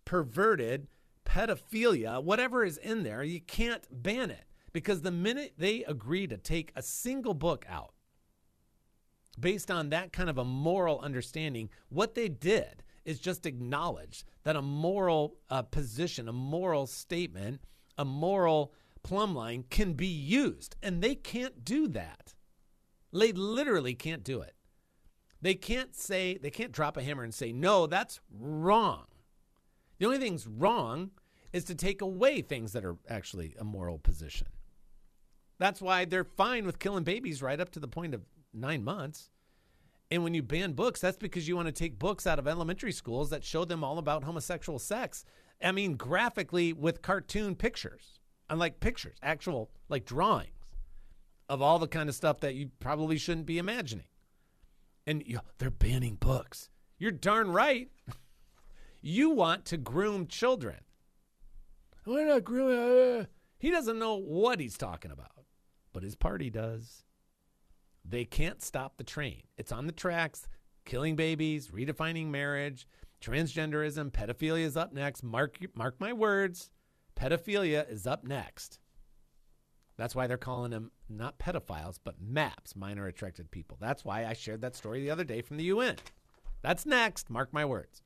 perverted, 0.04 0.88
pedophilia, 1.24 2.22
whatever 2.22 2.62
is 2.66 2.76
in 2.76 3.02
there, 3.02 3.22
you 3.22 3.40
can't 3.40 3.86
ban 3.90 4.30
it. 4.30 4.44
Because 4.72 5.02
the 5.02 5.10
minute 5.10 5.54
they 5.58 5.84
agree 5.84 6.26
to 6.26 6.36
take 6.36 6.72
a 6.74 6.82
single 6.82 7.34
book 7.34 7.64
out, 7.68 7.92
based 9.38 9.70
on 9.70 9.90
that 9.90 10.12
kind 10.12 10.30
of 10.30 10.38
a 10.38 10.44
moral 10.44 11.00
understanding, 11.00 11.70
what 11.88 12.14
they 12.14 12.28
did 12.28 12.82
is 13.04 13.18
just 13.18 13.46
acknowledge 13.46 14.24
that 14.44 14.56
a 14.56 14.62
moral 14.62 15.36
uh, 15.50 15.62
position, 15.62 16.28
a 16.28 16.32
moral 16.32 16.86
statement, 16.86 17.60
a 17.98 18.04
moral 18.04 18.72
plumb 19.02 19.34
line 19.34 19.64
can 19.70 19.94
be 19.94 20.06
used. 20.06 20.76
And 20.82 21.02
they 21.02 21.14
can't 21.14 21.64
do 21.64 21.88
that. 21.88 22.34
They 23.12 23.32
literally 23.32 23.94
can't 23.94 24.24
do 24.24 24.40
it. 24.40 24.54
They 25.40 25.54
can't 25.54 25.94
say, 25.94 26.38
they 26.38 26.50
can't 26.50 26.72
drop 26.72 26.96
a 26.96 27.02
hammer 27.02 27.24
and 27.24 27.34
say, 27.34 27.52
no, 27.52 27.86
that's 27.86 28.20
wrong. 28.30 29.06
The 29.98 30.06
only 30.06 30.18
thing's 30.18 30.46
wrong 30.46 31.10
is 31.52 31.64
to 31.64 31.74
take 31.74 32.00
away 32.00 32.40
things 32.40 32.72
that 32.72 32.84
are 32.84 32.96
actually 33.08 33.54
a 33.58 33.64
moral 33.64 33.98
position. 33.98 34.46
That's 35.58 35.80
why 35.80 36.04
they're 36.04 36.24
fine 36.24 36.66
with 36.66 36.78
killing 36.78 37.04
babies 37.04 37.42
right 37.42 37.60
up 37.60 37.70
to 37.70 37.80
the 37.80 37.88
point 37.88 38.14
of 38.14 38.22
nine 38.52 38.84
months. 38.84 39.30
And 40.10 40.22
when 40.22 40.34
you 40.34 40.42
ban 40.42 40.72
books, 40.72 41.00
that's 41.00 41.16
because 41.16 41.48
you 41.48 41.56
want 41.56 41.66
to 41.66 41.72
take 41.72 41.98
books 41.98 42.26
out 42.26 42.38
of 42.38 42.46
elementary 42.46 42.92
schools 42.92 43.30
that 43.30 43.44
show 43.44 43.64
them 43.64 43.82
all 43.82 43.98
about 43.98 44.24
homosexual 44.24 44.78
sex. 44.78 45.24
I 45.62 45.72
mean, 45.72 45.96
graphically 45.96 46.72
with 46.72 47.00
cartoon 47.00 47.54
pictures, 47.54 48.20
unlike 48.50 48.80
pictures, 48.80 49.16
actual 49.22 49.70
like 49.88 50.04
drawings 50.04 50.50
of 51.48 51.62
all 51.62 51.78
the 51.78 51.88
kind 51.88 52.08
of 52.08 52.14
stuff 52.14 52.40
that 52.40 52.54
you 52.54 52.70
probably 52.80 53.16
shouldn't 53.16 53.46
be 53.46 53.58
imagining. 53.58 54.06
And 55.06 55.22
you 55.26 55.40
they're 55.58 55.70
banning 55.70 56.16
books. 56.16 56.68
You're 56.98 57.10
darn 57.10 57.50
right. 57.50 57.90
you 59.00 59.30
want 59.30 59.64
to 59.66 59.76
groom 59.76 60.26
children. 60.26 60.78
We're 62.04 62.26
not 62.26 62.44
grooming. 62.44 63.20
Uh, 63.20 63.24
he 63.58 63.70
doesn't 63.70 63.98
know 63.98 64.16
what 64.16 64.60
he's 64.60 64.76
talking 64.76 65.10
about 65.10 65.41
but 65.92 66.02
his 66.02 66.16
party 66.16 66.50
does. 66.50 67.04
They 68.04 68.24
can't 68.24 68.62
stop 68.62 68.96
the 68.96 69.04
train. 69.04 69.42
It's 69.56 69.72
on 69.72 69.86
the 69.86 69.92
tracks, 69.92 70.48
killing 70.84 71.16
babies, 71.16 71.68
redefining 71.68 72.28
marriage, 72.28 72.86
transgenderism, 73.22 74.10
pedophilia 74.10 74.64
is 74.64 74.76
up 74.76 74.92
next. 74.92 75.22
Mark 75.22 75.58
mark 75.74 76.00
my 76.00 76.12
words, 76.12 76.70
pedophilia 77.16 77.90
is 77.90 78.06
up 78.06 78.24
next. 78.24 78.80
That's 79.96 80.14
why 80.14 80.26
they're 80.26 80.38
calling 80.38 80.70
them 80.70 80.90
not 81.08 81.38
pedophiles, 81.38 81.98
but 82.02 82.20
MAPS, 82.20 82.74
minor 82.74 83.06
attracted 83.06 83.50
people. 83.50 83.76
That's 83.80 84.04
why 84.04 84.24
I 84.26 84.32
shared 84.32 84.62
that 84.62 84.74
story 84.74 85.00
the 85.00 85.10
other 85.10 85.24
day 85.24 85.42
from 85.42 85.58
the 85.58 85.64
UN. 85.64 85.96
That's 86.62 86.86
next, 86.86 87.30
mark 87.30 87.52
my 87.52 87.64
words. 87.64 88.02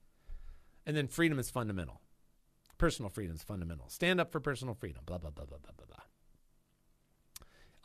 And 0.84 0.96
then 0.96 1.08
freedom 1.08 1.38
is 1.38 1.50
fundamental. 1.50 2.00
Personal 2.78 3.08
freedom 3.08 3.36
is 3.36 3.42
fundamental. 3.42 3.88
Stand 3.88 4.20
up 4.20 4.30
for 4.30 4.40
personal 4.40 4.74
freedom. 4.74 5.02
Blah, 5.06 5.18
blah, 5.18 5.30
blah, 5.30 5.46
blah, 5.46 5.58
blah, 5.58 5.72
blah, 5.76 5.86
blah. 5.86 6.02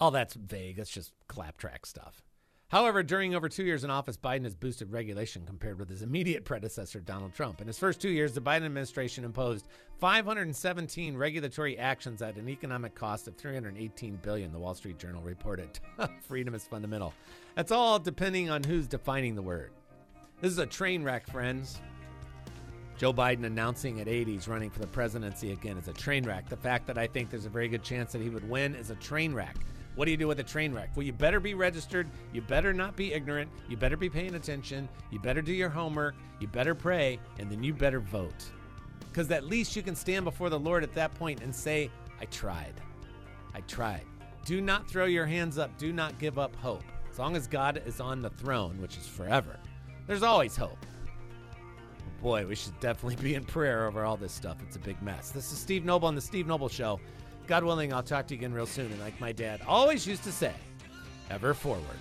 All 0.02 0.10
that's 0.10 0.34
vague. 0.34 0.78
That's 0.78 0.90
just 0.90 1.14
claptrack 1.30 1.86
stuff. 1.86 2.24
However, 2.70 3.04
during 3.04 3.36
over 3.36 3.48
two 3.48 3.64
years 3.64 3.84
in 3.84 3.92
office, 3.92 4.18
Biden 4.18 4.46
has 4.46 4.56
boosted 4.56 4.92
regulation 4.92 5.44
compared 5.46 5.78
with 5.78 5.90
his 5.90 6.02
immediate 6.02 6.44
predecessor, 6.44 7.02
Donald 7.02 7.36
Trump. 7.36 7.62
In 7.62 7.68
his 7.68 7.78
first 7.78 8.02
two 8.02 8.10
years, 8.10 8.34
the 8.34 8.42
Biden 8.42 8.66
administration 8.66 9.24
imposed 9.24 9.68
517 10.00 11.16
regulatory 11.16 11.78
actions 11.78 12.24
at 12.24 12.38
an 12.38 12.50
economic 12.50 12.96
cost 12.96 13.28
of 13.28 13.36
318 13.36 14.16
billion. 14.24 14.52
The 14.52 14.58
Wall 14.58 14.74
Street 14.74 14.98
Journal 14.98 15.22
reported. 15.22 15.80
Freedom 16.28 16.56
is 16.56 16.64
fundamental. 16.64 17.14
That's 17.56 17.72
all 17.72 18.00
depending 18.00 18.50
on 18.50 18.64
who's 18.64 18.88
defining 18.88 19.36
the 19.36 19.44
word. 19.44 19.72
This 20.40 20.52
is 20.52 20.58
a 20.58 20.66
train 20.66 21.04
wreck, 21.04 21.28
friends. 21.28 21.80
Joe 22.98 23.14
Biden 23.14 23.46
announcing 23.46 24.00
at 24.00 24.08
80 24.08 24.34
he's 24.34 24.48
running 24.48 24.72
for 24.72 24.80
the 24.80 24.88
presidency 24.88 25.52
again 25.52 25.78
is 25.78 25.88
a 25.90 25.94
train 25.94 26.24
wreck. 26.24 26.50
The 26.50 26.58
fact 26.58 26.88
that 26.88 26.98
I 26.98 27.06
think 27.06 27.30
there's 27.30 27.46
a 27.46 27.50
very 27.50 27.68
good 27.68 27.84
chance 27.84 28.14
that 28.14 28.22
he 28.22 28.30
would 28.30 28.50
win 28.50 28.74
is 28.74 28.90
a 28.90 28.96
train 28.96 29.34
wreck. 29.34 29.58
What 29.96 30.06
do 30.06 30.12
you 30.12 30.18
do 30.18 30.28
with 30.28 30.40
a 30.40 30.44
train 30.44 30.74
wreck? 30.74 30.90
Well, 30.96 31.06
you 31.06 31.14
better 31.14 31.40
be 31.40 31.54
registered. 31.54 32.10
You 32.34 32.42
better 32.42 32.74
not 32.74 32.96
be 32.96 33.14
ignorant. 33.14 33.50
You 33.68 33.78
better 33.78 33.98
be 33.98 34.10
paying 34.10 34.36
attention. 34.36 34.88
You 35.12 35.20
better 35.20 35.42
do 35.42 35.52
your 35.52 35.70
homework. 35.70 36.16
You 36.40 36.48
better 36.48 36.74
pray. 36.74 37.20
And 37.40 37.52
then 37.52 37.64
you 37.64 37.74
better 37.74 38.00
vote. 38.00 38.52
Because 39.00 39.30
at 39.32 39.44
least 39.44 39.76
you 39.76 39.84
can 39.84 39.96
stand 39.96 40.24
before 40.24 40.50
the 40.50 40.60
Lord 40.60 40.84
at 40.84 40.94
that 40.94 41.14
point 41.16 41.42
and 41.42 41.54
say, 41.54 41.92
I 42.22 42.26
tried. 42.26 42.74
I 43.54 43.62
tried. 43.62 44.06
Do 44.46 44.62
not 44.62 44.90
throw 44.90 45.06
your 45.06 45.26
hands 45.26 45.58
up. 45.58 45.78
Do 45.78 45.92
not 45.92 46.18
give 46.20 46.40
up 46.40 46.56
hope. 46.56 46.84
As 47.12 47.20
long 47.20 47.36
as 47.36 47.46
God 47.46 47.84
is 47.86 48.00
on 48.00 48.22
the 48.22 48.30
throne, 48.30 48.82
which 48.82 48.98
is 48.98 49.06
forever, 49.06 49.60
there's 50.08 50.24
always 50.24 50.56
hope. 50.56 50.86
Boy, 52.22 52.46
we 52.46 52.56
should 52.56 52.80
definitely 52.80 53.22
be 53.22 53.36
in 53.36 53.44
prayer 53.44 53.88
over 53.88 54.06
all 54.06 54.16
this 54.16 54.32
stuff. 54.32 54.58
It's 54.66 54.78
a 54.78 54.80
big 54.80 55.02
mess. 55.02 55.32
This 55.32 55.52
is 55.52 55.58
Steve 55.58 55.84
Noble 55.84 56.08
on 56.08 56.16
The 56.16 56.22
Steve 56.22 56.48
Noble 56.48 56.70
Show. 56.70 57.00
God 57.48 57.64
willing, 57.64 57.94
I'll 57.94 58.04
talk 58.04 58.28
to 58.28 58.34
you 58.34 58.40
again 58.40 58.54
real 58.54 58.66
soon. 58.66 58.92
And 58.92 59.00
like 59.00 59.20
my 59.20 59.32
dad 59.32 59.62
always 59.68 60.08
used 60.08 60.24
to 60.24 60.32
say, 60.32 60.54
ever 61.30 61.54
forward. 61.54 61.98